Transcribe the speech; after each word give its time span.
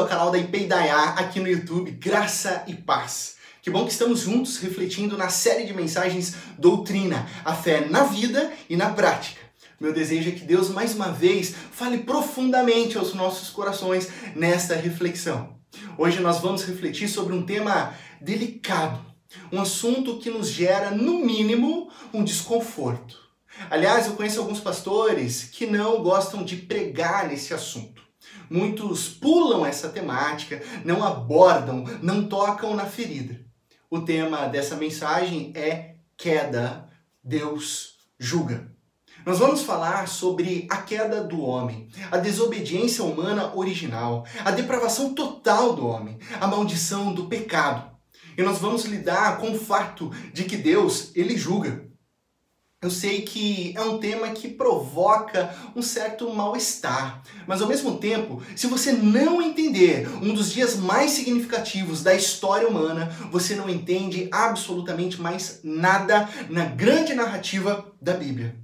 ao 0.00 0.08
canal 0.08 0.30
da 0.30 0.38
Ipeidaiá 0.38 1.10
aqui 1.10 1.38
no 1.38 1.48
YouTube, 1.48 1.90
Graça 1.90 2.64
e 2.66 2.74
Paz. 2.74 3.36
Que 3.60 3.70
bom 3.70 3.84
que 3.84 3.92
estamos 3.92 4.20
juntos 4.20 4.56
refletindo 4.56 5.18
na 5.18 5.28
série 5.28 5.66
de 5.66 5.74
mensagens 5.74 6.36
Doutrina, 6.58 7.28
a 7.44 7.54
fé 7.54 7.86
na 7.86 8.04
vida 8.04 8.50
e 8.68 8.76
na 8.76 8.90
prática. 8.90 9.38
Meu 9.78 9.92
desejo 9.92 10.30
é 10.30 10.32
que 10.32 10.46
Deus 10.46 10.70
mais 10.70 10.94
uma 10.94 11.12
vez 11.12 11.54
fale 11.70 11.98
profundamente 11.98 12.96
aos 12.96 13.12
nossos 13.12 13.50
corações 13.50 14.08
nesta 14.34 14.74
reflexão. 14.74 15.56
Hoje 15.98 16.20
nós 16.20 16.40
vamos 16.40 16.64
refletir 16.64 17.06
sobre 17.06 17.34
um 17.34 17.42
tema 17.42 17.94
delicado, 18.22 19.04
um 19.52 19.60
assunto 19.60 20.18
que 20.18 20.30
nos 20.30 20.48
gera, 20.48 20.90
no 20.90 21.18
mínimo, 21.18 21.90
um 22.14 22.24
desconforto. 22.24 23.18
Aliás, 23.68 24.06
eu 24.06 24.14
conheço 24.14 24.40
alguns 24.40 24.60
pastores 24.60 25.44
que 25.44 25.66
não 25.66 26.02
gostam 26.02 26.42
de 26.42 26.56
pregar 26.56 27.28
nesse 27.28 27.52
assunto. 27.52 27.99
Muitos 28.50 29.08
pulam 29.08 29.64
essa 29.64 29.88
temática, 29.88 30.60
não 30.84 31.04
abordam, 31.04 31.84
não 32.02 32.26
tocam 32.26 32.74
na 32.74 32.84
ferida. 32.84 33.40
O 33.88 34.00
tema 34.00 34.48
dessa 34.48 34.74
mensagem 34.74 35.52
é 35.54 35.94
queda, 36.16 36.88
Deus 37.22 37.94
julga. 38.18 38.68
Nós 39.24 39.38
vamos 39.38 39.62
falar 39.62 40.08
sobre 40.08 40.66
a 40.68 40.78
queda 40.78 41.22
do 41.22 41.42
homem, 41.42 41.88
a 42.10 42.16
desobediência 42.16 43.04
humana 43.04 43.54
original, 43.54 44.26
a 44.44 44.50
depravação 44.50 45.14
total 45.14 45.74
do 45.74 45.86
homem, 45.86 46.18
a 46.40 46.46
maldição 46.46 47.14
do 47.14 47.26
pecado. 47.26 47.88
E 48.36 48.42
nós 48.42 48.58
vamos 48.58 48.84
lidar 48.84 49.38
com 49.38 49.52
o 49.52 49.58
fato 49.58 50.10
de 50.32 50.44
que 50.44 50.56
Deus, 50.56 51.12
ele 51.14 51.36
julga. 51.36 51.89
Eu 52.82 52.90
sei 52.90 53.20
que 53.20 53.74
é 53.76 53.82
um 53.82 53.98
tema 53.98 54.30
que 54.30 54.48
provoca 54.48 55.54
um 55.76 55.82
certo 55.82 56.32
mal-estar, 56.32 57.22
mas 57.46 57.60
ao 57.60 57.68
mesmo 57.68 57.98
tempo, 57.98 58.42
se 58.56 58.66
você 58.66 58.90
não 58.90 59.42
entender 59.42 60.08
um 60.22 60.32
dos 60.32 60.50
dias 60.50 60.76
mais 60.76 61.10
significativos 61.10 62.02
da 62.02 62.14
história 62.14 62.66
humana, 62.66 63.14
você 63.30 63.54
não 63.54 63.68
entende 63.68 64.30
absolutamente 64.32 65.20
mais 65.20 65.60
nada 65.62 66.26
na 66.48 66.64
grande 66.64 67.12
narrativa 67.12 67.92
da 68.00 68.14
Bíblia 68.14 68.56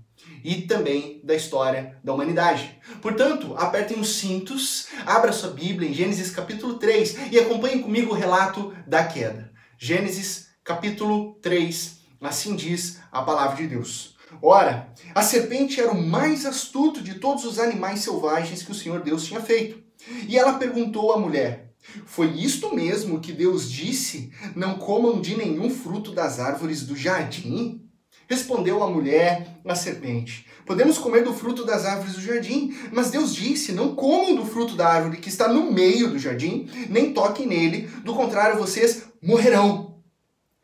e 0.42 0.62
também 0.62 1.20
da 1.22 1.34
história 1.34 1.98
da 2.03 2.14
humanidade. 2.14 2.81
Portanto, 3.03 3.55
apertem 3.59 4.00
os 4.00 4.17
cintos, 4.17 4.87
abra 5.05 5.31
sua 5.31 5.50
Bíblia 5.50 5.91
em 5.91 5.92
Gênesis 5.92 6.31
capítulo 6.31 6.78
3 6.78 7.33
e 7.33 7.39
acompanhem 7.39 7.83
comigo 7.83 8.12
o 8.12 8.17
relato 8.17 8.75
da 8.87 9.05
queda. 9.05 9.53
Gênesis 9.77 10.47
capítulo 10.64 11.34
3, 11.42 11.97
assim 12.27 12.57
diz 12.57 12.99
a 13.11 13.23
palavra 13.23 13.57
de 13.57 13.67
Deus. 13.67 14.17
Ora, 14.43 14.93
a 15.15 15.23
serpente 15.23 15.81
era 15.81 15.91
o 15.91 16.03
mais 16.03 16.45
astuto 16.45 17.01
de 17.01 17.15
todos 17.15 17.45
os 17.45 17.59
animais 17.59 18.01
selvagens 18.01 18.63
que 18.63 18.73
o 18.73 18.75
Senhor 18.75 19.01
Deus 19.01 19.25
tinha 19.25 19.41
feito. 19.41 19.83
E 20.29 20.37
ela 20.37 20.55
perguntou 20.55 21.13
à 21.13 21.19
mulher: 21.19 21.73
Foi 22.05 22.29
isto 22.33 22.75
mesmo 22.75 23.21
que 23.21 23.33
Deus 23.33 23.71
disse? 23.71 24.33
Não 24.55 24.79
comam 24.79 25.21
de 25.21 25.37
nenhum 25.37 25.71
fruto 25.71 26.13
das 26.13 26.39
árvores 26.39 26.83
do 26.83 26.97
jardim? 26.97 27.83
Respondeu 28.29 28.83
a 28.83 28.91
mulher 28.91 29.61
à 29.65 29.75
serpente: 29.75 30.47
Podemos 30.67 30.99
comer 30.99 31.23
do 31.23 31.33
fruto 31.33 31.65
das 31.65 31.85
árvores 31.85 32.15
do 32.15 32.21
jardim, 32.21 32.77
mas 32.93 33.11
Deus 33.11 33.33
disse: 33.35 33.73
Não 33.73 33.95
comam 33.95 34.35
do 34.35 34.45
fruto 34.45 34.75
da 34.75 34.89
árvore 34.89 35.19
que 35.19 35.29
está 35.29 35.49
no 35.49 35.71
meio 35.73 36.11
do 36.11 36.19
jardim, 36.19 36.69
nem 36.91 37.13
toquem 37.13 37.47
nele, 37.47 37.89
do 38.05 38.15
contrário 38.15 38.59
vocês 38.59 39.05
morrerão. 39.23 39.86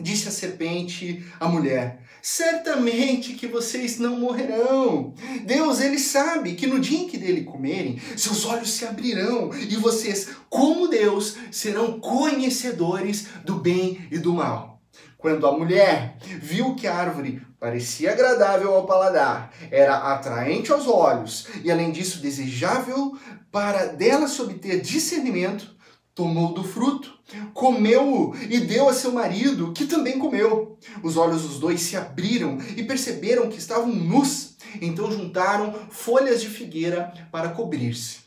Disse 0.02 0.28
a 0.28 0.32
serpente 0.32 1.24
à 1.38 1.48
mulher: 1.48 2.02
Certamente 2.20 3.34
que 3.34 3.46
vocês 3.46 3.98
não 3.98 4.18
morrerão. 4.18 5.14
Deus, 5.44 5.80
ele 5.80 5.98
sabe 5.98 6.54
que 6.54 6.66
no 6.66 6.78
dia 6.78 6.98
em 6.98 7.08
que 7.08 7.16
dele 7.16 7.44
comerem, 7.44 8.00
seus 8.16 8.44
olhos 8.44 8.70
se 8.70 8.84
abrirão 8.84 9.50
e 9.54 9.76
vocês, 9.76 10.28
como 10.50 10.88
Deus, 10.88 11.36
serão 11.50 11.98
conhecedores 12.00 13.26
do 13.44 13.56
bem 13.56 14.06
e 14.10 14.18
do 14.18 14.32
mal. 14.32 14.80
Quando 15.18 15.46
a 15.46 15.56
mulher 15.56 16.16
viu 16.40 16.74
que 16.74 16.88
a 16.88 16.96
árvore 16.96 17.40
parecia 17.60 18.10
agradável 18.10 18.74
ao 18.74 18.86
paladar, 18.86 19.52
era 19.70 20.12
atraente 20.12 20.72
aos 20.72 20.88
olhos 20.88 21.46
e, 21.62 21.70
além 21.70 21.92
disso, 21.92 22.20
desejável 22.20 23.16
para 23.50 23.86
dela 23.86 24.26
se 24.26 24.42
obter 24.42 24.80
discernimento, 24.80 25.76
tomou 26.14 26.52
do 26.52 26.64
fruto, 26.64 27.18
comeu-o 27.52 28.34
e 28.48 28.60
deu 28.60 28.88
a 28.88 28.94
seu 28.94 29.12
marido, 29.12 29.72
que 29.72 29.86
também 29.86 30.18
comeu. 30.18 30.78
Os 31.02 31.16
olhos 31.16 31.42
dos 31.42 31.58
dois 31.58 31.80
se 31.80 31.96
abriram 31.96 32.58
e 32.76 32.82
perceberam 32.82 33.48
que 33.48 33.58
estavam 33.58 33.88
nus, 33.88 34.56
então 34.80 35.10
juntaram 35.10 35.74
folhas 35.90 36.40
de 36.40 36.48
figueira 36.48 37.12
para 37.30 37.50
cobrir-se. 37.50 38.22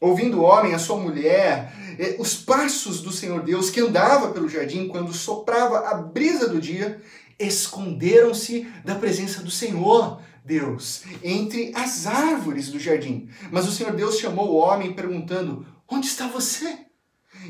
Ouvindo 0.00 0.38
o 0.38 0.42
homem, 0.42 0.74
a 0.74 0.78
sua 0.78 0.96
mulher, 0.96 1.72
eh, 1.98 2.16
os 2.20 2.36
passos 2.36 3.00
do 3.00 3.10
Senhor 3.10 3.42
Deus 3.42 3.68
que 3.68 3.80
andava 3.80 4.30
pelo 4.30 4.48
jardim 4.48 4.86
quando 4.86 5.12
soprava 5.12 5.88
a 5.88 5.94
brisa 5.94 6.46
do 6.46 6.60
dia, 6.60 7.02
esconderam-se 7.38 8.68
da 8.84 8.94
presença 8.94 9.42
do 9.42 9.50
Senhor 9.50 10.20
Deus 10.44 11.02
entre 11.22 11.72
as 11.74 12.06
árvores 12.06 12.68
do 12.70 12.78
jardim. 12.78 13.28
Mas 13.50 13.66
o 13.66 13.72
Senhor 13.72 13.92
Deus 13.92 14.18
chamou 14.18 14.50
o 14.50 14.56
homem 14.56 14.94
perguntando: 14.94 15.66
Onde 15.88 16.06
está 16.06 16.26
você? 16.26 16.87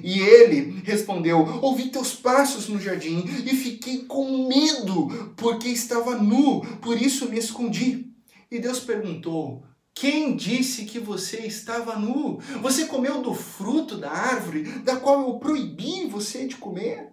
E 0.02 0.20
ele 0.20 0.80
respondeu: 0.84 1.60
Ouvi 1.62 1.90
teus 1.90 2.14
passos 2.14 2.68
no 2.68 2.80
jardim 2.80 3.24
e 3.44 3.54
fiquei 3.54 4.04
com 4.04 4.46
medo, 4.46 5.32
porque 5.36 5.68
estava 5.68 6.16
nu, 6.16 6.60
por 6.80 7.00
isso 7.00 7.28
me 7.28 7.38
escondi. 7.38 8.06
E 8.50 8.58
Deus 8.58 8.80
perguntou: 8.80 9.62
quem 10.00 10.36
disse 10.36 10.84
que 10.84 11.00
você 11.00 11.38
estava 11.38 11.96
nu? 11.96 12.38
Você 12.62 12.84
comeu 12.84 13.20
do 13.20 13.34
fruto 13.34 13.96
da 13.96 14.12
árvore 14.12 14.62
da 14.84 14.94
qual 14.94 15.26
eu 15.26 15.34
proibi 15.40 16.06
você 16.06 16.46
de 16.46 16.54
comer? 16.54 17.08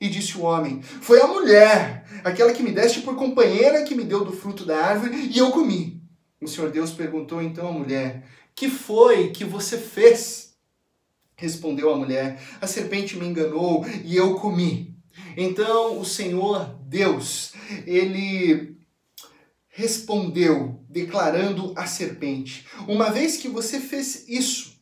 E 0.00 0.08
disse 0.08 0.38
o 0.38 0.42
homem: 0.44 0.80
Foi 0.80 1.20
a 1.20 1.26
mulher, 1.26 2.06
aquela 2.24 2.54
que 2.54 2.62
me 2.62 2.72
deste 2.72 3.02
por 3.02 3.14
companheira, 3.14 3.82
que 3.82 3.94
me 3.94 4.04
deu 4.04 4.24
do 4.24 4.32
fruto 4.32 4.64
da 4.64 4.78
árvore 4.78 5.14
e 5.30 5.36
eu 5.36 5.50
comi. 5.50 6.00
O 6.40 6.48
Senhor 6.48 6.70
Deus 6.70 6.92
perguntou 6.92 7.42
então 7.42 7.68
à 7.68 7.72
mulher: 7.72 8.24
Que 8.54 8.70
foi 8.70 9.28
que 9.28 9.44
você 9.44 9.76
fez? 9.76 10.49
Respondeu 11.40 11.90
a 11.90 11.96
mulher: 11.96 12.38
A 12.60 12.66
serpente 12.66 13.16
me 13.16 13.26
enganou 13.26 13.84
e 14.04 14.14
eu 14.14 14.34
comi. 14.34 14.94
Então 15.34 15.98
o 15.98 16.04
Senhor 16.04 16.78
Deus, 16.86 17.54
ele 17.86 18.76
respondeu, 19.68 20.84
declarando 20.86 21.72
à 21.74 21.86
serpente: 21.86 22.66
Uma 22.86 23.10
vez 23.10 23.38
que 23.38 23.48
você 23.48 23.80
fez 23.80 24.28
isso, 24.28 24.78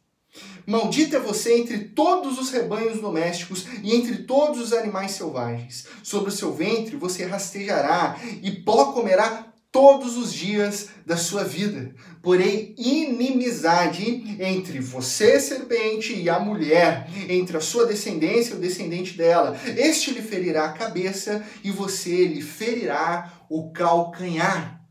Maldito 0.66 1.14
é 1.14 1.20
você 1.20 1.56
entre 1.56 1.78
todos 1.78 2.38
os 2.38 2.50
rebanhos 2.50 3.00
domésticos 3.00 3.64
e 3.82 3.94
entre 3.94 4.24
todos 4.24 4.60
os 4.60 4.72
animais 4.72 5.12
selvagens. 5.12 5.86
Sobre 6.02 6.28
o 6.28 6.32
seu 6.32 6.52
ventre 6.52 6.96
você 6.96 7.24
rastejará 7.24 8.18
e 8.42 8.50
pó 8.50 8.92
comerá 8.92 9.47
todos 9.70 10.16
os 10.16 10.32
dias 10.32 10.88
da 11.04 11.16
sua 11.16 11.44
vida. 11.44 11.94
Porém, 12.22 12.74
inimizade 12.76 14.36
entre 14.40 14.80
você, 14.80 15.38
serpente, 15.38 16.14
e 16.14 16.28
a 16.28 16.38
mulher, 16.38 17.08
entre 17.28 17.56
a 17.56 17.60
sua 17.60 17.86
descendência 17.86 18.54
e 18.54 18.56
o 18.56 18.60
descendente 18.60 19.16
dela. 19.16 19.58
Este 19.76 20.10
lhe 20.10 20.22
ferirá 20.22 20.64
a 20.64 20.72
cabeça 20.72 21.44
e 21.62 21.70
você 21.70 22.24
lhe 22.24 22.42
ferirá 22.42 23.32
o 23.48 23.70
calcanhar. 23.70 24.82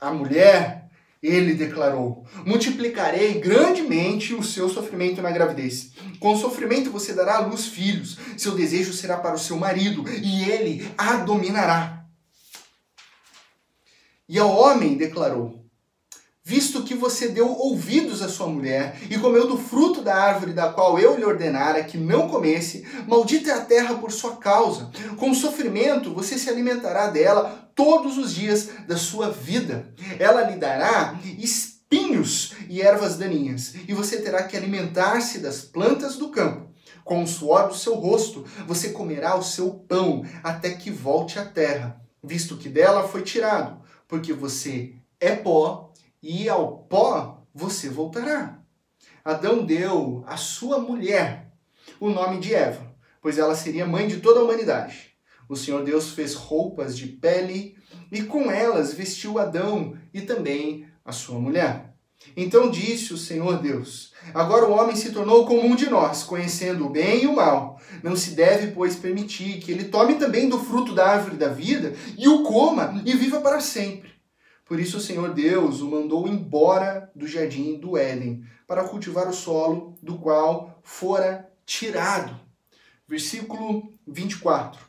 A 0.00 0.12
mulher, 0.12 0.90
ele 1.22 1.54
declarou: 1.54 2.26
multiplicarei 2.44 3.40
grandemente 3.40 4.34
o 4.34 4.42
seu 4.42 4.68
sofrimento 4.68 5.22
na 5.22 5.30
gravidez. 5.30 5.92
Com 6.20 6.36
sofrimento 6.36 6.90
você 6.90 7.14
dará 7.14 7.36
à 7.36 7.46
luz 7.46 7.66
filhos. 7.66 8.18
Seu 8.36 8.52
desejo 8.52 8.92
será 8.92 9.16
para 9.16 9.34
o 9.34 9.38
seu 9.38 9.56
marido 9.56 10.04
e 10.08 10.50
ele 10.50 10.86
a 10.98 11.16
dominará. 11.16 12.03
E 14.28 14.38
ao 14.38 14.50
homem 14.50 14.96
declarou: 14.96 15.64
visto 16.42 16.82
que 16.82 16.94
você 16.94 17.28
deu 17.28 17.50
ouvidos 17.50 18.20
à 18.20 18.28
sua 18.28 18.46
mulher 18.46 18.98
e 19.10 19.18
comeu 19.18 19.46
do 19.46 19.56
fruto 19.56 20.02
da 20.02 20.14
árvore 20.14 20.52
da 20.52 20.70
qual 20.72 20.98
eu 20.98 21.16
lhe 21.16 21.24
ordenara 21.24 21.82
que 21.82 21.96
não 21.96 22.28
comesse, 22.28 22.86
maldita 23.06 23.50
é 23.50 23.54
a 23.54 23.64
terra 23.64 23.94
por 23.94 24.12
sua 24.12 24.36
causa. 24.36 24.90
Com 25.16 25.32
sofrimento 25.34 26.12
você 26.12 26.38
se 26.38 26.50
alimentará 26.50 27.08
dela 27.08 27.70
todos 27.74 28.18
os 28.18 28.34
dias 28.34 28.68
da 28.86 28.96
sua 28.96 29.30
vida. 29.30 29.88
Ela 30.18 30.50
lhe 30.50 30.56
dará 30.56 31.18
espinhos 31.38 32.52
e 32.68 32.82
ervas 32.82 33.16
daninhas, 33.16 33.74
e 33.88 33.94
você 33.94 34.20
terá 34.20 34.42
que 34.42 34.56
alimentar-se 34.56 35.38
das 35.38 35.62
plantas 35.62 36.16
do 36.16 36.28
campo. 36.28 36.72
Com 37.04 37.22
o 37.22 37.26
suor 37.26 37.68
do 37.68 37.74
seu 37.74 37.94
rosto, 37.94 38.44
você 38.66 38.90
comerá 38.90 39.36
o 39.36 39.42
seu 39.42 39.70
pão 39.70 40.24
até 40.42 40.70
que 40.70 40.90
volte 40.90 41.38
à 41.38 41.44
terra, 41.44 42.00
visto 42.22 42.56
que 42.56 42.68
dela 42.68 43.06
foi 43.06 43.22
tirado, 43.22 43.83
porque 44.14 44.32
você 44.32 44.94
é 45.18 45.34
pó 45.34 45.92
e 46.22 46.48
ao 46.48 46.84
pó 46.84 47.44
você 47.52 47.88
voltará. 47.88 48.60
Adão 49.24 49.66
deu 49.66 50.22
à 50.24 50.36
sua 50.36 50.78
mulher 50.78 51.50
o 51.98 52.08
nome 52.10 52.38
de 52.38 52.54
Eva, 52.54 52.94
pois 53.20 53.38
ela 53.38 53.56
seria 53.56 53.84
mãe 53.84 54.06
de 54.06 54.20
toda 54.20 54.38
a 54.38 54.44
humanidade. 54.44 55.16
O 55.48 55.56
Senhor 55.56 55.82
Deus 55.82 56.12
fez 56.12 56.34
roupas 56.34 56.96
de 56.96 57.08
pele 57.08 57.76
e 58.12 58.22
com 58.22 58.52
elas 58.52 58.94
vestiu 58.94 59.36
Adão 59.36 59.98
e 60.12 60.20
também 60.20 60.86
a 61.04 61.10
sua 61.10 61.40
mulher. 61.40 61.93
Então 62.36 62.70
disse 62.70 63.12
o 63.12 63.18
Senhor 63.18 63.58
Deus: 63.60 64.12
Agora 64.32 64.66
o 64.66 64.72
homem 64.72 64.96
se 64.96 65.12
tornou 65.12 65.46
como 65.46 65.66
um 65.66 65.76
de 65.76 65.88
nós, 65.88 66.22
conhecendo 66.22 66.86
o 66.86 66.90
bem 66.90 67.24
e 67.24 67.26
o 67.26 67.36
mal. 67.36 67.80
Não 68.02 68.16
se 68.16 68.30
deve, 68.30 68.72
pois, 68.72 68.96
permitir 68.96 69.60
que 69.60 69.70
ele 69.70 69.84
tome 69.84 70.14
também 70.14 70.48
do 70.48 70.58
fruto 70.58 70.94
da 70.94 71.06
árvore 71.06 71.36
da 71.36 71.48
vida 71.48 71.94
e 72.16 72.26
o 72.28 72.42
coma 72.42 73.02
e 73.04 73.14
viva 73.14 73.40
para 73.40 73.60
sempre. 73.60 74.12
Por 74.64 74.80
isso 74.80 74.96
o 74.96 75.00
Senhor 75.00 75.34
Deus 75.34 75.80
o 75.80 75.90
mandou 75.90 76.26
embora 76.26 77.10
do 77.14 77.26
jardim 77.26 77.78
do 77.78 77.98
Éden, 77.98 78.44
para 78.66 78.84
cultivar 78.84 79.28
o 79.28 79.34
solo 79.34 79.94
do 80.02 80.16
qual 80.18 80.80
fora 80.82 81.50
tirado. 81.66 82.40
Versículo 83.06 83.92
24. 84.06 84.80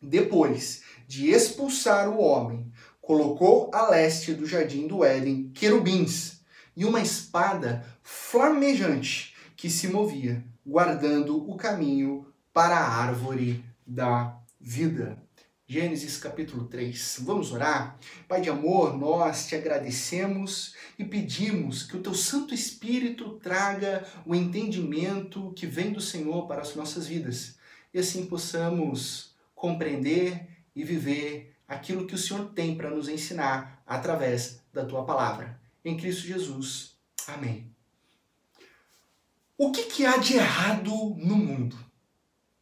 Depois 0.00 0.82
de 1.08 1.30
expulsar 1.30 2.08
o 2.08 2.20
homem, 2.20 2.70
colocou 3.00 3.70
a 3.74 3.88
leste 3.88 4.32
do 4.32 4.46
jardim 4.46 4.86
do 4.86 5.04
Éden 5.04 5.50
querubins 5.52 6.43
e 6.76 6.84
uma 6.84 7.00
espada 7.00 7.84
flamejante 8.02 9.34
que 9.56 9.70
se 9.70 9.88
movia, 9.88 10.44
guardando 10.66 11.48
o 11.48 11.56
caminho 11.56 12.26
para 12.52 12.76
a 12.76 12.88
árvore 12.88 13.64
da 13.86 14.36
vida. 14.60 15.22
Gênesis 15.66 16.18
capítulo 16.18 16.66
3. 16.66 17.20
Vamos 17.22 17.50
orar? 17.50 17.98
Pai 18.28 18.40
de 18.40 18.50
amor, 18.50 18.96
nós 18.98 19.46
te 19.46 19.56
agradecemos 19.56 20.74
e 20.98 21.04
pedimos 21.04 21.84
que 21.84 21.96
o 21.96 22.02
teu 22.02 22.14
Santo 22.14 22.52
Espírito 22.52 23.38
traga 23.42 24.04
o 24.26 24.34
entendimento 24.34 25.52
que 25.56 25.66
vem 25.66 25.92
do 25.92 26.00
Senhor 26.00 26.46
para 26.46 26.60
as 26.60 26.74
nossas 26.74 27.06
vidas 27.06 27.56
e 27.94 27.98
assim 27.98 28.26
possamos 28.26 29.34
compreender 29.54 30.48
e 30.74 30.82
viver 30.84 31.56
aquilo 31.66 32.06
que 32.06 32.14
o 32.14 32.18
Senhor 32.18 32.50
tem 32.52 32.76
para 32.76 32.90
nos 32.90 33.08
ensinar 33.08 33.82
através 33.86 34.60
da 34.72 34.84
tua 34.84 35.04
palavra. 35.04 35.63
Em 35.84 35.96
Cristo 35.96 36.26
Jesus. 36.26 36.96
Amém. 37.26 37.70
O 39.58 39.70
que, 39.70 39.84
que 39.84 40.06
há 40.06 40.16
de 40.16 40.34
errado 40.34 40.90
no 41.16 41.36
mundo? 41.36 41.76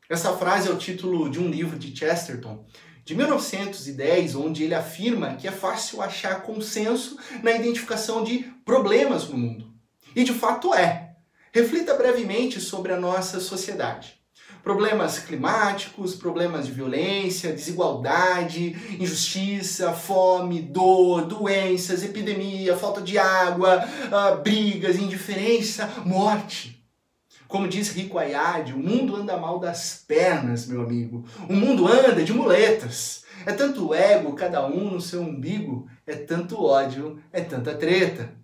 Essa 0.08 0.36
frase 0.36 0.68
é 0.68 0.72
o 0.72 0.76
título 0.76 1.30
de 1.30 1.38
um 1.38 1.48
livro 1.48 1.78
de 1.78 1.96
Chesterton, 1.96 2.66
de 3.04 3.14
1910, 3.14 4.34
onde 4.34 4.64
ele 4.64 4.74
afirma 4.74 5.36
que 5.36 5.48
é 5.48 5.52
fácil 5.52 6.02
achar 6.02 6.42
consenso 6.42 7.16
na 7.42 7.52
identificação 7.52 8.22
de 8.22 8.40
problemas 8.64 9.28
no 9.28 9.38
mundo. 9.38 9.72
E 10.14 10.24
de 10.24 10.34
fato 10.34 10.74
é. 10.74 11.16
Reflita 11.52 11.94
brevemente 11.94 12.60
sobre 12.60 12.92
a 12.92 13.00
nossa 13.00 13.38
sociedade. 13.38 14.21
Problemas 14.62 15.18
climáticos, 15.18 16.14
problemas 16.14 16.66
de 16.66 16.72
violência, 16.72 17.52
desigualdade, 17.52 18.76
injustiça, 19.00 19.92
fome, 19.92 20.60
dor, 20.62 21.26
doenças, 21.26 22.04
epidemia, 22.04 22.76
falta 22.76 23.00
de 23.00 23.18
água, 23.18 23.84
uh, 23.84 24.40
brigas, 24.40 24.96
indiferença, 24.96 25.90
morte. 26.04 26.80
Como 27.48 27.68
diz 27.68 27.90
Rico 27.90 28.18
Ayad, 28.18 28.72
o 28.72 28.78
mundo 28.78 29.16
anda 29.16 29.36
mal 29.36 29.58
das 29.58 30.02
pernas, 30.06 30.66
meu 30.66 30.80
amigo. 30.80 31.24
O 31.48 31.52
mundo 31.52 31.86
anda 31.86 32.22
de 32.22 32.32
muletas. 32.32 33.24
É 33.44 33.52
tanto 33.52 33.92
ego, 33.92 34.32
cada 34.34 34.66
um 34.66 34.92
no 34.92 35.00
seu 35.00 35.20
umbigo, 35.20 35.86
é 36.06 36.14
tanto 36.14 36.62
ódio, 36.62 37.20
é 37.32 37.40
tanta 37.40 37.74
treta. 37.74 38.41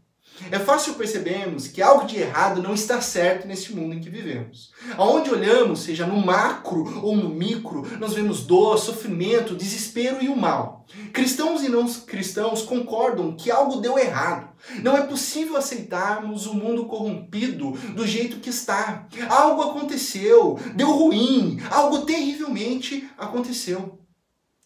É 0.50 0.58
fácil 0.58 0.94
percebermos 0.94 1.69
que 1.69 1.82
algo 1.82 2.06
de 2.06 2.19
errado 2.19 2.62
não 2.62 2.75
está 2.75 3.00
certo 3.00 3.46
neste 3.46 3.75
mundo 3.75 3.94
em 3.94 4.00
que 4.00 4.11
vivemos. 4.11 4.70
Aonde 4.96 5.31
olhamos, 5.31 5.81
seja 5.81 6.06
no 6.06 6.17
macro 6.17 7.00
ou 7.02 7.17
no 7.17 7.29
micro, 7.29 7.87
nós 7.99 8.14
vemos 8.14 8.44
dor, 8.44 8.79
sofrimento, 8.79 9.55
desespero 9.55 10.23
e 10.23 10.29
o 10.29 10.37
mal. 10.37 10.87
Cristãos 11.12 11.62
e 11.62 11.69
não 11.69 11.87
cristãos 11.93 12.62
concordam 12.62 13.37
que 13.37 13.50
algo 13.50 13.81
deu 13.81 13.99
errado. 13.99 14.49
Não 14.82 14.96
é 14.96 15.02
possível 15.02 15.56
aceitarmos 15.56 16.46
o 16.46 16.55
mundo 16.55 16.87
corrompido 16.87 17.73
do 17.94 18.06
jeito 18.06 18.40
que 18.40 18.50
está. 18.50 19.06
Algo 19.29 19.62
aconteceu, 19.62 20.58
deu 20.75 20.90
ruim, 20.93 21.61
algo 21.70 22.00
terrivelmente 22.06 23.08
aconteceu. 23.19 23.99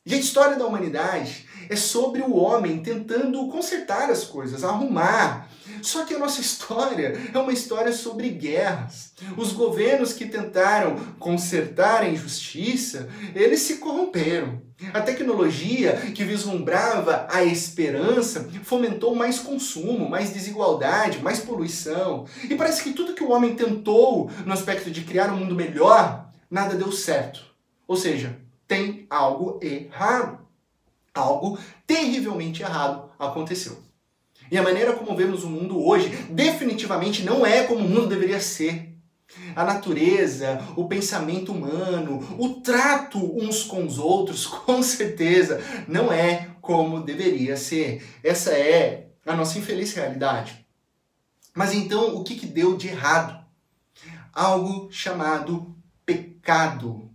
E 0.05 0.15
a 0.15 0.19
história 0.19 0.57
da 0.57 0.67
humanidade 0.67 1.47
é 1.71 1.77
sobre 1.77 2.23
o 2.23 2.35
homem 2.35 2.83
tentando 2.83 3.47
consertar 3.49 4.11
as 4.11 4.25
coisas, 4.25 4.65
arrumar. 4.65 5.49
Só 5.81 6.05
que 6.05 6.15
a 6.15 6.19
nossa 6.19 6.41
história 6.41 7.17
é 7.33 7.39
uma 7.39 7.53
história 7.53 7.93
sobre 7.93 8.29
guerras. 8.31 9.13
Os 9.37 9.53
governos 9.53 10.13
que 10.13 10.27
tentaram 10.27 10.97
consertar 11.21 12.03
a 12.03 12.09
injustiça, 12.09 13.09
eles 13.33 13.61
se 13.61 13.77
corromperam. 13.77 14.61
A 14.93 15.01
tecnologia 15.01 15.93
que 16.13 16.25
vislumbrava 16.25 17.27
a 17.31 17.45
esperança 17.45 18.49
fomentou 18.65 19.15
mais 19.15 19.39
consumo, 19.39 20.11
mais 20.11 20.31
desigualdade, 20.31 21.23
mais 21.23 21.39
poluição. 21.39 22.27
E 22.51 22.57
parece 22.57 22.83
que 22.83 22.93
tudo 22.93 23.15
que 23.15 23.23
o 23.23 23.31
homem 23.31 23.55
tentou 23.55 24.29
no 24.45 24.53
aspecto 24.53 24.91
de 24.91 25.03
criar 25.03 25.33
um 25.33 25.37
mundo 25.37 25.55
melhor, 25.55 26.29
nada 26.51 26.75
deu 26.75 26.91
certo. 26.91 27.45
Ou 27.87 27.97
seja, 27.97 28.42
tem 28.73 29.07
algo 29.11 29.61
errado. 29.63 30.39
Algo 31.13 31.59
terrivelmente 31.87 32.63
errado 32.63 33.11
aconteceu. 33.19 33.79
E 34.51 34.57
a 34.57 34.63
maneira 34.63 34.95
como 34.95 35.15
vemos 35.15 35.45
o 35.45 35.51
mundo 35.51 35.85
hoje 35.85 36.09
definitivamente 36.31 37.23
não 37.23 37.45
é 37.45 37.65
como 37.65 37.85
o 37.85 37.89
mundo 37.89 38.07
deveria 38.07 38.41
ser. 38.41 38.89
A 39.55 39.65
natureza, 39.65 40.63
o 40.77 40.87
pensamento 40.89 41.53
humano, 41.53 42.37
o 42.39 42.61
trato 42.61 43.19
uns 43.19 43.63
com 43.63 43.85
os 43.85 43.99
outros, 43.99 44.47
com 44.65 44.83
certeza, 44.83 45.61
não 45.87 46.11
é 46.11 46.51
como 46.61 47.03
deveria 47.03 47.57
ser. 47.57 48.07
Essa 48.25 48.53
é 48.53 49.09
a 49.27 49.35
nossa 49.35 49.59
infeliz 49.59 49.93
realidade. 49.93 50.67
Mas 51.55 51.75
então, 51.75 52.17
o 52.17 52.25
que, 52.25 52.37
que 52.37 52.47
deu 52.47 52.77
de 52.77 52.89
errado? 52.89 53.43
Algo 54.33 54.91
chamado 54.91 55.75
pecado. 56.07 57.12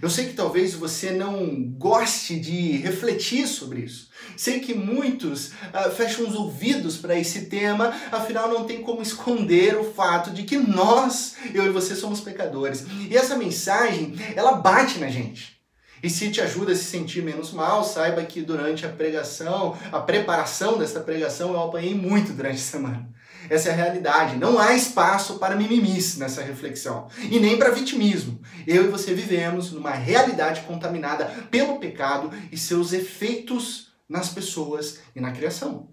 Eu 0.00 0.08
sei 0.08 0.26
que 0.26 0.34
talvez 0.34 0.74
você 0.74 1.10
não 1.10 1.72
goste 1.76 2.38
de 2.38 2.76
refletir 2.76 3.48
sobre 3.48 3.80
isso. 3.80 4.08
Sei 4.36 4.60
que 4.60 4.72
muitos 4.72 5.48
uh, 5.48 5.90
fecham 5.96 6.28
os 6.28 6.34
ouvidos 6.34 6.96
para 6.96 7.18
esse 7.18 7.46
tema, 7.46 7.92
afinal 8.12 8.48
não 8.48 8.64
tem 8.64 8.80
como 8.80 9.02
esconder 9.02 9.76
o 9.76 9.92
fato 9.92 10.30
de 10.30 10.44
que 10.44 10.56
nós, 10.56 11.34
eu 11.52 11.66
e 11.66 11.70
você, 11.70 11.96
somos 11.96 12.20
pecadores. 12.20 12.86
E 13.10 13.16
essa 13.16 13.36
mensagem, 13.36 14.14
ela 14.36 14.52
bate 14.52 14.98
na 14.98 15.08
gente. 15.08 15.58
E 16.00 16.08
se 16.08 16.30
te 16.30 16.40
ajuda 16.40 16.72
a 16.72 16.76
se 16.76 16.84
sentir 16.84 17.22
menos 17.24 17.52
mal, 17.52 17.82
saiba 17.82 18.22
que 18.22 18.40
durante 18.40 18.86
a 18.86 18.88
pregação, 18.88 19.76
a 19.90 19.98
preparação 19.98 20.78
dessa 20.78 21.00
pregação, 21.00 21.52
eu 21.52 21.62
apanhei 21.62 21.94
muito 21.94 22.32
durante 22.32 22.56
a 22.56 22.58
semana. 22.58 23.08
Essa 23.50 23.70
é 23.70 23.72
a 23.72 23.76
realidade. 23.76 24.36
Não 24.36 24.58
há 24.58 24.74
espaço 24.74 25.38
para 25.38 25.56
mimimis 25.56 26.16
nessa 26.16 26.42
reflexão 26.42 27.08
e 27.30 27.38
nem 27.38 27.58
para 27.58 27.70
vitimismo. 27.70 28.40
Eu 28.66 28.84
e 28.84 28.88
você 28.88 29.14
vivemos 29.14 29.72
numa 29.72 29.90
realidade 29.90 30.62
contaminada 30.62 31.26
pelo 31.50 31.78
pecado 31.78 32.30
e 32.52 32.56
seus 32.56 32.92
efeitos 32.92 33.88
nas 34.08 34.28
pessoas 34.30 35.00
e 35.14 35.20
na 35.20 35.32
criação. 35.32 35.88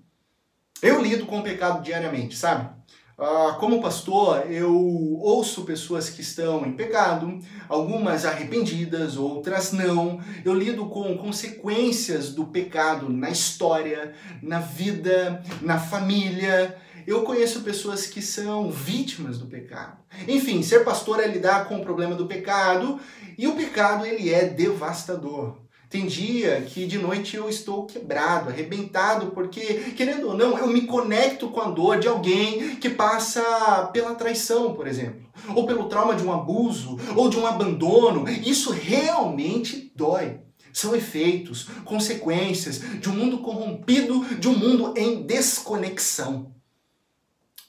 Eu 0.81 1.01
lido 1.01 1.25
com 1.25 1.39
o 1.39 1.43
pecado 1.43 1.81
diariamente, 1.81 2.35
sabe? 2.35 2.69
Uh, 3.17 3.57
como 3.59 3.81
pastor, 3.81 4.51
eu 4.51 4.75
ouço 5.21 5.63
pessoas 5.63 6.09
que 6.09 6.19
estão 6.19 6.65
em 6.65 6.73
pecado, 6.73 7.39
algumas 7.69 8.25
arrependidas, 8.25 9.15
outras 9.15 9.71
não. 9.71 10.19
Eu 10.43 10.53
lido 10.53 10.87
com 10.87 11.17
consequências 11.17 12.31
do 12.31 12.45
pecado 12.45 13.07
na 13.07 13.29
história, 13.29 14.13
na 14.41 14.59
vida, 14.59 15.41
na 15.61 15.79
família. 15.79 16.77
Eu 17.07 17.21
conheço 17.21 17.61
pessoas 17.61 18.07
que 18.07 18.21
são 18.21 18.71
vítimas 18.71 19.37
do 19.37 19.45
pecado. 19.45 19.97
Enfim, 20.27 20.63
ser 20.63 20.83
pastor 20.83 21.19
é 21.19 21.27
lidar 21.27 21.67
com 21.67 21.77
o 21.77 21.83
problema 21.83 22.15
do 22.15 22.25
pecado 22.25 22.99
e 23.37 23.47
o 23.47 23.55
pecado 23.55 24.05
ele 24.05 24.33
é 24.33 24.45
devastador. 24.45 25.57
Tem 25.87 26.07
dia 26.07 26.61
que 26.67 26.87
de 26.87 26.97
noite 26.97 27.37
eu 27.37 27.47
estou 27.47 27.85
quebrado, 27.85 28.49
arrebentado, 28.49 29.27
porque, 29.27 29.93
querendo 29.95 30.29
ou 30.29 30.35
não, 30.35 30.57
eu 30.57 30.67
me 30.67 30.81
conecto 30.81 31.49
com 31.49 31.61
a 31.61 31.69
dor 31.69 31.99
de 31.99 32.07
alguém 32.07 32.75
que 32.77 32.89
passa 32.89 33.89
pela 33.93 34.15
traição, 34.15 34.73
por 34.73 34.87
exemplo, 34.87 35.21
ou 35.55 35.67
pelo 35.67 35.87
trauma 35.87 36.15
de 36.15 36.23
um 36.25 36.33
abuso, 36.33 36.97
ou 37.15 37.29
de 37.29 37.37
um 37.37 37.45
abandono. 37.45 38.27
Isso 38.27 38.71
realmente 38.71 39.91
dói. 39.95 40.39
São 40.73 40.95
efeitos, 40.95 41.69
consequências 41.85 42.81
de 42.99 43.07
um 43.07 43.13
mundo 43.13 43.37
corrompido, 43.37 44.25
de 44.39 44.49
um 44.49 44.57
mundo 44.57 44.93
em 44.97 45.21
desconexão. 45.21 46.54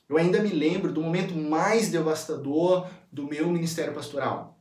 Eu 0.09 0.17
ainda 0.17 0.41
me 0.41 0.51
lembro 0.51 0.93
do 0.93 1.03
momento 1.03 1.35
mais 1.35 1.91
devastador 1.91 2.89
do 3.11 3.27
meu 3.27 3.49
ministério 3.49 3.93
pastoral. 3.93 4.57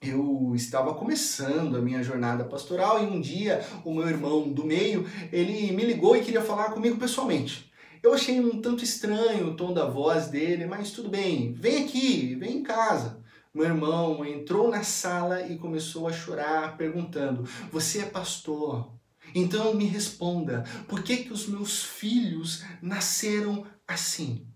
Eu 0.00 0.52
estava 0.54 0.94
começando 0.94 1.76
a 1.76 1.80
minha 1.80 2.02
jornada 2.02 2.44
pastoral 2.44 3.02
e 3.02 3.06
um 3.06 3.20
dia 3.20 3.64
o 3.84 3.92
meu 3.92 4.08
irmão 4.08 4.48
do 4.48 4.64
meio, 4.64 5.06
ele 5.32 5.72
me 5.72 5.84
ligou 5.84 6.16
e 6.16 6.22
queria 6.22 6.40
falar 6.40 6.70
comigo 6.70 6.96
pessoalmente. 6.96 7.70
Eu 8.02 8.14
achei 8.14 8.40
um 8.40 8.62
tanto 8.62 8.82
estranho 8.82 9.48
o 9.48 9.56
tom 9.56 9.74
da 9.74 9.86
voz 9.86 10.28
dele, 10.28 10.64
mas 10.66 10.92
tudo 10.92 11.10
bem, 11.10 11.52
vem 11.52 11.84
aqui, 11.84 12.34
vem 12.36 12.58
em 12.58 12.62
casa. 12.62 13.20
Meu 13.52 13.66
irmão 13.66 14.24
entrou 14.24 14.70
na 14.70 14.84
sala 14.84 15.46
e 15.48 15.58
começou 15.58 16.06
a 16.06 16.12
chorar, 16.12 16.76
perguntando: 16.78 17.42
Você 17.72 17.98
é 17.98 18.06
pastor? 18.06 18.90
Então 19.34 19.74
me 19.74 19.84
responda, 19.84 20.64
por 20.88 21.02
que, 21.02 21.18
que 21.18 21.32
os 21.32 21.46
meus 21.46 21.84
filhos 21.84 22.64
nasceram 22.80 23.66
assim. 23.86 24.46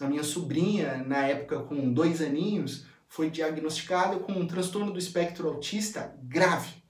A 0.00 0.06
minha 0.06 0.24
sobrinha, 0.24 1.04
na 1.06 1.26
época 1.26 1.60
com 1.60 1.92
dois 1.92 2.22
aninhos, 2.22 2.84
foi 3.06 3.28
diagnosticada 3.28 4.18
com 4.18 4.32
um 4.32 4.46
transtorno 4.46 4.92
do 4.92 4.98
espectro 4.98 5.48
autista 5.48 6.16
grave. 6.22 6.80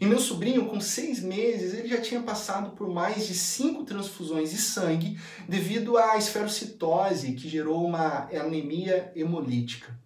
E 0.00 0.06
meu 0.06 0.20
sobrinho, 0.20 0.66
com 0.66 0.80
seis 0.80 1.20
meses, 1.20 1.74
ele 1.74 1.88
já 1.88 2.00
tinha 2.00 2.22
passado 2.22 2.70
por 2.76 2.88
mais 2.88 3.26
de 3.26 3.34
cinco 3.34 3.84
transfusões 3.84 4.50
de 4.50 4.58
sangue 4.58 5.18
devido 5.48 5.96
à 5.96 6.16
esferocitose, 6.16 7.32
que 7.32 7.48
gerou 7.48 7.84
uma 7.84 8.28
anemia 8.30 9.10
hemolítica. 9.16 9.98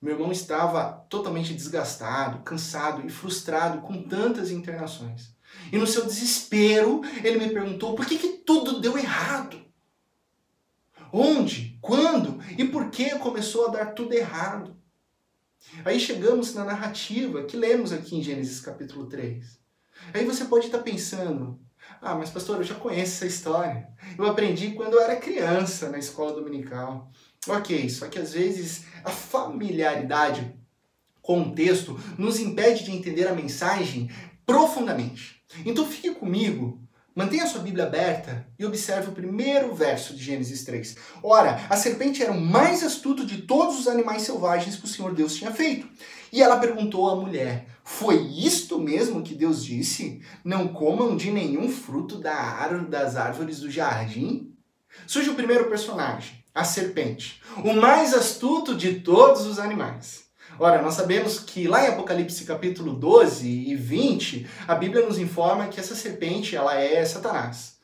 Meu 0.00 0.14
irmão 0.14 0.30
estava 0.30 1.06
totalmente 1.08 1.54
desgastado, 1.54 2.42
cansado 2.42 3.06
e 3.06 3.10
frustrado 3.10 3.80
com 3.80 4.02
tantas 4.02 4.50
internações. 4.50 5.34
E 5.72 5.78
no 5.78 5.86
seu 5.86 6.04
desespero, 6.04 7.00
ele 7.24 7.38
me 7.38 7.52
perguntou 7.52 7.94
por 7.94 8.04
que, 8.04 8.18
que 8.18 8.28
tudo 8.28 8.80
deu 8.80 8.98
errado. 8.98 9.67
Onde, 11.12 11.78
quando 11.80 12.38
e 12.56 12.64
por 12.64 12.90
que 12.90 13.18
começou 13.18 13.66
a 13.66 13.70
dar 13.70 13.86
tudo 13.86 14.14
errado? 14.14 14.76
Aí 15.84 15.98
chegamos 15.98 16.54
na 16.54 16.64
narrativa 16.64 17.44
que 17.44 17.56
lemos 17.56 17.92
aqui 17.92 18.16
em 18.16 18.22
Gênesis 18.22 18.60
capítulo 18.60 19.06
3. 19.06 19.58
Aí 20.14 20.24
você 20.24 20.44
pode 20.44 20.66
estar 20.66 20.78
pensando, 20.78 21.60
ah, 22.00 22.14
mas 22.14 22.30
pastor, 22.30 22.58
eu 22.58 22.64
já 22.64 22.74
conheço 22.74 23.16
essa 23.16 23.26
história. 23.26 23.88
Eu 24.16 24.26
aprendi 24.26 24.72
quando 24.72 24.94
eu 24.94 25.00
era 25.00 25.16
criança 25.16 25.90
na 25.90 25.98
escola 25.98 26.32
dominical. 26.32 27.10
Ok, 27.48 27.88
só 27.88 28.08
que 28.08 28.18
às 28.18 28.32
vezes 28.32 28.84
a 29.04 29.10
familiaridade 29.10 30.54
com 31.22 31.42
o 31.42 31.54
texto 31.54 31.98
nos 32.16 32.38
impede 32.38 32.84
de 32.84 32.92
entender 32.92 33.26
a 33.26 33.34
mensagem 33.34 34.10
profundamente. 34.46 35.42
Então 35.64 35.86
fique 35.86 36.14
comigo 36.14 36.87
Mantenha 37.18 37.48
sua 37.48 37.62
Bíblia 37.62 37.82
aberta 37.82 38.46
e 38.56 38.64
observe 38.64 39.08
o 39.08 39.12
primeiro 39.12 39.74
verso 39.74 40.14
de 40.14 40.22
Gênesis 40.22 40.62
3. 40.62 40.94
Ora, 41.20 41.66
a 41.68 41.76
serpente 41.76 42.22
era 42.22 42.30
o 42.30 42.40
mais 42.40 42.84
astuto 42.84 43.26
de 43.26 43.42
todos 43.42 43.76
os 43.76 43.88
animais 43.88 44.22
selvagens 44.22 44.76
que 44.76 44.84
o 44.84 44.88
Senhor 44.88 45.12
Deus 45.12 45.34
tinha 45.34 45.50
feito. 45.50 45.88
E 46.32 46.40
ela 46.40 46.60
perguntou 46.60 47.10
à 47.10 47.16
mulher: 47.16 47.66
Foi 47.82 48.22
isto 48.22 48.78
mesmo 48.78 49.24
que 49.24 49.34
Deus 49.34 49.64
disse? 49.64 50.22
Não 50.44 50.68
comam 50.68 51.16
de 51.16 51.32
nenhum 51.32 51.68
fruto 51.68 52.20
da 52.20 52.32
árvore, 52.32 52.86
das 52.86 53.16
árvores 53.16 53.58
do 53.58 53.68
jardim? 53.68 54.54
Surge 55.04 55.30
o 55.30 55.34
primeiro 55.34 55.68
personagem, 55.68 56.44
a 56.54 56.62
serpente, 56.62 57.42
o 57.64 57.72
mais 57.72 58.14
astuto 58.14 58.76
de 58.76 59.00
todos 59.00 59.44
os 59.44 59.58
animais. 59.58 60.27
Ora, 60.60 60.82
nós 60.82 60.94
sabemos 60.94 61.38
que 61.38 61.68
lá 61.68 61.84
em 61.84 61.88
Apocalipse 61.88 62.44
capítulo 62.44 62.92
12 62.92 63.48
e 63.48 63.76
20, 63.76 64.44
a 64.66 64.74
Bíblia 64.74 65.06
nos 65.06 65.16
informa 65.16 65.68
que 65.68 65.78
essa 65.78 65.94
serpente, 65.94 66.56
ela 66.56 66.74
é 66.74 67.04
Satanás. 67.04 67.78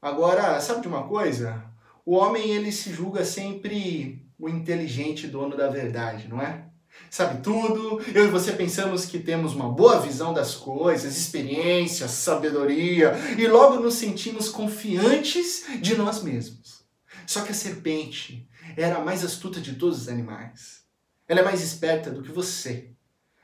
Agora, 0.00 0.58
sabe 0.60 0.80
de 0.80 0.88
uma 0.88 1.06
coisa? 1.06 1.62
O 2.06 2.14
homem, 2.14 2.52
ele 2.52 2.72
se 2.72 2.90
julga 2.90 3.22
sempre 3.22 4.26
o 4.38 4.48
inteligente 4.48 5.26
dono 5.26 5.58
da 5.58 5.68
verdade, 5.68 6.26
não 6.26 6.40
é? 6.40 6.64
Sabe 7.10 7.42
tudo, 7.42 8.00
eu 8.14 8.24
e 8.24 8.30
você 8.30 8.52
pensamos 8.52 9.04
que 9.04 9.18
temos 9.18 9.54
uma 9.54 9.68
boa 9.68 10.00
visão 10.00 10.32
das 10.32 10.54
coisas, 10.54 11.14
experiência, 11.14 12.08
sabedoria, 12.08 13.12
e 13.36 13.46
logo 13.46 13.78
nos 13.78 13.94
sentimos 13.94 14.48
confiantes 14.48 15.66
de 15.82 15.94
nós 15.94 16.22
mesmos. 16.22 16.82
Só 17.26 17.42
que 17.42 17.52
a 17.52 17.54
serpente 17.54 18.48
era 18.74 18.96
a 18.96 19.04
mais 19.04 19.22
astuta 19.22 19.60
de 19.60 19.74
todos 19.74 20.00
os 20.00 20.08
animais. 20.08 20.85
Ela 21.28 21.40
é 21.40 21.44
mais 21.44 21.62
esperta 21.62 22.10
do 22.10 22.22
que 22.22 22.30
você. 22.30 22.90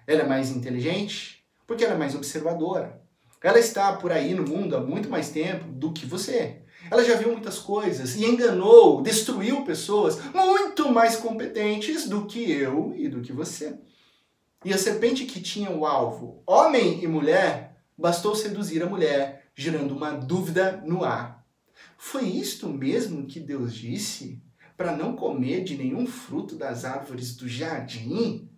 Ela 0.06 0.22
é 0.22 0.26
mais 0.26 0.50
inteligente 0.50 1.44
porque 1.66 1.84
ela 1.84 1.94
é 1.94 1.98
mais 1.98 2.14
observadora. 2.14 3.00
Ela 3.42 3.58
está 3.58 3.92
por 3.94 4.12
aí 4.12 4.34
no 4.34 4.44
mundo 4.44 4.76
há 4.76 4.80
muito 4.80 5.08
mais 5.08 5.30
tempo 5.30 5.64
do 5.66 5.92
que 5.92 6.06
você. 6.06 6.62
Ela 6.90 7.04
já 7.04 7.16
viu 7.16 7.32
muitas 7.32 7.58
coisas 7.58 8.14
e 8.14 8.24
enganou, 8.24 9.02
destruiu 9.02 9.64
pessoas 9.64 10.18
muito 10.32 10.90
mais 10.90 11.16
competentes 11.16 12.08
do 12.08 12.26
que 12.26 12.50
eu 12.50 12.94
e 12.96 13.08
do 13.08 13.20
que 13.20 13.32
você. 13.32 13.78
E 14.64 14.72
a 14.72 14.78
serpente 14.78 15.24
que 15.24 15.40
tinha 15.40 15.70
o 15.70 15.84
alvo, 15.84 16.42
homem 16.46 17.02
e 17.02 17.06
mulher, 17.08 17.82
bastou 17.98 18.34
seduzir 18.34 18.82
a 18.82 18.86
mulher, 18.86 19.50
gerando 19.54 19.94
uma 19.94 20.12
dúvida 20.12 20.82
no 20.84 21.04
ar. 21.04 21.44
Foi 21.96 22.24
isto 22.24 22.68
mesmo 22.68 23.26
que 23.26 23.40
Deus 23.40 23.74
disse? 23.74 24.40
Para 24.82 24.96
não 24.96 25.14
comer 25.14 25.62
de 25.62 25.78
nenhum 25.78 26.04
fruto 26.04 26.56
das 26.56 26.84
árvores 26.84 27.36
do 27.36 27.48
jardim? 27.48 28.50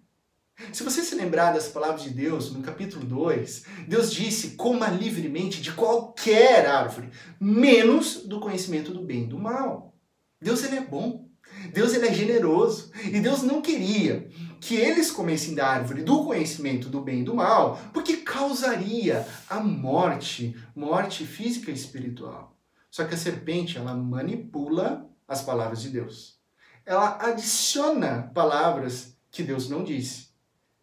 Se 0.73 0.83
você 0.83 1.03
se 1.03 1.15
lembrar 1.15 1.53
das 1.53 1.69
palavras 1.69 2.03
de 2.03 2.09
Deus 2.09 2.51
no 2.51 2.63
capítulo 2.63 3.05
2, 3.05 3.65
Deus 3.87 4.11
disse: 4.11 4.53
coma 4.53 4.89
livremente 4.89 5.61
de 5.61 5.73
qualquer 5.73 6.67
árvore, 6.67 7.11
menos 7.39 8.27
do 8.27 8.41
conhecimento 8.41 8.91
do 8.91 9.05
bem 9.05 9.25
e 9.25 9.27
do 9.27 9.39
mal. 9.39 9.95
Deus 10.41 10.65
ele 10.65 10.77
é 10.77 10.81
bom, 10.81 11.29
Deus 11.75 11.93
ele 11.93 12.07
é 12.07 12.15
generoso, 12.15 12.91
e 13.05 13.21
Deus 13.21 13.43
não 13.43 13.61
queria 13.61 14.27
que 14.63 14.77
eles 14.77 15.11
comessem 15.11 15.55
da 15.55 15.67
árvore 15.67 16.03
do 16.03 16.25
conhecimento 16.25 16.89
do 16.89 17.03
bem 17.03 17.21
e 17.21 17.25
do 17.25 17.35
mal, 17.35 17.79
porque 17.93 18.19
causaria 18.19 19.29
a 19.47 19.61
morte, 19.61 20.57
morte 20.75 21.27
física 21.27 21.71
e 21.71 21.75
espiritual. 21.75 22.57
Só 22.91 23.05
que 23.05 23.15
a 23.15 23.19
serpente, 23.19 23.77
ela 23.77 23.95
manipula 23.95 25.11
as 25.27 25.43
palavras 25.43 25.83
de 25.83 25.91
Deus. 25.91 26.39
Ela 26.87 27.19
adiciona 27.21 28.31
palavras 28.35 29.17
que 29.31 29.43
Deus 29.43 29.69
não 29.69 29.83
disse. 29.83 30.29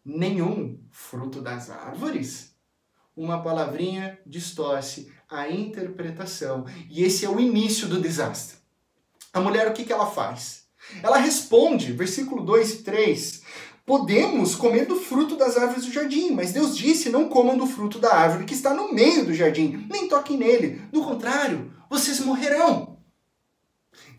Nenhum 0.04 0.80
fruto 0.90 1.40
das 1.40 1.70
árvores. 1.70 2.54
Uma 3.16 3.42
palavrinha 3.42 4.18
distorce 4.26 5.12
a 5.28 5.48
interpretação. 5.48 6.66
E 6.90 7.04
esse 7.04 7.24
é 7.24 7.28
o 7.28 7.38
início 7.38 7.86
do 7.86 8.00
desastre. 8.00 8.58
A 9.32 9.40
mulher, 9.40 9.68
o 9.68 9.72
que, 9.72 9.84
que 9.84 9.92
ela 9.92 10.06
faz? 10.06 10.66
Ela 11.02 11.16
responde, 11.16 11.92
versículo 11.92 12.44
2 12.44 12.72
e 12.72 12.82
3. 12.82 13.42
Podemos 13.84 14.54
comer 14.54 14.86
do 14.86 14.96
fruto 14.96 15.36
das 15.36 15.56
árvores 15.56 15.86
do 15.86 15.92
jardim, 15.92 16.30
mas 16.30 16.52
Deus 16.52 16.76
disse: 16.76 17.10
não 17.10 17.28
comam 17.28 17.56
do 17.56 17.66
fruto 17.66 17.98
da 17.98 18.14
árvore 18.14 18.44
que 18.44 18.54
está 18.54 18.74
no 18.74 18.92
meio 18.92 19.24
do 19.24 19.34
jardim, 19.34 19.86
nem 19.90 20.08
toquem 20.08 20.36
nele. 20.36 20.82
Do 20.92 21.02
contrário, 21.02 21.72
vocês 21.90 22.20
morrerão. 22.20 22.91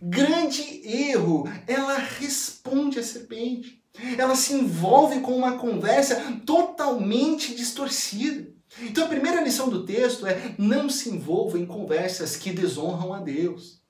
Grande 0.06 0.82
erro. 0.86 1.50
Ela 1.66 1.98
responde 1.98 3.00
à 3.00 3.04
serpente. 3.04 3.82
Ela 4.18 4.36
se 4.36 4.54
envolve 4.54 5.22
com 5.22 5.34
uma 5.34 5.58
conversa 5.58 6.42
totalmente 6.46 7.56
distorcida. 7.56 8.52
Então 8.82 9.06
a 9.06 9.08
primeira 9.08 9.42
lição 9.42 9.70
do 9.70 9.86
texto 9.86 10.28
é: 10.28 10.56
não 10.58 10.90
se 10.90 11.10
envolva 11.10 11.58
em 11.58 11.66
conversas 11.66 12.36
que 12.36 12.52
desonram 12.52 13.14
a 13.14 13.20
Deus. 13.22 13.82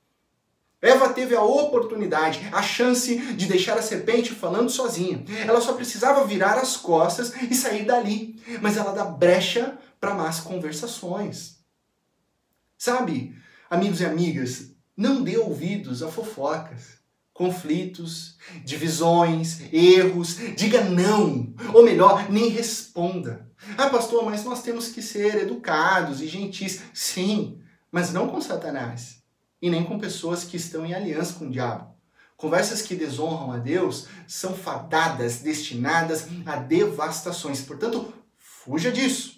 Eva 0.80 1.12
teve 1.14 1.34
a 1.34 1.42
oportunidade, 1.42 2.48
a 2.52 2.62
chance 2.62 3.16
de 3.34 3.48
deixar 3.48 3.78
a 3.80 3.82
serpente 3.82 4.36
falando 4.36 4.70
sozinha. 4.70 5.24
Ela 5.48 5.62
só 5.62 5.74
precisava 5.74 6.28
virar 6.28 6.60
as 6.60 6.78
costas 6.78 7.34
e 7.50 7.56
sair 7.56 7.86
dali. 7.86 8.40
Mas 8.62 8.78
ela 8.78 8.92
dá 8.92 9.06
brecha 9.06 9.80
para 10.00 10.14
más 10.14 10.42
conversações. 10.42 11.58
Sabe, 12.78 13.34
amigos 13.70 14.02
e 14.02 14.06
amigas, 14.06 14.73
não 14.96 15.24
dê 15.24 15.38
ouvidos 15.38 16.04
a 16.04 16.08
fofocas, 16.10 17.00
conflitos, 17.34 18.38
divisões, 18.64 19.62
erros. 19.74 20.38
Diga 20.56 20.84
não, 20.84 21.54
ou 21.74 21.84
melhor, 21.84 22.30
nem 22.32 22.50
responda. 22.50 23.50
Ah, 23.78 23.90
pastor, 23.90 24.24
mas 24.26 24.44
nós 24.44 24.62
temos 24.62 24.90
que 24.90 25.02
ser 25.02 25.42
educados 25.42 26.22
e 26.22 26.28
gentis. 26.28 26.82
Sim, 26.94 27.60
mas 27.92 28.14
não 28.14 28.28
com 28.28 28.40
Satanás 28.40 29.24
e 29.62 29.70
nem 29.70 29.84
com 29.84 29.98
pessoas 29.98 30.44
que 30.44 30.58
estão 30.58 30.86
em 30.86 30.94
aliança 30.94 31.36
com 31.36 31.46
o 31.46 31.52
diabo. 31.52 31.94
Conversas 32.36 32.82
que 32.82 32.96
desonram 32.96 33.52
a 33.52 33.58
Deus 33.58 34.08
são 34.28 34.54
fadadas, 34.54 35.38
destinadas 35.38 36.28
a 36.46 36.58
devastações. 36.58 37.62
Portanto, 37.62 38.14
fuja 38.38 38.92
disso. 38.92 39.33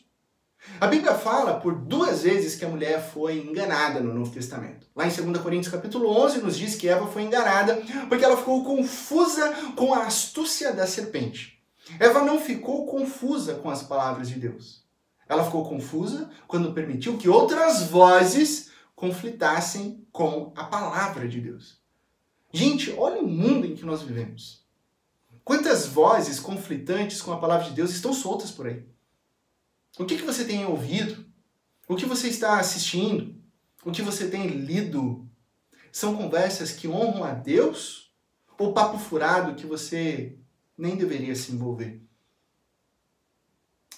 A 0.79 0.88
Bíblia 0.88 1.13
fala 1.15 1.60
por 1.60 1.74
duas 1.75 2.24
vezes 2.24 2.55
que 2.55 2.65
a 2.65 2.70
mulher 2.70 3.01
foi 3.01 3.38
enganada 3.38 4.01
no 4.01 4.13
Novo 4.13 4.32
Testamento. 4.32 4.88
Lá 4.94 5.08
em 5.08 5.10
2 5.10 5.41
Coríntios 5.41 5.74
capítulo 5.74 6.10
11 6.10 6.41
nos 6.41 6.58
diz 6.58 6.75
que 6.75 6.89
Eva 6.89 7.08
foi 7.08 7.24
enganada 7.24 7.82
porque 8.10 8.25
ela 8.25 8.36
ficou 8.36 8.63
confusa 8.63 9.53
com 9.75 9.94
a 9.94 10.05
astúcia 10.05 10.74
da 10.74 10.86
serpente. 10.86 11.63
Eva 11.98 12.24
não 12.24 12.41
ficou 12.41 12.86
confusa 12.88 13.55
com 13.55 13.70
as 13.70 13.84
palavras 13.84 14.27
de 14.27 14.36
Deus. 14.36 14.84
Ela 15.29 15.46
ficou 15.46 15.67
confusa 15.67 16.29
quando 16.46 16.74
permitiu 16.74 17.17
que 17.17 17.29
outras 17.29 17.84
vozes 17.84 18.70
conflitassem 18.96 20.05
com 20.12 20.51
a 20.58 20.65
palavra 20.65 21.27
de 21.27 21.39
Deus. 21.39 21.79
Gente, 22.51 22.94
olha 22.98 23.22
o 23.22 23.27
mundo 23.27 23.65
em 23.65 23.75
que 23.75 23.86
nós 23.86 24.01
vivemos. 24.01 24.65
Quantas 25.44 25.86
vozes 25.86 26.39
conflitantes 26.39 27.22
com 27.22 27.32
a 27.32 27.38
palavra 27.38 27.65
de 27.65 27.75
Deus 27.75 27.91
estão 27.91 28.13
soltas 28.13 28.51
por 28.51 28.67
aí? 28.67 28.94
O 29.97 30.05
que, 30.05 30.17
que 30.17 30.23
você 30.23 30.43
tem 30.43 30.65
ouvido? 30.65 31.25
O 31.87 31.95
que 31.95 32.05
você 32.05 32.27
está 32.27 32.59
assistindo? 32.59 33.35
O 33.83 33.91
que 33.91 34.01
você 34.01 34.27
tem 34.27 34.47
lido? 34.47 35.29
São 35.91 36.17
conversas 36.17 36.71
que 36.71 36.87
honram 36.87 37.23
a 37.23 37.33
Deus? 37.33 38.13
Ou 38.57 38.73
papo 38.73 38.97
furado 38.97 39.55
que 39.55 39.65
você 39.65 40.37
nem 40.77 40.95
deveria 40.95 41.35
se 41.35 41.53
envolver? 41.53 42.01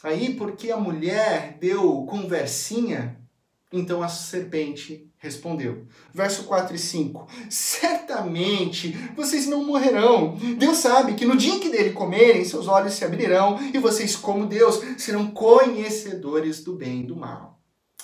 Aí, 0.04 0.36
porque 0.36 0.72
a 0.72 0.78
mulher 0.78 1.58
deu 1.58 2.06
conversinha, 2.06 3.17
Então 3.72 4.02
a 4.02 4.08
serpente 4.08 5.12
respondeu. 5.18 5.86
Verso 6.14 6.44
4 6.44 6.76
e 6.76 6.80
5. 6.80 7.28
Certamente 7.50 8.92
vocês 9.16 9.46
não 9.46 9.66
morrerão. 9.66 10.38
Deus 10.58 10.78
sabe 10.78 11.16
que 11.16 11.26
no 11.26 11.36
dia 11.36 11.56
em 11.56 11.60
que 11.60 11.70
dele 11.70 11.92
comerem, 11.92 12.46
seus 12.46 12.68
olhos 12.68 12.94
se 12.94 13.04
abrirão 13.04 13.60
e 13.74 13.78
vocês, 13.78 14.16
como 14.16 14.46
Deus, 14.46 14.80
serão 14.98 15.28
conhecedores 15.32 16.64
do 16.64 16.76
bem 16.76 17.02
e 17.02 17.08
do 17.08 17.16
mal. 17.16 17.60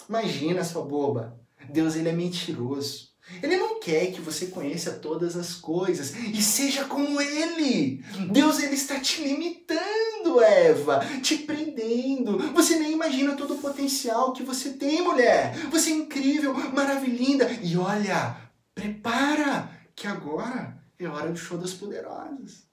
Imagina, 0.09 0.63
sua 0.65 0.83
boba. 0.83 1.39
Deus 1.69 1.95
ele 1.95 2.09
é 2.09 2.13
mentiroso. 2.13 3.12
Ele 3.41 3.55
não 3.55 3.79
quer 3.79 4.11
que 4.11 4.21
você 4.21 4.47
conheça 4.47 4.91
todas 4.91 5.35
as 5.35 5.55
coisas 5.55 6.13
e 6.15 6.41
seja 6.41 6.85
como 6.85 7.21
ele. 7.21 8.03
Deus 8.31 8.61
ele 8.61 8.75
está 8.75 8.99
te 8.99 9.23
limitando, 9.23 10.41
Eva, 10.41 10.99
te 11.21 11.37
prendendo. 11.37 12.37
Você 12.53 12.77
nem 12.77 12.91
imagina 12.91 13.35
todo 13.35 13.55
o 13.55 13.59
potencial 13.59 14.33
que 14.33 14.43
você 14.43 14.73
tem, 14.73 15.01
mulher. 15.01 15.55
Você 15.69 15.91
é 15.91 15.93
incrível, 15.93 16.53
maravilhosa. 16.73 17.49
E 17.61 17.77
olha, 17.77 18.37
prepara 18.75 19.69
que 19.95 20.05
agora 20.05 20.77
é 20.99 21.07
hora 21.07 21.31
do 21.31 21.37
show 21.37 21.57
das 21.57 21.73
poderosas. 21.73 22.63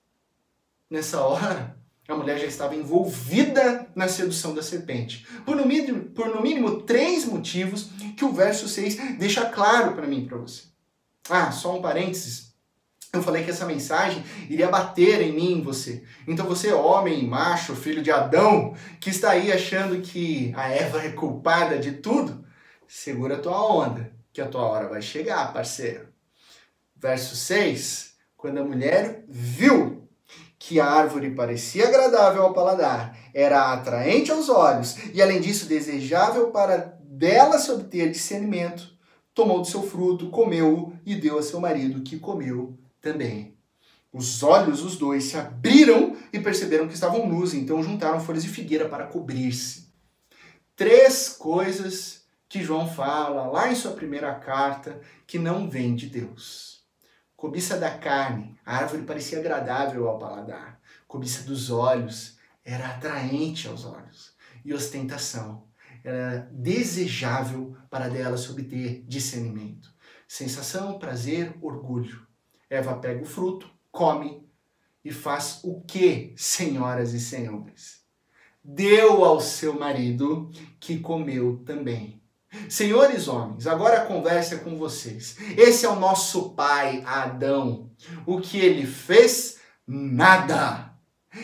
Nessa 0.91 1.21
hora, 1.21 1.80
a 2.13 2.17
mulher 2.17 2.39
já 2.39 2.47
estava 2.47 2.75
envolvida 2.75 3.87
na 3.95 4.09
sedução 4.09 4.55
da 4.55 4.63
serpente. 4.63 5.27
Por 5.45 5.57
no 5.57 5.67
mínimo, 5.67 6.05
por 6.11 6.29
no 6.29 6.43
mínimo 6.43 6.83
três 6.83 7.25
motivos 7.25 7.91
que 8.17 8.25
o 8.25 8.33
verso 8.33 8.69
6 8.69 9.19
deixa 9.19 9.47
claro 9.47 9.93
para 9.93 10.07
mim 10.07 10.21
e 10.21 10.27
para 10.27 10.39
você. 10.39 10.65
Ah, 11.29 11.53
só 11.53 11.77
um 11.77 11.83
parênteses. 11.83 12.51
Eu 13.13 13.23
falei 13.23 13.43
que 13.43 13.51
essa 13.51 13.67
mensagem 13.67 14.23
iria 14.49 14.69
bater 14.69 15.21
em 15.21 15.33
mim, 15.33 15.53
em 15.55 15.63
você. 15.63 16.05
Então 16.29 16.47
você, 16.47 16.73
homem, 16.73 17.27
macho, 17.27 17.75
filho 17.75 18.03
de 18.03 18.11
Adão, 18.11 18.75
que 19.01 19.11
está 19.11 19.31
aí 19.31 19.51
achando 19.51 20.01
que 20.01 20.53
a 20.57 20.69
Eva 20.69 21.03
é 21.03 21.11
culpada 21.11 21.79
de 21.79 21.93
tudo, 21.93 22.45
segura 22.87 23.35
a 23.35 23.41
tua 23.41 23.61
onda, 23.61 24.13
que 24.33 24.41
a 24.41 24.47
tua 24.47 24.63
hora 24.63 24.89
vai 24.89 25.03
chegar, 25.03 25.53
parceiro. 25.53 26.09
Verso 26.95 27.35
6, 27.35 28.15
quando 28.37 28.59
a 28.59 28.65
mulher 28.65 29.25
viu 29.29 30.09
que 30.63 30.79
a 30.79 30.87
árvore 30.87 31.31
parecia 31.31 31.89
agradável 31.89 32.43
ao 32.43 32.53
paladar, 32.53 33.17
era 33.33 33.73
atraente 33.73 34.31
aos 34.31 34.51
olhos 34.51 34.95
e, 35.15 35.23
além 35.23 35.41
disso, 35.41 35.65
desejável 35.65 36.51
para 36.51 36.99
dela 37.03 37.59
se 37.59 37.73
obter 37.73 38.11
discernimento, 38.11 38.93
tomou 39.35 39.61
do 39.61 39.67
seu 39.67 39.83
fruto, 39.83 40.29
comeu-o 40.29 40.93
e 41.05 41.15
deu 41.15 41.39
a 41.39 41.43
seu 41.43 41.59
marido, 41.61 42.03
que 42.03 42.19
comeu 42.19 42.79
também. 43.01 43.57
Os 44.13 44.43
olhos, 44.43 44.83
os 44.83 44.97
dois, 44.97 45.25
se 45.25 45.39
abriram 45.39 46.15
e 46.31 46.39
perceberam 46.39 46.87
que 46.87 46.95
estavam 46.95 47.27
nus, 47.27 47.55
então 47.55 47.83
juntaram 47.83 48.21
folhas 48.21 48.43
de 48.43 48.51
figueira 48.51 48.87
para 48.87 49.07
cobrir-se. 49.07 49.87
Três 50.77 51.31
coisas 51.31 52.25
que 52.47 52.63
João 52.63 52.87
fala 52.87 53.47
lá 53.47 53.73
em 53.73 53.75
sua 53.75 53.93
primeira 53.93 54.35
carta 54.35 55.01
que 55.27 55.39
não 55.39 55.71
vêm 55.71 55.95
de 55.95 56.07
Deus. 56.07 56.70
Cobiça 57.41 57.79
da 57.79 57.91
carne, 57.91 58.55
a 58.67 58.77
árvore 58.77 59.05
parecia 59.05 59.39
agradável 59.39 60.07
ao 60.07 60.19
paladar. 60.19 60.79
Cobiça 61.09 61.43
dos 61.45 61.71
olhos, 61.71 62.37
era 62.63 62.87
atraente 62.87 63.67
aos 63.67 63.87
olhos. 63.87 64.35
E 64.63 64.75
ostentação, 64.75 65.65
era 66.05 66.51
desejável 66.53 67.75
para 67.89 68.11
dela 68.11 68.37
se 68.37 68.51
obter 68.51 69.03
discernimento. 69.09 69.91
Sensação, 70.29 70.99
prazer, 70.99 71.57
orgulho. 71.63 72.27
Eva 72.69 72.95
pega 72.97 73.23
o 73.23 73.27
fruto, 73.27 73.71
come 73.91 74.47
e 75.03 75.11
faz 75.11 75.61
o 75.65 75.81
que, 75.81 76.35
senhoras 76.37 77.15
e 77.15 77.21
senhores? 77.21 78.05
Deu 78.63 79.25
ao 79.25 79.41
seu 79.41 79.81
marido 79.81 80.51
que 80.79 81.01
comeu 81.01 81.63
também. 81.65 82.20
Senhores 82.69 83.29
homens, 83.29 83.67
agora 83.67 83.99
a 83.99 84.07
conversa 84.07 84.57
é 84.57 84.59
com 84.59 84.77
vocês. 84.77 85.37
Esse 85.57 85.87
é 85.87 85.89
o 85.89 86.01
nosso 86.01 86.51
pai 86.51 87.03
Adão. 87.07 87.91
O 88.27 88.41
que 88.41 88.59
ele 88.59 88.87
fez? 88.87 89.59
Nada. 89.87 90.91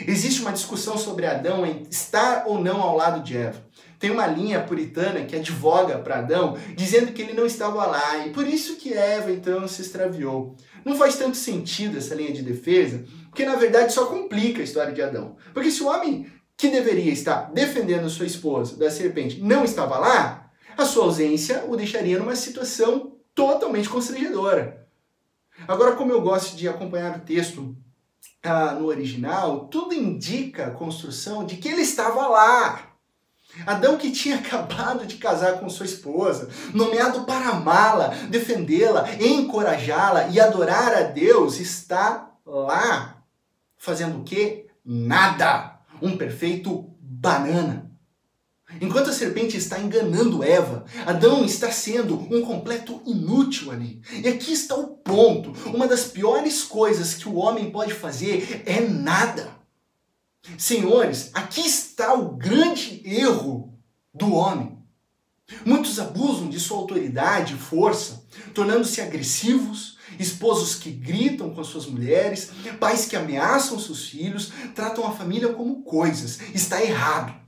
Existe 0.07 0.40
uma 0.40 0.53
discussão 0.53 0.99
sobre 0.99 1.27
Adão 1.27 1.64
em 1.64 1.87
estar 1.88 2.45
ou 2.47 2.61
não 2.61 2.81
ao 2.81 2.97
lado 2.97 3.23
de 3.23 3.37
Eva. 3.37 3.64
Tem 3.99 4.11
uma 4.11 4.27
linha 4.27 4.61
puritana 4.61 5.25
que 5.25 5.37
advoga 5.37 5.99
para 5.99 6.19
Adão, 6.19 6.59
dizendo 6.75 7.12
que 7.12 7.23
ele 7.23 7.33
não 7.33 7.47
estava 7.47 7.87
lá 7.87 8.27
e 8.27 8.31
por 8.31 8.47
isso 8.47 8.77
que 8.77 8.92
Eva 8.92 9.31
então 9.31 9.66
se 9.69 9.83
extraviou. 9.83 10.57
Não 10.85 10.97
faz 10.97 11.16
tanto 11.16 11.37
sentido 11.37 11.99
essa 11.99 12.14
linha 12.14 12.33
de 12.33 12.42
defesa, 12.42 13.05
porque 13.31 13.45
na 13.45 13.57
verdade 13.57 13.92
só 13.92 14.07
complica 14.07 14.61
a 14.61 14.64
história 14.64 14.92
de 14.92 15.01
Adão. 15.01 15.37
Porque 15.55 15.71
se 15.71 15.83
o 15.83 15.88
homem 15.88 16.31
que 16.57 16.69
deveria 16.69 17.12
estar 17.12 17.53
defendendo 17.53 18.11
sua 18.11 18.27
esposa 18.27 18.77
da 18.77 18.90
serpente 18.90 19.40
não 19.40 19.64
estava 19.64 19.99
lá, 19.99 20.45
a 20.77 20.85
sua 20.85 21.05
ausência 21.05 21.65
o 21.69 21.77
deixaria 21.77 22.19
numa 22.19 22.37
situação 22.37 23.17
totalmente 23.35 23.89
constrangedora. 23.89 24.87
Agora, 25.67 25.97
como 25.97 26.12
eu 26.12 26.21
gosto 26.21 26.57
de 26.57 26.69
acompanhar 26.69 27.17
o 27.17 27.21
texto 27.21 27.77
ah, 28.43 28.73
no 28.73 28.87
original, 28.87 29.69
tudo 29.69 29.95
indica 29.95 30.67
a 30.67 30.71
construção 30.71 31.45
de 31.45 31.57
que 31.57 31.69
ele 31.69 31.83
estava 31.83 32.27
lá. 32.29 32.97
Adão 33.67 33.97
que 33.97 34.11
tinha 34.11 34.37
acabado 34.39 35.07
de 35.07 35.17
casar 35.17 35.61
com 35.61 35.69
sua 35.69 35.87
esposa, 35.87 36.51
nomeado 36.75 37.25
para 37.25 37.51
amá-la, 37.51 38.09
defendê-la, 38.29 39.07
encorajá-la 39.15 40.29
e 40.29 40.39
adorar 40.41 40.95
a 40.95 41.03
Deus, 41.03 41.59
está 41.59 42.31
lá. 42.45 43.23
Fazendo 43.79 44.21
o 44.21 44.25
quê? 44.25 44.67
Nada. 44.85 45.79
Um 46.03 46.17
perfeito 46.17 46.91
banana. 47.01 47.86
Enquanto 48.81 49.11
a 49.11 49.12
serpente 49.12 49.57
está 49.57 49.79
enganando 49.79 50.42
Eva, 50.42 50.85
Adão 51.07 51.44
está 51.44 51.70
sendo 51.70 52.18
um 52.18 52.42
completo 52.42 53.00
inútil 53.07 53.70
ali. 53.70 54.02
E 54.12 54.29
aqui 54.29 54.52
está 54.52 54.74
o 54.74 54.88
ponto. 54.88 55.52
Uma 55.68 55.87
das 55.87 56.05
piores 56.05 56.64
coisas 56.64 57.14
que 57.14 57.29
o 57.29 57.37
homem 57.37 57.70
pode 57.70 57.94
fazer 57.94 58.62
é 58.66 58.81
nada. 58.81 59.55
Senhores, 60.59 61.31
aqui 61.33 61.61
está 61.61 62.14
o 62.14 62.37
grande 62.37 63.02
erro 63.05 63.72
do 64.12 64.35
homem. 64.35 64.76
Muitos 65.64 66.00
abusam 66.00 66.48
de 66.48 66.59
sua 66.59 66.79
autoridade 66.79 67.55
e 67.55 67.59
força, 67.59 68.26
tornando-se 68.52 69.00
agressivos, 69.00 69.96
esposos 70.18 70.74
que 70.74 70.90
gritam 70.90 71.55
com 71.55 71.62
suas 71.62 71.87
mulheres, 71.87 72.50
pais 72.81 73.07
que 73.07 73.14
ameaçam 73.14 73.79
seus 73.79 74.09
filhos, 74.09 74.52
tratam 74.74 75.07
a 75.07 75.12
família 75.12 75.52
como 75.52 75.83
coisas. 75.83 76.40
Está 76.52 76.83
errado 76.83 77.45